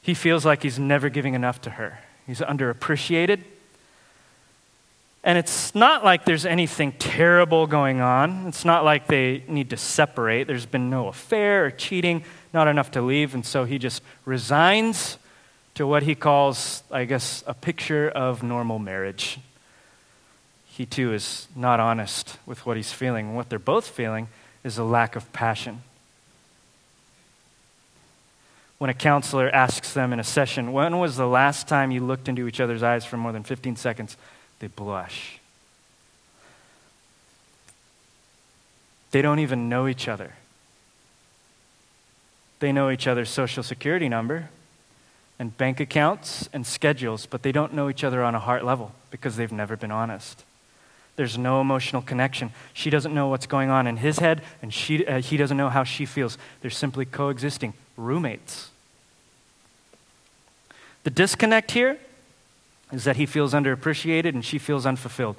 He 0.00 0.14
feels 0.14 0.46
like 0.46 0.62
he's 0.62 0.78
never 0.78 1.08
giving 1.08 1.34
enough 1.34 1.60
to 1.62 1.70
her. 1.70 1.98
He's 2.24 2.38
underappreciated. 2.38 3.42
And 5.22 5.36
it's 5.36 5.74
not 5.74 6.02
like 6.02 6.24
there's 6.24 6.46
anything 6.46 6.92
terrible 6.92 7.66
going 7.66 8.00
on. 8.00 8.46
It's 8.46 8.64
not 8.64 8.84
like 8.84 9.06
they 9.06 9.44
need 9.48 9.70
to 9.70 9.76
separate. 9.76 10.46
There's 10.46 10.64
been 10.64 10.88
no 10.88 11.08
affair 11.08 11.66
or 11.66 11.70
cheating, 11.70 12.24
not 12.54 12.68
enough 12.68 12.90
to 12.92 13.02
leave. 13.02 13.34
And 13.34 13.44
so 13.44 13.64
he 13.64 13.78
just 13.78 14.02
resigns 14.24 15.18
to 15.74 15.86
what 15.86 16.04
he 16.04 16.14
calls, 16.14 16.82
I 16.90 17.04
guess, 17.04 17.44
a 17.46 17.52
picture 17.52 18.08
of 18.08 18.42
normal 18.42 18.78
marriage. 18.78 19.38
He 20.66 20.86
too 20.86 21.12
is 21.12 21.48
not 21.54 21.80
honest 21.80 22.38
with 22.46 22.64
what 22.64 22.78
he's 22.78 22.92
feeling. 22.92 23.34
what 23.34 23.50
they're 23.50 23.58
both 23.58 23.86
feeling 23.86 24.28
is 24.64 24.78
a 24.78 24.84
lack 24.84 25.16
of 25.16 25.30
passion. 25.34 25.82
When 28.78 28.88
a 28.88 28.94
counselor 28.94 29.50
asks 29.50 29.92
them 29.92 30.14
in 30.14 30.20
a 30.20 30.24
session, 30.24 30.72
when 30.72 30.98
was 30.98 31.18
the 31.18 31.26
last 31.26 31.68
time 31.68 31.90
you 31.90 32.00
looked 32.00 32.30
into 32.30 32.48
each 32.48 32.60
other's 32.60 32.82
eyes 32.82 33.04
for 33.04 33.18
more 33.18 33.32
than 33.32 33.42
15 33.42 33.76
seconds? 33.76 34.16
They 34.60 34.68
blush. 34.68 35.40
They 39.10 39.22
don't 39.22 39.40
even 39.40 39.68
know 39.68 39.88
each 39.88 40.06
other. 40.06 40.34
They 42.60 42.72
know 42.72 42.90
each 42.90 43.06
other's 43.06 43.30
social 43.30 43.62
security 43.62 44.08
number 44.08 44.50
and 45.38 45.56
bank 45.56 45.80
accounts 45.80 46.48
and 46.52 46.66
schedules, 46.66 47.26
but 47.26 47.42
they 47.42 47.50
don't 47.50 47.72
know 47.72 47.88
each 47.88 48.04
other 48.04 48.22
on 48.22 48.34
a 48.34 48.38
heart 48.38 48.64
level 48.64 48.92
because 49.10 49.36
they've 49.36 49.50
never 49.50 49.76
been 49.76 49.90
honest. 49.90 50.44
There's 51.16 51.36
no 51.36 51.60
emotional 51.60 52.02
connection. 52.02 52.50
She 52.72 52.90
doesn't 52.90 53.14
know 53.14 53.28
what's 53.28 53.46
going 53.46 53.70
on 53.70 53.86
in 53.86 53.96
his 53.96 54.18
head, 54.18 54.42
and 54.62 54.72
she, 54.72 55.04
uh, 55.06 55.20
he 55.20 55.36
doesn't 55.36 55.56
know 55.56 55.70
how 55.70 55.82
she 55.82 56.04
feels. 56.06 56.38
They're 56.60 56.70
simply 56.70 57.06
coexisting, 57.06 57.72
roommates. 57.96 58.70
The 61.04 61.10
disconnect 61.10 61.72
here 61.72 61.98
is 62.92 63.04
that 63.04 63.16
he 63.16 63.26
feels 63.26 63.54
underappreciated 63.54 64.30
and 64.30 64.44
she 64.44 64.58
feels 64.58 64.86
unfulfilled. 64.86 65.36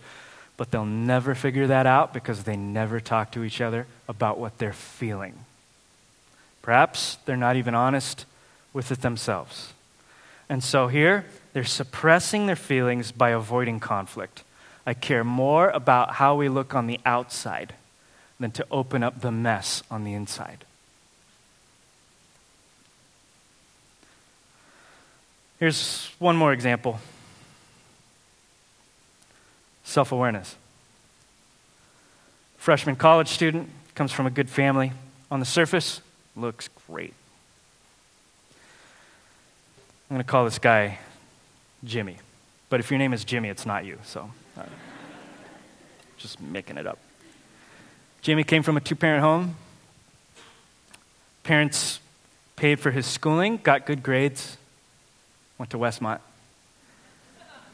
But 0.57 0.71
they'll 0.71 0.85
never 0.85 1.33
figure 1.35 1.67
that 1.67 1.85
out 1.85 2.13
because 2.13 2.43
they 2.43 2.55
never 2.55 2.99
talk 2.99 3.31
to 3.31 3.43
each 3.43 3.61
other 3.61 3.87
about 4.07 4.37
what 4.37 4.57
they're 4.57 4.73
feeling. 4.73 5.33
Perhaps 6.61 7.17
they're 7.25 7.37
not 7.37 7.55
even 7.55 7.73
honest 7.73 8.25
with 8.73 8.91
it 8.91 9.01
themselves. 9.01 9.73
And 10.49 10.63
so 10.63 10.87
here, 10.87 11.25
they're 11.53 11.63
suppressing 11.63 12.45
their 12.45 12.55
feelings 12.55 13.11
by 13.11 13.29
avoiding 13.29 13.79
conflict. 13.79 14.43
I 14.85 14.93
care 14.93 15.23
more 15.23 15.69
about 15.69 16.13
how 16.15 16.35
we 16.35 16.49
look 16.49 16.75
on 16.75 16.87
the 16.87 16.99
outside 17.05 17.73
than 18.39 18.51
to 18.51 18.65
open 18.71 19.03
up 19.03 19.21
the 19.21 19.31
mess 19.31 19.83
on 19.89 20.03
the 20.03 20.13
inside. 20.13 20.65
Here's 25.59 26.09
one 26.17 26.35
more 26.35 26.53
example 26.53 26.99
self 29.91 30.11
awareness. 30.11 30.55
Freshman 32.57 32.95
college 32.95 33.27
student, 33.27 33.69
comes 33.93 34.11
from 34.11 34.25
a 34.25 34.29
good 34.29 34.49
family. 34.49 34.93
On 35.29 35.39
the 35.39 35.45
surface, 35.45 36.01
looks 36.35 36.69
great. 36.87 37.13
I'm 40.09 40.15
going 40.15 40.25
to 40.25 40.29
call 40.29 40.45
this 40.45 40.59
guy 40.59 40.99
Jimmy. 41.83 42.17
But 42.69 42.79
if 42.79 42.89
your 42.89 42.97
name 42.99 43.13
is 43.13 43.25
Jimmy, 43.25 43.49
it's 43.49 43.65
not 43.65 43.85
you, 43.85 43.97
so 44.03 44.31
uh, 44.57 44.63
just 46.17 46.39
making 46.39 46.77
it 46.77 46.87
up. 46.87 46.99
Jimmy 48.21 48.43
came 48.43 48.63
from 48.63 48.77
a 48.77 48.81
two 48.81 48.95
parent 48.95 49.21
home. 49.21 49.55
Parents 51.43 51.99
paid 52.55 52.79
for 52.79 52.91
his 52.91 53.05
schooling, 53.05 53.57
got 53.57 53.85
good 53.85 54.03
grades, 54.03 54.57
went 55.57 55.71
to 55.71 55.77
Westmont, 55.77 56.19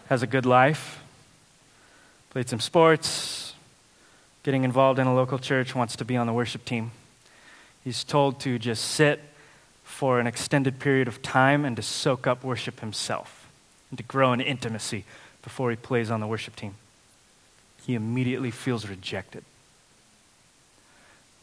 has 0.08 0.24
a 0.24 0.28
good 0.28 0.46
life 0.46 1.00
played 2.38 2.48
some 2.48 2.60
sports, 2.60 3.56
getting 4.44 4.64
involved 4.64 5.00
in 5.00 5.08
a 5.08 5.16
local 5.16 5.40
church, 5.40 5.74
wants 5.74 5.96
to 5.96 6.06
be 6.06 6.16
on 6.16 6.28
the 6.28 6.34
worship 6.34 6.64
team. 6.66 6.92
He's 7.84 8.04
told 8.04 8.40
to 8.42 8.60
just 8.60 8.86
sit 8.86 9.20
for 9.84 10.20
an 10.20 10.28
extended 10.28 10.78
period 10.78 11.08
of 11.08 11.24
time 11.24 11.66
and 11.66 11.76
to 11.78 11.82
soak 11.82 12.28
up 12.28 12.44
worship 12.44 12.80
himself 12.80 13.50
and 13.90 13.98
to 13.98 14.04
grow 14.04 14.34
in 14.34 14.42
intimacy 14.42 15.04
before 15.42 15.72
he 15.72 15.76
plays 15.76 16.12
on 16.12 16.20
the 16.20 16.28
worship 16.28 16.56
team. 16.56 16.76
He 17.88 17.96
immediately 17.96 18.52
feels 18.52 18.88
rejected. 18.88 19.44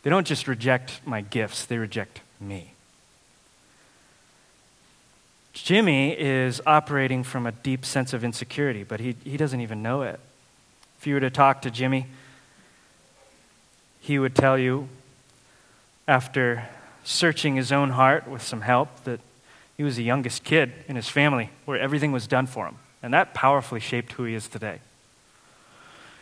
They 0.04 0.10
don't 0.10 0.28
just 0.28 0.46
reject 0.46 1.00
my 1.04 1.22
gifts, 1.22 1.64
they 1.66 1.76
reject 1.76 2.20
me. 2.40 2.70
Jimmy 5.54 6.16
is 6.16 6.62
operating 6.64 7.24
from 7.24 7.46
a 7.46 7.50
deep 7.50 7.84
sense 7.84 8.12
of 8.12 8.22
insecurity, 8.22 8.84
but 8.84 9.00
he, 9.00 9.16
he 9.24 9.36
doesn't 9.36 9.60
even 9.60 9.82
know 9.82 10.02
it. 10.02 10.20
If 11.04 11.08
you 11.08 11.16
were 11.16 11.20
to 11.20 11.28
talk 11.28 11.60
to 11.60 11.70
Jimmy, 11.70 12.06
he 14.00 14.18
would 14.18 14.34
tell 14.34 14.56
you, 14.56 14.88
after 16.08 16.66
searching 17.04 17.56
his 17.56 17.70
own 17.70 17.90
heart 17.90 18.26
with 18.26 18.40
some 18.40 18.62
help, 18.62 19.04
that 19.04 19.20
he 19.76 19.82
was 19.82 19.96
the 19.96 20.02
youngest 20.02 20.44
kid 20.44 20.72
in 20.88 20.96
his 20.96 21.10
family 21.10 21.50
where 21.66 21.78
everything 21.78 22.10
was 22.10 22.26
done 22.26 22.46
for 22.46 22.66
him. 22.66 22.76
And 23.02 23.12
that 23.12 23.34
powerfully 23.34 23.80
shaped 23.80 24.12
who 24.12 24.24
he 24.24 24.32
is 24.32 24.48
today. 24.48 24.78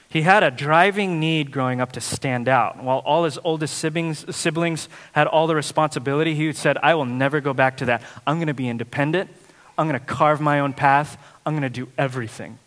He 0.08 0.22
had 0.22 0.42
a 0.42 0.50
driving 0.50 1.20
need 1.20 1.52
growing 1.52 1.80
up 1.80 1.92
to 1.92 2.00
stand 2.00 2.48
out. 2.48 2.82
While 2.82 3.04
all 3.04 3.22
his 3.22 3.38
oldest 3.44 3.78
siblings, 3.78 4.34
siblings 4.34 4.88
had 5.12 5.28
all 5.28 5.46
the 5.46 5.54
responsibility, 5.54 6.34
he 6.34 6.52
said, 6.54 6.76
I 6.82 6.96
will 6.96 7.04
never 7.04 7.40
go 7.40 7.54
back 7.54 7.76
to 7.76 7.84
that. 7.84 8.02
I'm 8.26 8.38
going 8.38 8.48
to 8.48 8.52
be 8.52 8.68
independent. 8.68 9.30
I'm 9.78 9.86
going 9.86 10.00
to 10.00 10.04
carve 10.04 10.40
my 10.40 10.58
own 10.58 10.72
path. 10.72 11.24
I'm 11.46 11.52
going 11.52 11.62
to 11.62 11.70
do 11.70 11.86
everything. 11.96 12.58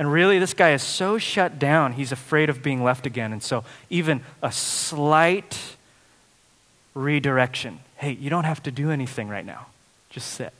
And 0.00 0.10
really, 0.10 0.38
this 0.38 0.54
guy 0.54 0.72
is 0.72 0.82
so 0.82 1.18
shut 1.18 1.58
down, 1.58 1.92
he's 1.92 2.10
afraid 2.10 2.48
of 2.48 2.62
being 2.62 2.82
left 2.82 3.04
again. 3.04 3.34
And 3.34 3.42
so, 3.42 3.64
even 3.90 4.22
a 4.42 4.50
slight 4.50 5.76
redirection 6.94 7.80
hey, 7.98 8.12
you 8.12 8.30
don't 8.30 8.44
have 8.44 8.62
to 8.62 8.70
do 8.70 8.90
anything 8.90 9.28
right 9.28 9.44
now, 9.44 9.66
just 10.08 10.28
sit 10.28 10.54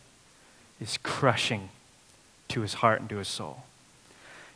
is 0.78 0.98
crushing 1.02 1.70
to 2.48 2.60
his 2.60 2.74
heart 2.74 3.00
and 3.00 3.08
to 3.08 3.16
his 3.16 3.28
soul. 3.28 3.64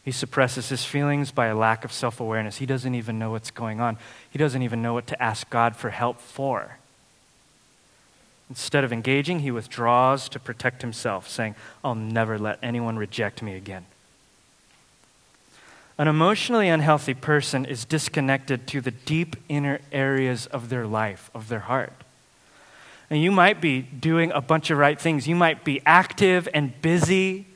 He 0.04 0.12
suppresses 0.12 0.68
his 0.68 0.84
feelings 0.84 1.30
by 1.30 1.46
a 1.46 1.56
lack 1.56 1.86
of 1.86 1.90
self 1.90 2.20
awareness. 2.20 2.58
He 2.58 2.66
doesn't 2.66 2.94
even 2.94 3.18
know 3.18 3.30
what's 3.30 3.50
going 3.50 3.80
on, 3.80 3.96
he 4.30 4.38
doesn't 4.38 4.60
even 4.60 4.82
know 4.82 4.92
what 4.92 5.06
to 5.06 5.22
ask 5.22 5.48
God 5.48 5.76
for 5.76 5.88
help 5.88 6.20
for. 6.20 6.76
Instead 8.50 8.84
of 8.84 8.92
engaging, 8.92 9.40
he 9.40 9.50
withdraws 9.50 10.28
to 10.28 10.38
protect 10.38 10.82
himself, 10.82 11.26
saying, 11.26 11.54
I'll 11.82 11.94
never 11.94 12.38
let 12.38 12.58
anyone 12.62 12.98
reject 12.98 13.40
me 13.40 13.54
again. 13.56 13.86
An 15.96 16.08
emotionally 16.08 16.68
unhealthy 16.68 17.14
person 17.14 17.64
is 17.64 17.84
disconnected 17.84 18.66
to 18.68 18.80
the 18.80 18.90
deep 18.90 19.36
inner 19.48 19.80
areas 19.92 20.46
of 20.46 20.68
their 20.68 20.86
life, 20.86 21.30
of 21.34 21.48
their 21.48 21.60
heart. 21.60 21.92
And 23.10 23.22
you 23.22 23.30
might 23.30 23.60
be 23.60 23.82
doing 23.82 24.32
a 24.32 24.40
bunch 24.40 24.70
of 24.70 24.78
right 24.78 25.00
things. 25.00 25.28
You 25.28 25.36
might 25.36 25.62
be 25.62 25.80
active 25.86 26.48
and 26.52 26.80
busy. 26.82 27.46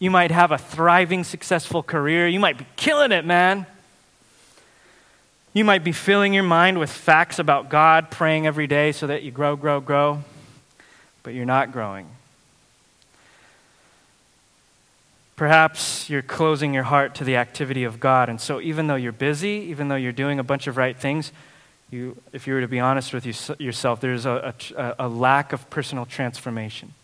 You 0.00 0.10
might 0.10 0.32
have 0.32 0.50
a 0.50 0.58
thriving, 0.58 1.22
successful 1.22 1.82
career. 1.82 2.26
You 2.26 2.40
might 2.40 2.58
be 2.58 2.66
killing 2.74 3.12
it, 3.12 3.24
man. 3.24 3.66
You 5.52 5.64
might 5.64 5.84
be 5.84 5.92
filling 5.92 6.34
your 6.34 6.42
mind 6.42 6.80
with 6.80 6.90
facts 6.90 7.38
about 7.38 7.68
God, 7.68 8.10
praying 8.10 8.44
every 8.44 8.66
day 8.66 8.90
so 8.90 9.06
that 9.06 9.22
you 9.22 9.30
grow, 9.30 9.54
grow, 9.54 9.80
grow, 9.80 10.24
but 11.22 11.32
you're 11.32 11.44
not 11.44 11.70
growing. 11.70 12.08
Perhaps 15.36 16.08
you're 16.08 16.22
closing 16.22 16.72
your 16.72 16.84
heart 16.84 17.16
to 17.16 17.24
the 17.24 17.36
activity 17.36 17.82
of 17.82 17.98
God. 17.98 18.28
And 18.28 18.40
so, 18.40 18.60
even 18.60 18.86
though 18.86 18.94
you're 18.94 19.10
busy, 19.10 19.66
even 19.68 19.88
though 19.88 19.96
you're 19.96 20.12
doing 20.12 20.38
a 20.38 20.44
bunch 20.44 20.68
of 20.68 20.76
right 20.76 20.96
things, 20.96 21.32
you, 21.90 22.16
if 22.32 22.46
you 22.46 22.54
were 22.54 22.60
to 22.60 22.68
be 22.68 22.78
honest 22.78 23.12
with 23.12 23.26
you, 23.26 23.34
yourself, 23.58 24.00
there's 24.00 24.26
a, 24.26 24.54
a, 24.76 24.94
a 25.00 25.08
lack 25.08 25.52
of 25.52 25.68
personal 25.70 26.06
transformation. 26.06 26.94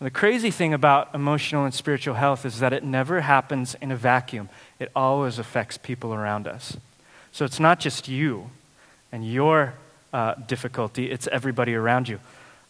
The 0.00 0.10
crazy 0.10 0.50
thing 0.50 0.72
about 0.72 1.14
emotional 1.14 1.64
and 1.64 1.74
spiritual 1.74 2.14
health 2.14 2.46
is 2.46 2.60
that 2.60 2.72
it 2.72 2.84
never 2.84 3.20
happens 3.20 3.74
in 3.80 3.90
a 3.90 3.96
vacuum, 3.96 4.50
it 4.78 4.90
always 4.94 5.38
affects 5.38 5.78
people 5.78 6.12
around 6.12 6.46
us. 6.46 6.76
So, 7.32 7.46
it's 7.46 7.60
not 7.60 7.80
just 7.80 8.06
you 8.06 8.50
and 9.12 9.26
your 9.26 9.74
uh, 10.12 10.34
difficulty, 10.34 11.10
it's 11.10 11.26
everybody 11.28 11.74
around 11.74 12.06
you. 12.06 12.20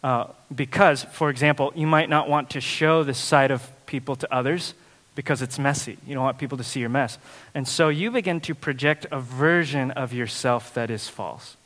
Uh, 0.02 0.28
because, 0.54 1.04
for 1.04 1.28
example, 1.28 1.72
you 1.74 1.86
might 1.86 2.08
not 2.08 2.28
want 2.28 2.50
to 2.50 2.60
show 2.60 3.02
this 3.02 3.18
side 3.18 3.50
of 3.50 3.68
people 3.90 4.14
to 4.16 4.32
others 4.32 4.74
because 5.16 5.42
it's 5.42 5.58
messy. 5.58 5.98
You 6.06 6.14
don't 6.14 6.22
want 6.22 6.38
people 6.38 6.56
to 6.56 6.64
see 6.64 6.80
your 6.80 6.88
mess. 6.88 7.18
And 7.54 7.66
so 7.66 7.88
you 7.88 8.12
begin 8.12 8.40
to 8.42 8.54
project 8.54 9.06
a 9.10 9.18
version 9.18 9.90
of 9.90 10.14
yourself 10.14 10.72
that 10.74 10.90
is 10.90 11.08
false. 11.08 11.56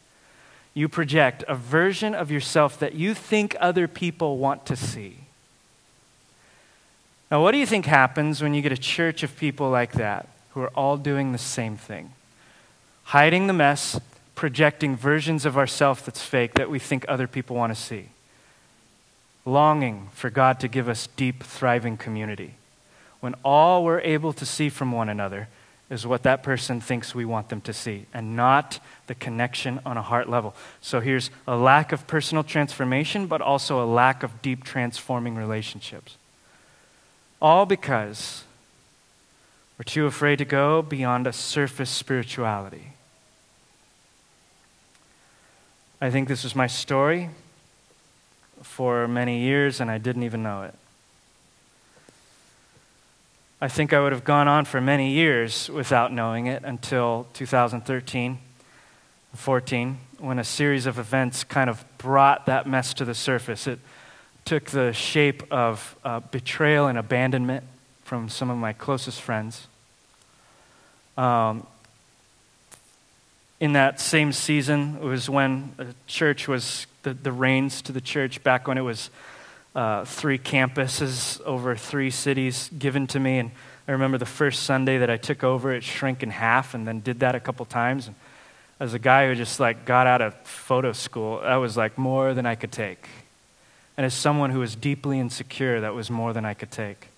You 0.73 0.89
project 0.89 1.45
a 1.47 1.55
version 1.55 2.15
of 2.15 2.31
yourself 2.31 2.79
that 2.81 2.95
you 2.95 3.15
think 3.15 3.55
other 3.61 3.87
people 3.87 4.39
want 4.39 4.65
to 4.67 4.77
see. 4.77 5.19
Now, 7.31 7.43
what 7.43 7.53
do 7.53 7.59
you 7.59 7.67
think 7.67 7.85
happens 7.85 8.43
when 8.43 8.55
you 8.55 8.63
get 8.63 8.73
a 8.73 8.79
church 8.79 9.23
of 9.23 9.37
people 9.37 9.69
like 9.71 9.93
that 9.93 10.29
who 10.53 10.63
are 10.63 10.73
all 10.75 10.97
doing 10.97 11.33
the 11.33 11.39
same 11.39 11.77
thing? 11.77 12.13
Hiding 13.05 13.47
the 13.47 13.53
mess, 13.53 14.01
projecting 14.35 14.97
versions 14.97 15.45
of 15.45 15.59
ourselves 15.59 16.03
that's 16.03 16.23
fake 16.23 16.55
that 16.55 16.71
we 16.71 16.79
think 16.79 17.05
other 17.07 17.29
people 17.29 17.55
want 17.55 17.75
to 17.75 17.81
see 17.81 18.09
longing 19.45 20.09
for 20.13 20.31
God 20.31 20.61
to 20.61 20.69
give 20.69 20.89
us 20.89 21.09
deep, 21.17 21.43
thriving 21.43 21.97
community. 21.97 22.55
When 23.21 23.35
all 23.45 23.85
we're 23.85 24.01
able 24.01 24.33
to 24.35 24.47
see 24.47 24.69
from 24.69 24.93
one 24.93 25.09
another 25.09 25.49
is 25.91 26.07
what 26.07 26.23
that 26.23 26.43
person 26.43 26.81
thinks 26.81 27.15
we 27.15 27.25
want 27.25 27.51
them 27.51 27.61
to 27.61 27.73
see, 27.73 28.07
and 28.15 28.35
not 28.35 28.81
the 29.07 29.15
connection 29.15 29.81
on 29.85 29.97
a 29.97 30.03
heart 30.03 30.29
level. 30.29 30.55
So 30.81 31.01
here's 31.01 31.31
a 31.47 31.57
lack 31.57 31.93
of 31.93 32.07
personal 32.07 32.43
transformation, 32.43 33.27
but 33.27 33.43
also 33.43 33.83
a 33.83 33.87
lack 33.87 34.23
of 34.23 34.43
deep, 34.43 34.65
transforming 34.65 35.37
relationships. 35.37 36.17
All 37.41 37.67
because 37.67 38.45
we're 39.79 39.85
too 39.85 40.07
afraid 40.07 40.37
to 40.37 40.45
go 40.45 40.81
beyond 40.83 41.27
a 41.27 41.33
surface 41.33 41.91
spirituality. 41.91 42.93
I 46.01 46.11
think 46.11 46.29
this 46.29 46.45
is 46.45 46.55
my 46.55 46.67
story 46.67 47.31
for 48.63 49.07
many 49.09 49.41
years, 49.41 49.81
and 49.81 49.91
I 49.91 49.99
didn't 49.99 50.23
even 50.23 50.43
know 50.43 50.63
it. 50.63 50.75
I 53.61 53.69
think 53.69 53.93
I 53.93 54.01
would 54.01 54.13
have 54.13 54.25
gone 54.25 54.47
on 54.47 54.65
for 54.65 54.81
many 54.81 55.13
years 55.13 55.71
without 55.71 56.13
knowing 56.13 56.47
it 56.47 56.65
until 56.65 57.27
2013, 57.35 58.39
14, 59.35 59.99
when 60.19 60.39
a 60.39 60.45
series 60.45 60.87
of 60.87 60.99
events 60.99 61.45
kind 61.45 61.71
of 61.71 61.85
brought 61.97 62.47
that 62.47 62.67
mess 62.67 62.93
to 62.95 63.05
the 63.05 63.15
surface. 63.15 63.67
It 63.67 63.79
took 64.45 64.67
the 64.67 64.93
shape 64.93 65.43
of 65.51 65.97
uh, 66.05 66.21
betrayal 66.21 66.89
and 66.89 66.99
abandonment 66.99 67.65
from 68.03 68.29
some 68.29 68.51
of 68.51 68.59
my 68.59 68.73
closest 68.73 69.21
friends. 69.21 69.67
Um, 71.17 71.67
in 73.61 73.73
that 73.73 74.01
same 74.01 74.33
season 74.33 74.99
it 75.01 75.05
was 75.05 75.31
when 75.31 75.73
the 75.77 75.95
church 76.07 76.49
was 76.49 76.87
the, 77.05 77.15
the 77.15 77.33
reins 77.33 77.81
to 77.83 77.93
the 77.93 78.01
church 78.01 78.43
back 78.43 78.67
when 78.67 78.77
it 78.77 78.83
was 78.83 79.11
uh, 79.75 80.05
three 80.05 80.39
campuses 80.39 81.41
over 81.43 81.77
three 81.77 82.11
cities 82.11 82.71
given 82.77 83.07
to 83.09 83.21
me. 83.21 83.39
And 83.39 83.51
I 83.87 83.93
remember 83.93 84.19
the 84.19 84.27
first 84.27 84.65
Sunday 84.65 84.99
that 84.99 85.11
I 85.11 85.17
took 85.17 85.45
over, 85.45 85.73
it 85.73 85.85
shrank 85.85 86.23
in 86.23 86.31
half 86.31 86.75
and 86.75 86.87
then 86.87 87.01
did 87.01 87.21
that 87.21 87.35
a 87.35 87.41
couple 87.41 87.67
times. 87.67 88.07
And 88.07 88.17
as 88.81 88.95
a 88.95 88.99
guy 88.99 89.29
who 89.29 89.35
just 89.35 89.61
like 89.61 89.85
got 89.85 90.07
out 90.07 90.23
of 90.23 90.35
photo 90.47 90.93
school, 90.93 91.41
that 91.41 91.57
was 91.57 91.77
like 91.77 91.97
more 91.97 92.35
than 92.35 92.47
I 92.47 92.55
could 92.55 92.73
take. 92.73 93.09
And 93.97 94.05
as 94.05 94.15
someone 94.15 94.51
who 94.51 94.61
was 94.61 94.75
deeply 94.75 95.21
insecure, 95.21 95.81
that 95.81 95.95
was 95.95 96.11
more 96.11 96.33
than 96.33 96.45
I 96.45 96.55
could 96.55 96.71
take. 96.71 97.09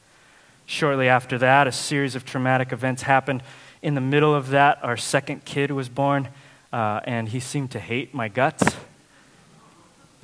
Shortly 0.67 1.09
after 1.09 1.39
that, 1.39 1.67
a 1.67 1.73
series 1.73 2.15
of 2.15 2.25
traumatic 2.25 2.73
events 2.73 3.03
happened. 3.03 3.43
In 3.83 3.95
the 3.95 4.01
middle 4.01 4.35
of 4.35 4.49
that, 4.49 4.83
our 4.83 4.97
second 4.97 5.45
kid 5.45 5.71
was 5.71 5.89
born, 5.89 6.29
uh, 6.73 7.01
and 7.05 7.29
he 7.29 7.41
seemed 7.41 7.71
to 7.71 7.79
hate 7.79 8.13
my 8.13 8.29
guts. 8.29 8.77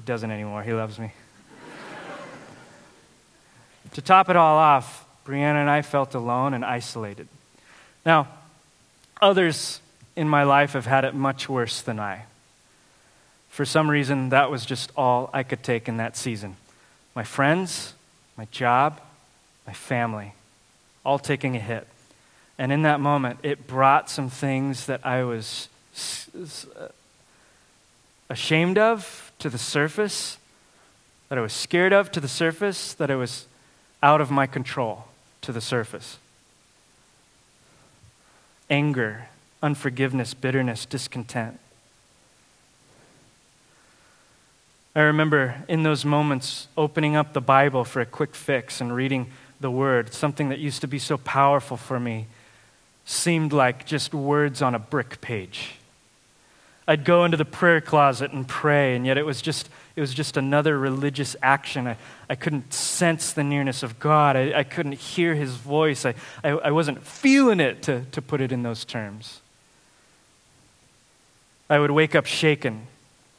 Doesn't 0.05 0.31
anymore. 0.31 0.63
He 0.63 0.73
loves 0.73 0.99
me. 0.99 1.13
to 3.93 4.03
top 4.03 4.29
it 4.29 4.37
all 4.37 4.57
off, 4.57 5.07
Brianna 5.25 5.57
and 5.57 5.71
I 5.71 5.83
felt 5.83 6.15
alone 6.15 6.55
and 6.55 6.65
isolated. 6.65 7.29
Now, 8.05 8.29
others 9.21 9.81
in 10.17 10.29
my 10.29 10.43
life 10.43 10.73
have 10.73 10.87
had 10.87 11.05
it 11.05 11.15
much 11.15 11.49
worse 11.49 11.83
than 11.83 12.01
I. 12.01 12.25
For 13.49 13.65
some 13.65 13.89
reason, 13.91 14.31
that 14.31 14.51
was 14.51 14.67
just 14.67 14.91
all 14.97 15.31
I 15.33 15.43
could 15.43 15.63
take 15.63 15.89
in 15.89 15.99
that 15.99 16.17
season. 16.17 16.57
My 17.15 17.23
friends, 17.23 17.95
my 18.37 18.47
job, 18.51 19.01
my 19.67 19.73
family, 19.73 20.33
all 21.05 21.19
taking 21.19 21.55
a 21.55 21.61
hit. 21.61 21.87
And 22.59 22.73
in 22.73 22.83
that 22.83 22.99
moment, 22.99 23.39
it 23.43 23.67
brought 23.67 24.11
some 24.11 24.31
things 24.31 24.87
that 24.87 25.05
I 25.05 25.23
was 25.25 25.69
uh, 26.35 26.89
ashamed 28.29 28.79
of 28.79 29.22
to 29.43 29.51
the 29.51 29.59
surface, 29.59 30.39
that 31.29 31.37
I 31.37 31.41
was 31.41 31.53
scared 31.53 31.93
of 31.93 32.13
to 32.13 32.21
the 32.21 32.29
surface, 32.29 32.95
that 32.95 33.11
I 33.11 33.17
was 33.17 33.47
out 34.01 34.21
of 34.21 34.31
my 34.31 34.47
control 34.47 35.07
to 35.41 35.51
the 35.51 35.61
surface. 35.61 36.19
Anger, 38.71 39.29
unforgiveness, 39.61 40.33
bitterness, 40.33 40.87
discontent. 40.87 41.59
I 44.95 45.01
remember 45.01 45.57
in 45.67 45.83
those 45.83 46.05
moments 46.05 46.69
opening 46.77 47.17
up 47.17 47.33
the 47.33 47.41
Bible 47.41 47.85
for 47.85 48.01
a 48.01 48.07
quick 48.07 48.37
fix 48.37 48.81
and 48.81 48.95
reading 48.95 49.27
the 49.59 49.73
Word, 49.73 50.15
something 50.15 50.51
that 50.51 50.61
used 50.61 50.83
to 50.83 50.87
be 50.87 51.01
so 51.01 51.19
powerful 51.19 51.77
for 51.77 51.99
me 51.99 52.27
seemed 53.05 53.53
like 53.53 53.87
just 53.87 54.15
words 54.15 54.63
on 54.63 54.77
a 54.77 54.79
brick 54.79 55.21
page. 55.21 55.75
I'd 56.87 57.05
go 57.05 57.25
into 57.25 57.37
the 57.37 57.45
prayer 57.45 57.81
closet 57.81 58.33
and 58.33 58.47
pray, 58.47 58.97
and 58.97 59.07
yet 59.07 59.17
it 59.17 59.25
was 59.25 59.41
just, 59.41 59.69
it 59.95 60.01
was 60.01 60.13
just 60.13 60.37
another 60.37 60.79
religious 60.79 61.37
action. 61.41 61.87
I, 61.87 61.97
I 62.29 62.35
couldn't 62.35 62.75
sense 62.75 63.33
the 63.33 63.45
nearness 63.45 63.83
of 63.83 64.01
God. 64.01 64.37
I, 64.37 64.59
I 64.59 64.65
couldn't 64.65 64.95
hear 64.95 65.35
his 65.35 65.55
voice. 65.55 66.05
I, 66.05 66.15
I, 66.43 66.51
I 66.51 66.71
wasn't 66.73 67.03
feeling 67.05 67.61
it, 67.61 67.83
to, 67.83 68.05
to 68.11 68.21
put 68.21 68.41
it 68.41 68.51
in 68.51 68.63
those 68.65 68.85
terms. 68.85 69.41
I 71.71 71.79
would 71.79 71.93
wake 71.93 72.15
up 72.15 72.27
shaken, 72.27 72.87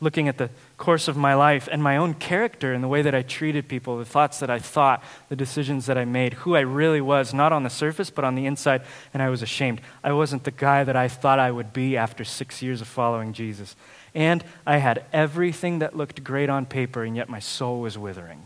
looking 0.03 0.27
at 0.27 0.37
the 0.37 0.49
course 0.77 1.07
of 1.07 1.15
my 1.15 1.33
life 1.33 1.69
and 1.71 1.81
my 1.81 1.97
own 1.97 2.13
character 2.13 2.73
and 2.73 2.83
the 2.83 2.87
way 2.87 3.01
that 3.01 3.15
I 3.15 3.21
treated 3.21 3.67
people, 3.67 3.97
the 3.97 4.05
thoughts 4.05 4.39
that 4.39 4.49
I 4.49 4.59
thought, 4.59 5.03
the 5.29 5.35
decisions 5.35 5.85
that 5.85 5.97
I 5.97 6.05
made, 6.05 6.33
who 6.33 6.55
I 6.55 6.59
really 6.59 7.01
was, 7.01 7.33
not 7.33 7.53
on 7.53 7.63
the 7.63 7.69
surface, 7.69 8.09
but 8.09 8.25
on 8.25 8.35
the 8.35 8.45
inside, 8.45 8.81
and 9.13 9.23
I 9.23 9.29
was 9.29 9.41
ashamed. 9.41 9.81
I 10.03 10.11
wasn't 10.11 10.43
the 10.43 10.51
guy 10.51 10.83
that 10.83 10.95
I 10.95 11.07
thought 11.07 11.39
I 11.39 11.51
would 11.51 11.73
be 11.73 11.95
after 11.97 12.23
six 12.23 12.61
years 12.61 12.81
of 12.81 12.87
following 12.87 13.33
Jesus. 13.33 13.75
And 14.13 14.43
I 14.67 14.77
had 14.77 15.05
everything 15.13 15.79
that 15.79 15.95
looked 15.95 16.23
great 16.23 16.49
on 16.49 16.65
paper, 16.65 17.03
and 17.03 17.15
yet 17.15 17.29
my 17.29 17.39
soul 17.39 17.81
was 17.81 17.97
withering. 17.97 18.41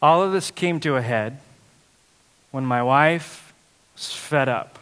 All 0.00 0.22
of 0.22 0.32
this 0.32 0.50
came 0.50 0.80
to 0.80 0.96
a 0.96 1.02
head 1.02 1.38
when 2.50 2.66
my 2.66 2.82
wife 2.82 3.54
was 3.94 4.12
fed 4.12 4.48
up 4.48 4.78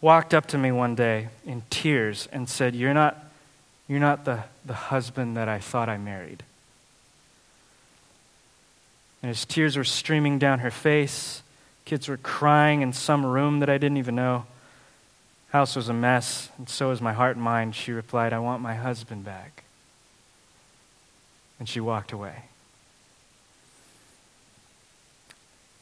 walked 0.00 0.32
up 0.32 0.46
to 0.46 0.58
me 0.58 0.72
one 0.72 0.94
day 0.94 1.28
in 1.44 1.62
tears 1.70 2.28
and 2.32 2.48
said, 2.48 2.74
You're 2.74 2.94
not, 2.94 3.16
you're 3.88 4.00
not 4.00 4.24
the, 4.24 4.44
the 4.64 4.74
husband 4.74 5.36
that 5.36 5.48
I 5.48 5.58
thought 5.58 5.88
I 5.88 5.98
married. 5.98 6.42
And 9.22 9.28
his 9.28 9.44
tears 9.44 9.76
were 9.76 9.84
streaming 9.84 10.38
down 10.38 10.60
her 10.60 10.70
face. 10.70 11.42
Kids 11.84 12.08
were 12.08 12.16
crying 12.16 12.80
in 12.82 12.92
some 12.92 13.24
room 13.26 13.60
that 13.60 13.68
I 13.68 13.76
didn't 13.76 13.98
even 13.98 14.14
know. 14.14 14.46
House 15.50 15.76
was 15.76 15.88
a 15.88 15.92
mess, 15.92 16.48
and 16.56 16.68
so 16.68 16.88
was 16.88 17.00
my 17.00 17.12
heart 17.12 17.36
and 17.36 17.44
mind. 17.44 17.74
She 17.74 17.92
replied, 17.92 18.32
I 18.32 18.38
want 18.38 18.62
my 18.62 18.74
husband 18.74 19.24
back. 19.24 19.64
And 21.58 21.68
she 21.68 21.80
walked 21.80 22.12
away. 22.12 22.44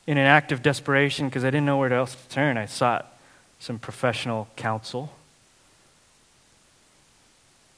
In 0.06 0.16
an 0.16 0.24
act 0.24 0.50
of 0.52 0.62
desperation, 0.62 1.28
because 1.28 1.44
I 1.44 1.48
didn't 1.48 1.66
know 1.66 1.76
where 1.76 1.92
else 1.92 2.14
to 2.14 2.28
turn, 2.34 2.56
I 2.56 2.64
sought 2.64 3.17
some 3.59 3.78
professional 3.78 4.48
counsel. 4.56 5.12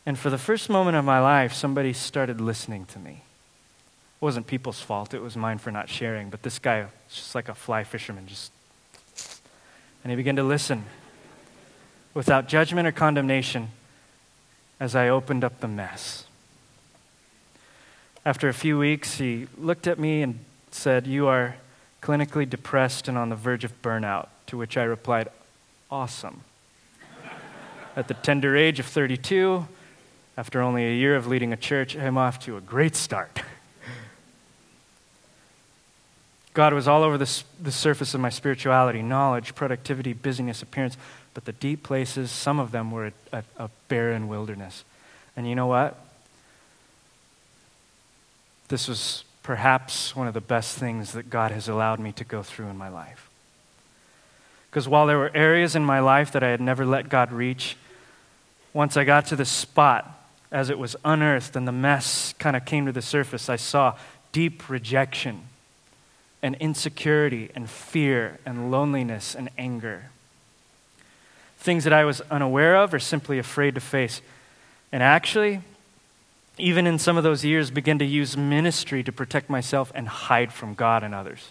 And 0.07 0.19
for 0.19 0.31
the 0.31 0.39
first 0.39 0.69
moment 0.69 0.97
of 0.97 1.05
my 1.05 1.21
life, 1.21 1.53
somebody 1.53 1.93
started 1.93 2.41
listening 2.41 2.87
to 2.87 2.99
me. 2.99 3.11
It 3.13 4.25
wasn't 4.25 4.47
people's 4.47 4.81
fault, 4.81 5.15
it 5.15 5.23
was 5.23 5.37
mine 5.37 5.59
for 5.59 5.71
not 5.71 5.89
sharing. 5.89 6.31
But 6.31 6.43
this 6.43 6.59
guy 6.59 6.81
was 6.81 6.91
just 7.09 7.35
like 7.35 7.49
a 7.49 7.55
fly 7.55 7.85
fisherman, 7.85 8.27
just. 8.27 8.53
And 10.03 10.11
he 10.11 10.17
began 10.17 10.37
to 10.37 10.43
listen 10.43 10.85
without 12.15 12.49
judgment 12.49 12.89
or 12.89 12.93
condemnation 12.93 13.69
as 14.79 14.97
I 14.97 15.09
opened 15.09 15.45
up 15.45 15.61
the 15.61 15.69
mess. 15.69 16.25
After 18.25 18.49
a 18.49 18.55
few 18.55 18.79
weeks, 18.79 19.19
he 19.19 19.47
looked 19.57 19.87
at 19.87 19.99
me 19.99 20.23
and 20.23 20.41
said, 20.71 21.07
You 21.07 21.27
are 21.27 21.57
clinically 22.03 22.49
depressed 22.49 23.09
and 23.09 23.17
on 23.17 23.29
the 23.29 23.37
verge 23.37 23.65
of 23.65 23.81
burnout. 23.83 24.29
To 24.47 24.57
which 24.57 24.77
I 24.77 24.83
replied, 24.83 25.29
Awesome. 25.91 26.43
at 27.97 28.07
the 28.07 28.15
tender 28.15 28.57
age 28.57 28.79
of 28.79 28.87
32, 28.87 29.67
after 30.37 30.63
only 30.63 30.87
a 30.87 30.95
year 30.95 31.17
of 31.17 31.27
leading 31.27 31.53
a 31.53 31.57
church, 31.57 31.97
I'm 31.97 32.17
off 32.17 32.39
to 32.41 32.57
a 32.57 32.61
great 32.61 32.95
start. 32.95 33.43
God 36.55 36.75
was 36.75 36.87
all 36.87 37.03
over 37.03 37.19
the, 37.19 37.43
the 37.61 37.73
surface 37.73 38.15
of 38.15 38.21
my 38.21 38.29
spirituality 38.29 39.03
knowledge, 39.03 39.55
productivity, 39.55 40.13
busyness, 40.13 40.63
appearance. 40.63 40.97
But 41.35 41.45
the 41.45 41.53
deep 41.53 41.83
places, 41.83 42.31
some 42.31 42.59
of 42.59 42.73
them 42.73 42.91
were 42.91 43.07
a, 43.07 43.13
a, 43.33 43.45
a 43.57 43.71
barren 43.89 44.29
wilderness. 44.29 44.85
And 45.37 45.49
you 45.49 45.55
know 45.55 45.69
what? 45.69 45.97
This 48.69 48.89
was 48.89 49.25
perhaps 49.43 50.15
one 50.15 50.29
of 50.29 50.35
the 50.35 50.41
best 50.41 50.77
things 50.77 51.13
that 51.13 51.31
God 51.31 51.51
has 51.51 51.69
allowed 51.69 51.99
me 51.99 52.13
to 52.13 52.25
go 52.25 52.43
through 52.43 52.67
in 52.67 52.77
my 52.77 52.89
life. 52.89 53.30
Because 54.71 54.89
while 54.89 55.07
there 55.07 55.19
were 55.19 55.35
areas 55.35 55.75
in 55.75 55.85
my 55.85 56.01
life 56.01 56.33
that 56.33 56.43
I 56.43 56.49
had 56.49 56.61
never 56.61 56.87
let 56.87 57.09
God 57.09 57.33
reach, 57.33 57.77
once 58.73 58.97
I 58.97 59.05
got 59.05 59.27
to 59.27 59.37
the 59.37 59.45
spot 59.45 60.17
as 60.53 60.71
it 60.71 60.79
was 60.79 60.97
unearthed 61.05 61.57
and 61.57 61.67
the 61.67 61.73
mess 61.73 62.35
kind 62.39 62.57
of 62.57 62.65
came 62.65 62.87
to 62.87 62.93
the 62.93 63.03
surface, 63.03 63.49
I 63.49 63.57
saw 63.57 63.97
deep 64.33 64.69
rejection 64.69 65.43
and 66.43 66.55
insecurity 66.57 67.51
and 67.55 67.69
fear 67.69 68.39
and 68.47 68.71
loneliness 68.71 69.35
and 69.35 69.51
anger 69.59 70.11
things 71.61 71.85
that 71.85 71.93
I 71.93 72.05
was 72.05 72.23
unaware 72.31 72.77
of 72.77 72.93
or 72.95 72.99
simply 72.99 73.39
afraid 73.39 73.75
to 73.75 73.81
face. 73.81 74.23
And 74.93 75.03
actually, 75.03 75.61
even 76.59 76.87
in 76.87 76.99
some 76.99 77.17
of 77.17 77.23
those 77.23 77.45
years, 77.45 77.71
began 77.71 77.99
to 77.99 78.05
use 78.05 78.37
ministry 78.37 79.05
to 79.05 79.13
protect 79.13 79.51
myself 79.51 79.93
and 79.95 80.09
hide 80.09 80.53
from 80.53 80.75
God 80.75 81.05
and 81.05 81.15
others. 81.15 81.51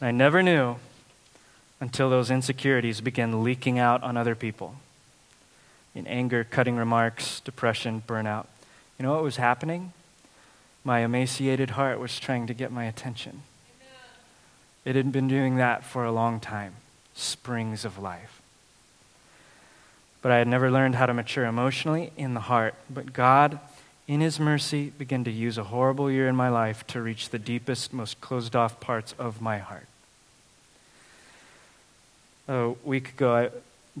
And 0.00 0.08
I 0.08 0.10
never 0.10 0.42
knew 0.42 0.76
until 1.80 2.08
those 2.10 2.30
insecurities 2.30 3.00
began 3.00 3.42
leaking 3.44 3.78
out 3.78 4.02
on 4.02 4.16
other 4.16 4.34
people 4.34 4.76
in 5.94 6.06
anger, 6.06 6.44
cutting 6.44 6.76
remarks, 6.76 7.40
depression, 7.40 8.02
burnout. 8.06 8.46
You 8.98 9.04
know 9.04 9.14
what 9.14 9.22
was 9.22 9.36
happening? 9.36 9.92
My 10.84 11.00
emaciated 11.00 11.70
heart 11.70 11.98
was 11.98 12.20
trying 12.20 12.46
to 12.46 12.54
get 12.54 12.70
my 12.70 12.84
attention. 12.84 13.42
It 14.84 14.94
had 14.94 15.10
been 15.10 15.26
doing 15.26 15.56
that 15.56 15.84
for 15.84 16.04
a 16.04 16.12
long 16.12 16.38
time 16.38 16.74
springs 17.14 17.84
of 17.84 17.98
life. 17.98 18.42
But 20.20 20.32
I 20.32 20.38
had 20.38 20.48
never 20.48 20.70
learned 20.70 20.96
how 20.96 21.06
to 21.06 21.14
mature 21.14 21.46
emotionally 21.46 22.12
in 22.16 22.34
the 22.34 22.40
heart. 22.40 22.74
But 22.90 23.12
God, 23.12 23.58
in 24.06 24.20
His 24.20 24.38
mercy, 24.38 24.90
began 24.90 25.24
to 25.24 25.30
use 25.30 25.56
a 25.56 25.64
horrible 25.64 26.10
year 26.10 26.28
in 26.28 26.36
my 26.36 26.50
life 26.50 26.86
to 26.88 27.00
reach 27.00 27.30
the 27.30 27.38
deepest, 27.38 27.92
most 27.92 28.20
closed 28.20 28.54
off 28.54 28.78
parts 28.80 29.14
of 29.18 29.40
my 29.40 29.58
heart. 29.58 29.86
A 32.48 32.74
week 32.84 33.10
ago, 33.10 33.34
I, 33.34 33.50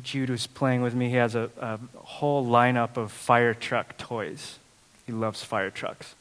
Jude 0.02 0.30
was 0.30 0.46
playing 0.46 0.82
with 0.82 0.94
me. 0.94 1.08
He 1.08 1.16
has 1.16 1.34
a, 1.34 1.50
a 1.58 1.78
whole 1.96 2.46
lineup 2.46 2.96
of 2.96 3.10
fire 3.10 3.54
truck 3.54 3.96
toys. 3.96 4.58
He 5.06 5.12
loves 5.12 5.42
fire 5.42 5.70
trucks. 5.70 6.14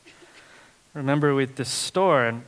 remember 0.93 1.35
with 1.35 1.55
this 1.55 1.69
store, 1.69 2.25
and 2.25 2.43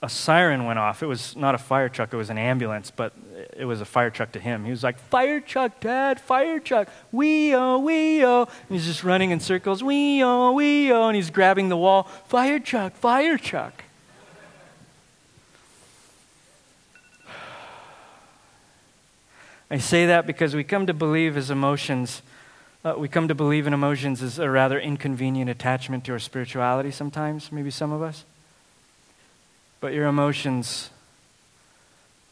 a 0.00 0.08
siren 0.08 0.64
went 0.64 0.78
off. 0.78 1.02
It 1.02 1.06
was 1.06 1.34
not 1.34 1.54
a 1.54 1.58
fire 1.58 1.88
truck, 1.88 2.12
it 2.12 2.16
was 2.16 2.30
an 2.30 2.38
ambulance, 2.38 2.90
but 2.90 3.12
it 3.56 3.64
was 3.64 3.80
a 3.80 3.84
fire 3.84 4.10
truck 4.10 4.32
to 4.32 4.40
him. 4.40 4.64
He 4.64 4.70
was 4.70 4.84
like, 4.84 4.98
Fire 4.98 5.40
truck, 5.40 5.80
Dad, 5.80 6.20
fire 6.20 6.60
truck, 6.60 6.88
wee 7.10 7.54
oh, 7.54 7.78
wee 7.78 8.24
oh. 8.24 8.42
And 8.42 8.78
he's 8.78 8.86
just 8.86 9.02
running 9.02 9.30
in 9.30 9.40
circles, 9.40 9.82
wee 9.82 10.22
oh, 10.22 10.52
wee 10.52 10.92
oh, 10.92 11.08
and 11.08 11.16
he's 11.16 11.30
grabbing 11.30 11.68
the 11.68 11.76
wall, 11.76 12.04
Fire 12.26 12.60
truck, 12.60 12.94
fire 12.94 13.38
truck. 13.38 13.84
I 19.70 19.78
say 19.78 20.06
that 20.06 20.26
because 20.26 20.54
we 20.54 20.64
come 20.64 20.86
to 20.86 20.94
believe 20.94 21.36
as 21.36 21.50
emotions, 21.50 22.22
uh, 22.84 22.94
we 22.96 23.08
come 23.08 23.28
to 23.28 23.34
believe 23.34 23.66
in 23.66 23.74
emotions 23.74 24.22
as 24.22 24.38
a 24.38 24.48
rather 24.48 24.80
inconvenient 24.80 25.50
attachment 25.50 26.04
to 26.04 26.12
our 26.12 26.18
spirituality 26.18 26.90
sometimes, 26.90 27.52
maybe 27.52 27.70
some 27.70 27.92
of 27.92 28.00
us. 28.00 28.24
But 29.80 29.92
your 29.92 30.06
emotions 30.06 30.90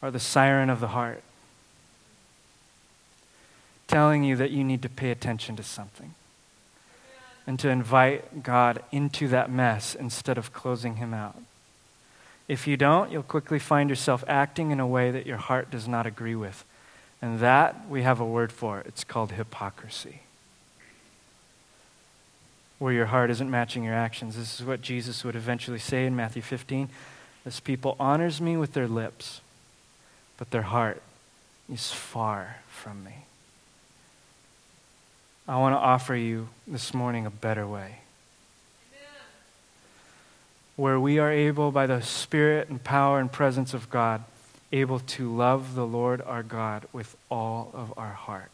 are 0.03 0.11
the 0.11 0.21
siren 0.21 0.71
of 0.71 0.81
the 0.81 0.89
heart, 0.89 1.23
telling 3.87 4.25
you 4.25 4.37
that 4.37 4.51
you 4.51 4.65
need 4.65 4.83
to 4.83 4.89
pay 4.89 5.11
attention 5.11 5.57
to 5.57 5.63
something 5.63 6.15
and 7.47 7.59
to 7.61 7.69
invite 7.69 8.43
God 8.43 8.83
into 8.91 9.29
that 9.29 9.51
mess 9.51 9.95
instead 9.95 10.39
of 10.39 10.53
closing 10.53 10.97
him 10.97 11.15
out. 11.15 11.37
If 12.49 12.67
you 12.67 12.77
don't, 12.77 13.13
you'll 13.13 13.23
quickly 13.23 13.59
find 13.59 13.91
yourself 13.91 14.25
acting 14.27 14.71
in 14.71 14.81
a 14.81 14.87
way 14.87 15.11
that 15.11 15.27
your 15.27 15.37
heart 15.37 15.71
does 15.71 15.87
not 15.87 16.07
agree 16.07 16.35
with. 16.35 16.65
And 17.23 17.41
that 17.41 17.89
we 17.89 18.03
have 18.03 18.21
a 18.21 18.25
word 18.25 18.53
for. 18.53 18.81
It's 18.81 19.05
called 19.05 19.33
hypocrisy. 19.33 20.21
Where 22.79 22.93
your 22.93 23.07
heart 23.07 23.31
isn't 23.31 23.51
matching 23.51 23.85
your 23.85 23.95
actions. 23.95 24.37
This 24.37 24.61
is 24.61 24.67
what 24.67 24.83
Jesus 24.83 25.25
would 25.25 25.35
eventually 25.35 25.79
say 25.79 26.05
in 26.05 26.15
Matthew 26.15 26.43
15. 26.43 26.89
This 27.45 27.61
people 27.61 27.97
honors 27.99 28.41
me 28.41 28.57
with 28.57 28.75
their 28.75 28.89
lips, 28.89 29.41
but 30.37 30.51
their 30.51 30.63
heart 30.63 31.01
is 31.73 31.91
far 31.91 32.57
from 32.69 33.03
me. 33.03 33.25
I 35.49 35.57
want 35.59 35.75
to 35.75 35.79
offer 35.79 36.17
you 36.17 36.49
this 36.67 36.93
morning 36.93 37.25
a 37.25 37.31
better 37.31 37.67
way. 37.67 38.01
Amen. 38.91 39.23
Where 40.75 40.99
we 40.99 41.19
are 41.19 41.31
able, 41.31 41.71
by 41.71 41.87
the 41.87 42.03
Spirit 42.03 42.69
and 42.69 42.83
power 42.83 43.21
and 43.21 43.31
presence 43.31 43.73
of 43.73 43.89
God, 43.89 44.25
able 44.81 45.01
to 45.01 45.35
love 45.35 45.75
the 45.75 45.87
Lord 45.87 46.23
our 46.23 46.43
God 46.43 46.87
with 46.93 47.17
all 47.31 47.71
of 47.75 47.93
our 47.97 48.13
heart. 48.13 48.51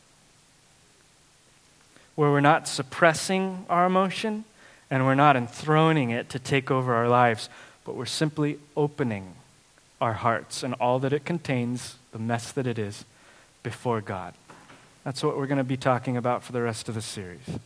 Where 2.14 2.30
we're 2.30 2.40
not 2.40 2.68
suppressing 2.68 3.64
our 3.68 3.86
emotion 3.86 4.44
and 4.90 5.06
we're 5.06 5.14
not 5.14 5.36
enthroning 5.36 6.10
it 6.10 6.28
to 6.30 6.38
take 6.38 6.70
over 6.70 6.94
our 6.94 7.08
lives, 7.08 7.48
but 7.84 7.94
we're 7.94 8.06
simply 8.06 8.58
opening 8.76 9.34
our 10.00 10.12
hearts 10.14 10.62
and 10.62 10.74
all 10.74 10.98
that 10.98 11.12
it 11.12 11.24
contains, 11.24 11.96
the 12.12 12.18
mess 12.18 12.52
that 12.52 12.66
it 12.66 12.78
is, 12.78 13.04
before 13.62 14.00
God. 14.00 14.34
That's 15.04 15.22
what 15.22 15.36
we're 15.36 15.46
going 15.46 15.58
to 15.58 15.64
be 15.64 15.76
talking 15.76 16.16
about 16.16 16.42
for 16.42 16.52
the 16.52 16.62
rest 16.62 16.88
of 16.88 16.94
the 16.94 17.02
series. 17.02 17.58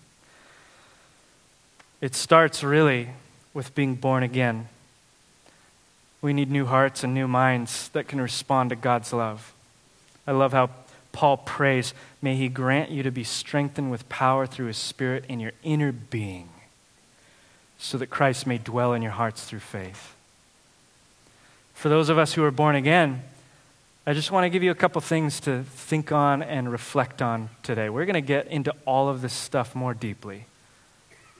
It 2.00 2.14
starts 2.14 2.62
really 2.62 3.10
with 3.54 3.74
being 3.74 3.94
born 3.94 4.22
again. 4.22 4.68
We 6.26 6.32
need 6.32 6.50
new 6.50 6.66
hearts 6.66 7.04
and 7.04 7.14
new 7.14 7.28
minds 7.28 7.88
that 7.90 8.08
can 8.08 8.20
respond 8.20 8.70
to 8.70 8.74
God's 8.74 9.12
love. 9.12 9.54
I 10.26 10.32
love 10.32 10.50
how 10.50 10.70
Paul 11.12 11.36
prays, 11.36 11.94
May 12.20 12.34
He 12.34 12.48
grant 12.48 12.90
you 12.90 13.04
to 13.04 13.12
be 13.12 13.22
strengthened 13.22 13.92
with 13.92 14.08
power 14.08 14.44
through 14.44 14.66
His 14.66 14.76
Spirit 14.76 15.24
in 15.28 15.38
your 15.38 15.52
inner 15.62 15.92
being 15.92 16.48
so 17.78 17.96
that 17.98 18.08
Christ 18.08 18.44
may 18.44 18.58
dwell 18.58 18.92
in 18.92 19.02
your 19.02 19.12
hearts 19.12 19.44
through 19.44 19.60
faith. 19.60 20.16
For 21.74 21.88
those 21.88 22.08
of 22.08 22.18
us 22.18 22.32
who 22.32 22.42
are 22.42 22.50
born 22.50 22.74
again, 22.74 23.22
I 24.04 24.12
just 24.12 24.32
want 24.32 24.46
to 24.46 24.50
give 24.50 24.64
you 24.64 24.72
a 24.72 24.74
couple 24.74 25.00
things 25.00 25.38
to 25.42 25.62
think 25.62 26.10
on 26.10 26.42
and 26.42 26.72
reflect 26.72 27.22
on 27.22 27.50
today. 27.62 27.88
We're 27.88 28.04
going 28.04 28.14
to 28.14 28.20
get 28.20 28.48
into 28.48 28.74
all 28.84 29.08
of 29.08 29.22
this 29.22 29.32
stuff 29.32 29.76
more 29.76 29.94
deeply. 29.94 30.46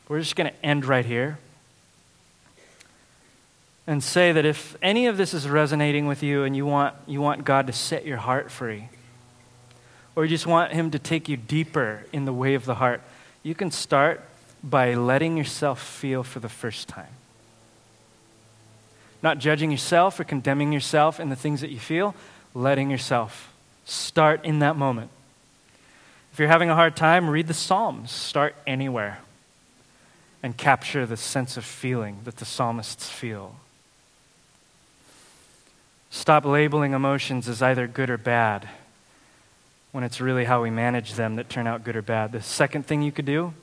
We're 0.08 0.20
just 0.20 0.36
going 0.36 0.52
to 0.52 0.64
end 0.64 0.84
right 0.84 1.04
here 1.04 1.38
and 3.86 4.02
say 4.02 4.32
that 4.32 4.44
if 4.44 4.76
any 4.82 5.06
of 5.06 5.16
this 5.16 5.32
is 5.32 5.48
resonating 5.48 6.06
with 6.06 6.22
you 6.22 6.44
and 6.44 6.56
you 6.56 6.66
want, 6.66 6.94
you 7.06 7.20
want 7.20 7.44
God 7.44 7.66
to 7.68 7.72
set 7.72 8.04
your 8.04 8.16
heart 8.16 8.50
free, 8.50 8.88
or 10.14 10.24
you 10.24 10.30
just 10.30 10.46
want 10.46 10.72
Him 10.72 10.90
to 10.90 10.98
take 10.98 11.28
you 11.28 11.36
deeper 11.36 12.04
in 12.12 12.24
the 12.24 12.32
way 12.32 12.54
of 12.54 12.64
the 12.64 12.76
heart, 12.76 13.00
you 13.42 13.54
can 13.54 13.70
start 13.70 14.22
by 14.62 14.94
letting 14.94 15.36
yourself 15.36 15.80
feel 15.80 16.22
for 16.22 16.40
the 16.40 16.48
first 16.48 16.88
time. 16.88 17.12
Not 19.22 19.38
judging 19.38 19.70
yourself 19.70 20.18
or 20.18 20.24
condemning 20.24 20.72
yourself 20.72 21.20
in 21.20 21.28
the 21.28 21.36
things 21.36 21.60
that 21.60 21.70
you 21.70 21.78
feel, 21.78 22.14
letting 22.54 22.90
yourself 22.90 23.52
Start 23.86 24.44
in 24.44 24.58
that 24.58 24.76
moment. 24.76 25.10
If 26.32 26.40
you're 26.40 26.48
having 26.48 26.68
a 26.68 26.74
hard 26.74 26.96
time, 26.96 27.30
read 27.30 27.46
the 27.46 27.54
Psalms. 27.54 28.10
Start 28.10 28.56
anywhere 28.66 29.20
and 30.42 30.56
capture 30.56 31.06
the 31.06 31.16
sense 31.16 31.56
of 31.56 31.64
feeling 31.64 32.18
that 32.24 32.36
the 32.36 32.44
psalmists 32.44 33.08
feel. 33.08 33.54
Stop 36.10 36.44
labeling 36.44 36.92
emotions 36.92 37.48
as 37.48 37.62
either 37.62 37.86
good 37.86 38.10
or 38.10 38.18
bad 38.18 38.68
when 39.92 40.04
it's 40.04 40.20
really 40.20 40.44
how 40.44 40.62
we 40.62 40.70
manage 40.70 41.14
them 41.14 41.36
that 41.36 41.48
turn 41.48 41.66
out 41.66 41.84
good 41.84 41.96
or 41.96 42.02
bad. 42.02 42.32
The 42.32 42.42
second 42.42 42.86
thing 42.86 43.02
you 43.02 43.12
could 43.12 43.24
do, 43.24 43.54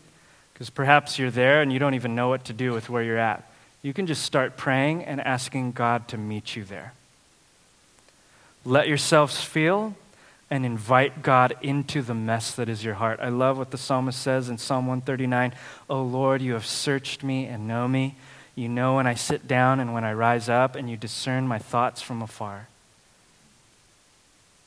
because 0.53 0.69
perhaps 0.69 1.19
you're 1.19 1.31
there 1.31 1.61
and 1.61 1.71
you 1.71 1.79
don't 1.79 1.93
even 1.93 2.15
know 2.15 2.29
what 2.29 2.45
to 2.45 2.53
do 2.53 2.73
with 2.73 2.89
where 2.89 3.03
you're 3.03 3.17
at, 3.17 3.47
you 3.81 3.93
can 3.93 4.07
just 4.07 4.23
start 4.23 4.57
praying 4.57 5.03
and 5.03 5.21
asking 5.21 5.73
God 5.73 6.07
to 6.07 6.17
meet 6.17 6.55
you 6.55 6.63
there. 6.63 6.93
Let 8.65 8.87
yourselves 8.87 9.43
feel 9.43 9.95
and 10.49 10.65
invite 10.65 11.21
God 11.21 11.55
into 11.61 12.01
the 12.01 12.13
mess 12.13 12.55
that 12.55 12.69
is 12.69 12.83
your 12.83 12.93
heart. 12.93 13.19
I 13.21 13.29
love 13.29 13.57
what 13.57 13.71
the 13.71 13.77
psalmist 13.77 14.21
says 14.21 14.49
in 14.49 14.57
Psalm 14.57 14.87
139 14.87 15.53
Oh 15.89 16.03
Lord, 16.03 16.41
you 16.41 16.53
have 16.53 16.65
searched 16.65 17.23
me 17.23 17.45
and 17.45 17.67
know 17.67 17.87
me. 17.87 18.15
You 18.55 18.69
know 18.69 18.95
when 18.95 19.07
I 19.07 19.15
sit 19.15 19.47
down 19.47 19.79
and 19.79 19.93
when 19.93 20.03
I 20.03 20.13
rise 20.13 20.47
up, 20.47 20.75
and 20.75 20.89
you 20.89 20.97
discern 20.97 21.47
my 21.47 21.57
thoughts 21.57 22.01
from 22.01 22.21
afar. 22.21 22.67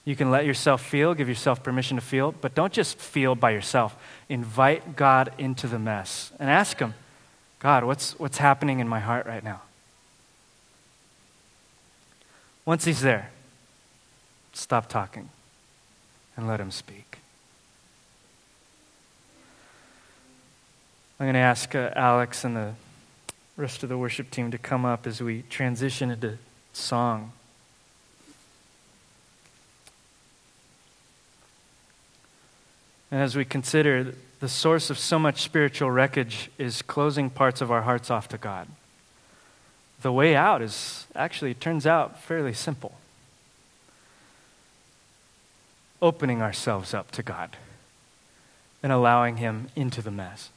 You 0.05 0.15
can 0.15 0.31
let 0.31 0.47
yourself 0.47 0.85
feel, 0.85 1.15
give 1.15 1.29
yourself 1.29 1.63
permission 1.63 1.97
to 1.97 2.01
feel, 2.01 2.33
but 2.33 2.55
don't 2.55 2.73
just 2.73 2.99
feel 2.99 3.35
by 3.35 3.51
yourself. 3.51 3.97
Invite 4.29 4.95
God 4.97 5.33
into 5.37 5.67
the 5.67 5.81
mess 5.81 6.33
and 6.39 6.49
ask 6.49 6.79
Him, 6.79 6.95
God, 7.59 7.85
what's, 7.85 8.19
what's 8.19 8.39
happening 8.39 8.79
in 8.79 8.89
my 8.89 9.01
heart 9.01 9.27
right 9.27 9.43
now? 9.43 9.63
Once 12.65 12.85
He's 12.85 13.01
there, 13.01 13.31
stop 14.53 14.89
talking 14.89 15.29
and 16.37 16.47
let 16.47 16.61
Him 16.61 16.71
speak. 16.71 17.19
I'm 21.19 21.27
going 21.27 21.35
to 21.35 21.41
ask 21.41 21.75
uh, 21.75 21.91
Alex 21.97 22.45
and 22.45 22.57
the 22.57 22.75
rest 23.57 23.83
of 23.83 23.89
the 23.89 23.99
worship 23.99 24.31
team 24.31 24.51
to 24.51 24.59
come 24.59 24.85
up 24.85 25.07
as 25.07 25.21
we 25.23 25.43
transition 25.43 26.11
into 26.11 26.39
song. 26.73 27.33
And 33.11 33.23
as 33.23 33.37
we 33.37 33.45
consider 33.45 34.15
the 34.41 34.49
source 34.49 34.91
of 34.91 34.99
so 34.99 35.19
much 35.19 35.43
spiritual 35.43 35.91
wreckage 35.91 36.51
is 36.59 36.83
closing 36.83 37.31
parts 37.31 37.61
of 37.61 37.71
our 37.71 37.83
hearts 37.83 38.11
off 38.11 38.29
to 38.29 38.39
God. 38.39 38.69
The 40.03 40.13
way 40.13 40.37
out 40.37 40.61
is 40.61 41.07
actually, 41.15 41.55
turns 41.55 41.87
out, 41.87 42.23
fairly 42.23 42.53
simple 42.53 42.93
opening 46.03 46.43
ourselves 46.43 46.93
up 46.93 47.11
to 47.11 47.23
God 47.23 47.57
and 48.83 48.93
allowing 48.93 49.39
Him 49.39 49.69
into 49.75 50.03
the 50.03 50.11
mess. 50.11 50.51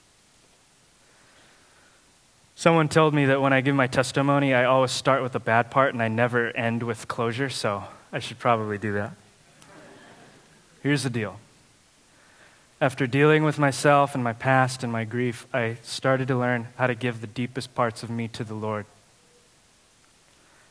Someone 2.59 2.89
told 2.89 3.13
me 3.13 3.23
that 3.27 3.41
when 3.41 3.53
I 3.53 3.61
give 3.61 3.73
my 3.73 3.87
testimony, 3.87 4.53
I 4.53 4.65
always 4.65 4.91
start 4.91 5.23
with 5.23 5.31
the 5.31 5.39
bad 5.39 5.71
part 5.71 5.93
and 5.93 6.03
I 6.03 6.09
never 6.09 6.47
end 6.57 6.83
with 6.83 7.07
closure, 7.07 7.49
so 7.49 7.85
I 8.11 8.19
should 8.19 8.37
probably 8.37 8.77
do 8.77 8.91
that. 8.95 9.13
Here's 10.83 11.03
the 11.03 11.09
deal. 11.09 11.39
After 12.81 13.07
dealing 13.07 13.45
with 13.45 13.59
myself 13.59 14.13
and 14.13 14.21
my 14.21 14.33
past 14.33 14.83
and 14.83 14.91
my 14.91 15.05
grief, 15.05 15.47
I 15.53 15.77
started 15.83 16.27
to 16.27 16.35
learn 16.35 16.67
how 16.75 16.87
to 16.87 16.95
give 16.95 17.21
the 17.21 17.27
deepest 17.27 17.75
parts 17.75 18.03
of 18.03 18.09
me 18.09 18.27
to 18.27 18.43
the 18.43 18.55
Lord. 18.55 18.85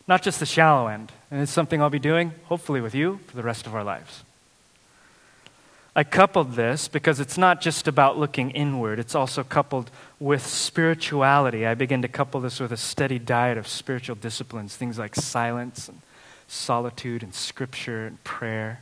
Not 0.06 0.20
just 0.20 0.40
the 0.40 0.44
shallow 0.44 0.88
end, 0.88 1.10
and 1.30 1.40
it's 1.40 1.50
something 1.50 1.80
I'll 1.80 1.88
be 1.88 1.98
doing, 1.98 2.32
hopefully, 2.44 2.82
with 2.82 2.94
you 2.94 3.20
for 3.28 3.36
the 3.36 3.42
rest 3.42 3.66
of 3.66 3.74
our 3.74 3.82
lives. 3.82 4.24
I 5.96 6.04
coupled 6.04 6.52
this 6.52 6.86
because 6.86 7.18
it's 7.18 7.38
not 7.38 7.62
just 7.62 7.88
about 7.88 8.18
looking 8.18 8.50
inward, 8.50 8.98
it's 8.98 9.14
also 9.14 9.42
coupled 9.42 9.90
with 10.20 10.44
spirituality. 10.44 11.66
I 11.66 11.74
begin 11.74 12.02
to 12.02 12.08
couple 12.08 12.40
this 12.40 12.60
with 12.60 12.72
a 12.72 12.76
steady 12.76 13.18
diet 13.18 13.58
of 13.58 13.68
spiritual 13.68 14.16
disciplines, 14.16 14.76
things 14.76 14.98
like 14.98 15.14
silence 15.14 15.88
and 15.88 16.00
solitude 16.48 17.22
and 17.22 17.34
scripture 17.34 18.06
and 18.06 18.22
prayer. 18.24 18.80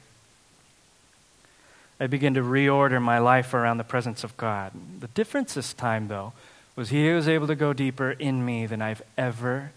I 1.99 2.07
begin 2.07 2.34
to 2.34 2.43
reorder 2.43 3.01
my 3.01 3.18
life 3.18 3.55
around 3.55 3.78
the 3.78 3.84
presence 3.84 4.22
of 4.24 4.37
God. 4.37 4.72
The 5.01 5.09
difference 5.09 5.55
this 5.55 5.72
time, 5.72 6.09
though, 6.09 6.32
was 6.74 6.91
He 6.91 7.09
was 7.11 7.26
able 7.26 7.47
to 7.47 7.55
go 7.55 7.72
deeper 7.72 8.11
in 8.11 8.45
me 8.45 8.66
than 8.66 8.82
I've 8.82 9.03
ever 9.16 9.72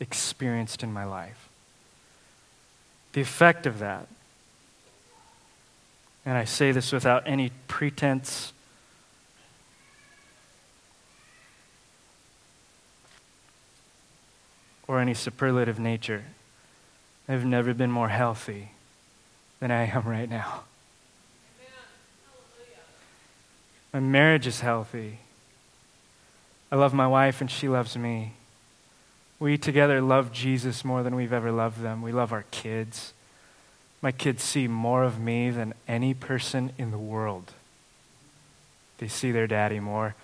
experienced 0.00 0.82
in 0.82 0.92
my 0.92 1.04
life. 1.04 1.48
The 3.12 3.20
effect 3.20 3.66
of 3.66 3.78
that 3.78 4.08
and 6.28 6.36
I 6.36 6.44
say 6.44 6.72
this 6.72 6.92
without 6.92 7.22
any 7.24 7.52
pretense. 7.68 8.52
Or 14.88 14.98
any 14.98 15.14
superlative 15.14 15.78
nature. 15.78 16.24
I've 17.28 17.44
never 17.44 17.74
been 17.74 17.92
more 17.92 18.08
healthy 18.08 18.72
than 19.60 19.70
I 19.70 19.84
am 19.84 20.02
right 20.04 20.28
now. 20.28 20.62
My 23.92 24.00
marriage 24.00 24.46
is 24.46 24.60
healthy. 24.60 25.18
I 26.70 26.76
love 26.76 26.92
my 26.92 27.06
wife 27.06 27.40
and 27.40 27.50
she 27.50 27.68
loves 27.68 27.96
me. 27.96 28.32
We 29.40 29.56
together 29.56 30.00
love 30.00 30.32
Jesus 30.32 30.84
more 30.84 31.02
than 31.02 31.14
we've 31.14 31.32
ever 31.32 31.52
loved 31.52 31.80
them. 31.80 32.02
We 32.02 32.12
love 32.12 32.32
our 32.32 32.44
kids. 32.50 33.12
My 34.02 34.12
kids 34.12 34.42
see 34.42 34.68
more 34.68 35.04
of 35.04 35.18
me 35.20 35.50
than 35.50 35.74
any 35.86 36.12
person 36.14 36.72
in 36.76 36.90
the 36.90 36.98
world. 36.98 37.52
They 38.98 39.08
see 39.08 39.32
their 39.32 39.46
daddy 39.46 39.80
more 39.80 40.14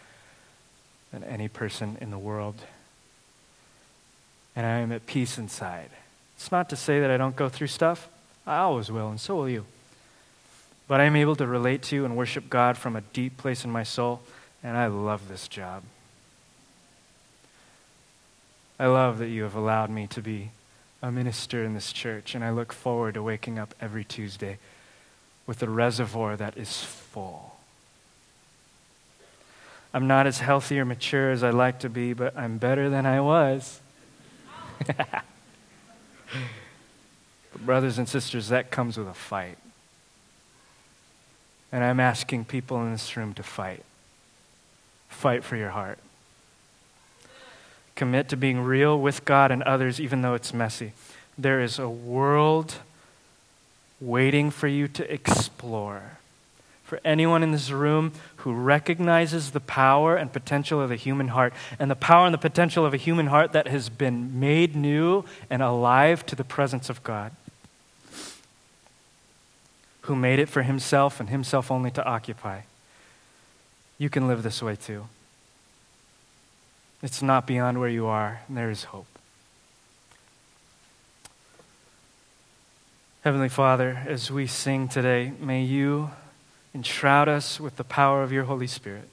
than 1.12 1.24
any 1.24 1.48
person 1.48 1.96
in 2.00 2.10
the 2.10 2.18
world. 2.18 2.56
And 4.56 4.64
I 4.64 4.78
am 4.78 4.92
at 4.92 5.06
peace 5.06 5.38
inside. 5.38 5.90
It's 6.36 6.52
not 6.52 6.68
to 6.70 6.76
say 6.76 7.00
that 7.00 7.10
I 7.10 7.16
don't 7.16 7.36
go 7.36 7.48
through 7.48 7.68
stuff. 7.68 8.08
I 8.46 8.58
always 8.58 8.90
will, 8.90 9.08
and 9.08 9.20
so 9.20 9.36
will 9.36 9.48
you. 9.48 9.64
But 10.86 11.00
I'm 11.00 11.16
able 11.16 11.36
to 11.36 11.46
relate 11.46 11.82
to 11.84 12.04
and 12.04 12.16
worship 12.16 12.50
God 12.50 12.76
from 12.76 12.94
a 12.94 13.00
deep 13.00 13.36
place 13.36 13.64
in 13.64 13.70
my 13.70 13.82
soul, 13.82 14.20
and 14.62 14.76
I 14.76 14.86
love 14.86 15.28
this 15.28 15.48
job. 15.48 15.82
I 18.78 18.86
love 18.86 19.18
that 19.18 19.28
you 19.28 19.44
have 19.44 19.54
allowed 19.54 19.90
me 19.90 20.06
to 20.08 20.20
be 20.20 20.50
a 21.00 21.10
minister 21.10 21.64
in 21.64 21.74
this 21.74 21.92
church, 21.92 22.34
and 22.34 22.44
I 22.44 22.50
look 22.50 22.72
forward 22.72 23.14
to 23.14 23.22
waking 23.22 23.58
up 23.58 23.74
every 23.80 24.04
Tuesday 24.04 24.58
with 25.46 25.62
a 25.62 25.68
reservoir 25.68 26.36
that 26.36 26.56
is 26.56 26.82
full. 26.82 27.56
I'm 29.92 30.06
not 30.06 30.26
as 30.26 30.40
healthy 30.40 30.78
or 30.80 30.84
mature 30.84 31.30
as 31.30 31.44
I'd 31.44 31.54
like 31.54 31.80
to 31.80 31.88
be, 31.88 32.14
but 32.14 32.36
I'm 32.36 32.58
better 32.58 32.90
than 32.90 33.06
I 33.06 33.20
was. 33.20 33.80
but 34.86 35.24
brothers 37.64 37.98
and 37.98 38.08
sisters, 38.08 38.48
that 38.48 38.70
comes 38.70 38.96
with 38.96 39.08
a 39.08 39.14
fight. 39.14 39.58
And 41.72 41.82
I'm 41.82 42.00
asking 42.00 42.44
people 42.44 42.80
in 42.82 42.92
this 42.92 43.16
room 43.16 43.34
to 43.34 43.42
fight. 43.42 43.84
Fight 45.08 45.42
for 45.44 45.56
your 45.56 45.70
heart. 45.70 45.98
Commit 47.96 48.28
to 48.28 48.36
being 48.36 48.60
real 48.60 48.98
with 48.98 49.24
God 49.24 49.50
and 49.50 49.62
others, 49.62 50.00
even 50.00 50.22
though 50.22 50.34
it's 50.34 50.52
messy. 50.52 50.92
There 51.38 51.60
is 51.60 51.78
a 51.78 51.88
world 51.88 52.76
waiting 54.00 54.50
for 54.50 54.68
you 54.68 54.88
to 54.88 55.12
explore. 55.12 56.18
For 56.84 57.00
anyone 57.04 57.42
in 57.42 57.50
this 57.50 57.70
room 57.70 58.12
who 58.36 58.52
recognizes 58.52 59.50
the 59.50 59.60
power 59.60 60.16
and 60.16 60.32
potential 60.32 60.80
of 60.80 60.90
the 60.90 60.96
human 60.96 61.28
heart, 61.28 61.54
and 61.78 61.90
the 61.90 61.96
power 61.96 62.26
and 62.26 62.34
the 62.34 62.38
potential 62.38 62.84
of 62.84 62.92
a 62.92 62.98
human 62.98 63.28
heart 63.28 63.52
that 63.52 63.68
has 63.68 63.88
been 63.88 64.38
made 64.38 64.76
new 64.76 65.24
and 65.48 65.62
alive 65.62 66.26
to 66.26 66.36
the 66.36 66.44
presence 66.44 66.90
of 66.90 67.02
God, 67.02 67.32
who 70.02 70.14
made 70.14 70.38
it 70.38 70.50
for 70.50 70.62
himself 70.62 71.20
and 71.20 71.30
himself 71.30 71.70
only 71.70 71.90
to 71.90 72.04
occupy, 72.04 72.60
you 73.96 74.10
can 74.10 74.28
live 74.28 74.42
this 74.42 74.62
way 74.62 74.76
too. 74.76 75.06
It's 77.02 77.22
not 77.22 77.46
beyond 77.46 77.80
where 77.80 77.88
you 77.88 78.06
are, 78.06 78.42
and 78.46 78.56
there 78.56 78.70
is 78.70 78.84
hope. 78.84 79.06
Heavenly 83.22 83.48
Father, 83.48 84.02
as 84.06 84.30
we 84.30 84.46
sing 84.46 84.86
today, 84.86 85.32
may 85.40 85.62
you 85.62 86.10
enshroud 86.74 87.28
us 87.28 87.60
with 87.60 87.76
the 87.76 87.84
power 87.84 88.22
of 88.22 88.32
your 88.32 88.44
Holy 88.44 88.66
Spirit. 88.66 89.08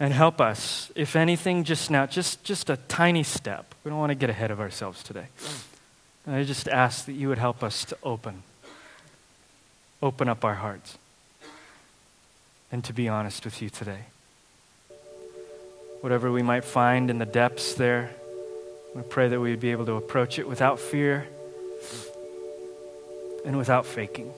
And 0.00 0.12
help 0.12 0.40
us, 0.40 0.90
if 0.94 1.14
anything, 1.14 1.64
just 1.64 1.90
now, 1.90 2.06
just, 2.06 2.42
just 2.42 2.68
a 2.68 2.76
tiny 2.88 3.22
step. 3.22 3.74
We 3.84 3.90
don't 3.90 3.98
want 3.98 4.10
to 4.10 4.16
get 4.16 4.30
ahead 4.30 4.50
of 4.50 4.60
ourselves 4.60 5.02
today. 5.02 5.26
And 6.26 6.34
I 6.34 6.44
just 6.44 6.68
ask 6.68 7.06
that 7.06 7.12
you 7.12 7.28
would 7.28 7.38
help 7.38 7.62
us 7.62 7.84
to 7.86 7.98
open, 8.02 8.42
open 10.02 10.28
up 10.28 10.44
our 10.44 10.54
hearts, 10.54 10.98
and 12.72 12.82
to 12.84 12.92
be 12.92 13.08
honest 13.08 13.44
with 13.44 13.62
you 13.62 13.70
today 13.70 14.06
whatever 16.04 16.30
we 16.30 16.42
might 16.42 16.64
find 16.64 17.08
in 17.08 17.16
the 17.16 17.24
depths 17.24 17.72
there. 17.76 18.10
We 18.94 19.00
pray 19.00 19.28
that 19.28 19.40
we'd 19.40 19.58
be 19.58 19.70
able 19.70 19.86
to 19.86 19.94
approach 19.94 20.38
it 20.38 20.46
without 20.46 20.78
fear, 20.78 21.26
and 23.46 23.56
without 23.56 23.86
faking. 23.86 24.30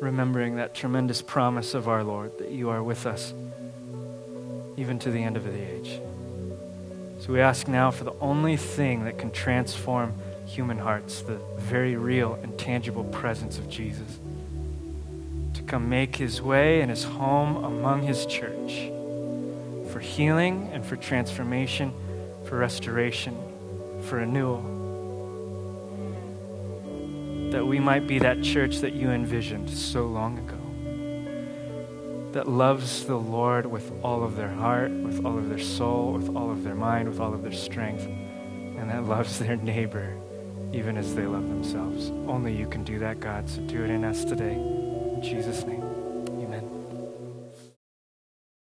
Remembering 0.00 0.56
that 0.56 0.74
tremendous 0.74 1.22
promise 1.22 1.74
of 1.74 1.88
our 1.88 2.04
Lord 2.04 2.38
that 2.38 2.50
you 2.50 2.68
are 2.68 2.82
with 2.82 3.06
us 3.06 3.32
even 4.76 4.98
to 4.98 5.10
the 5.10 5.22
end 5.22 5.36
of 5.36 5.44
the 5.44 5.58
age. 5.58 6.00
So 7.20 7.32
we 7.32 7.40
ask 7.40 7.66
now 7.66 7.90
for 7.90 8.04
the 8.04 8.14
only 8.20 8.56
thing 8.56 9.04
that 9.04 9.18
can 9.18 9.30
transform 9.30 10.12
human 10.46 10.78
hearts, 10.78 11.22
the 11.22 11.40
very 11.56 11.96
real 11.96 12.34
and 12.42 12.56
tangible 12.58 13.04
presence 13.04 13.58
of 13.58 13.68
Jesus, 13.70 14.20
to 15.54 15.62
come 15.62 15.88
make 15.88 16.16
his 16.16 16.42
way 16.42 16.82
and 16.82 16.90
his 16.90 17.04
home 17.04 17.64
among 17.64 18.02
his 18.02 18.26
church 18.26 18.90
for 19.90 20.00
healing 20.00 20.68
and 20.72 20.84
for 20.84 20.96
transformation, 20.96 21.92
for 22.44 22.58
restoration, 22.58 23.34
for 24.02 24.16
renewal. 24.16 24.75
That 27.56 27.64
we 27.64 27.80
might 27.80 28.06
be 28.06 28.18
that 28.18 28.42
church 28.42 28.80
that 28.80 28.92
you 28.92 29.08
envisioned 29.08 29.70
so 29.70 30.04
long 30.04 30.36
ago 30.38 30.58
that 32.32 32.46
loves 32.46 33.06
the 33.06 33.16
Lord 33.16 33.64
with 33.64 33.90
all 34.02 34.22
of 34.22 34.36
their 34.36 34.50
heart, 34.50 34.90
with 34.90 35.24
all 35.24 35.38
of 35.38 35.48
their 35.48 35.58
soul, 35.58 36.12
with 36.12 36.36
all 36.36 36.50
of 36.50 36.64
their 36.64 36.74
mind, 36.74 37.08
with 37.08 37.18
all 37.18 37.32
of 37.32 37.42
their 37.42 37.52
strength, 37.52 38.04
and 38.04 38.90
that 38.90 39.04
loves 39.04 39.38
their 39.38 39.56
neighbor 39.56 40.14
even 40.74 40.98
as 40.98 41.14
they 41.14 41.24
love 41.24 41.48
themselves. 41.48 42.10
Only 42.30 42.54
you 42.54 42.68
can 42.68 42.84
do 42.84 42.98
that, 42.98 43.20
God. 43.20 43.48
So 43.48 43.62
do 43.62 43.82
it 43.82 43.88
in 43.88 44.04
us 44.04 44.26
today. 44.26 44.52
In 44.52 45.22
Jesus' 45.22 45.64
name. 45.64 45.85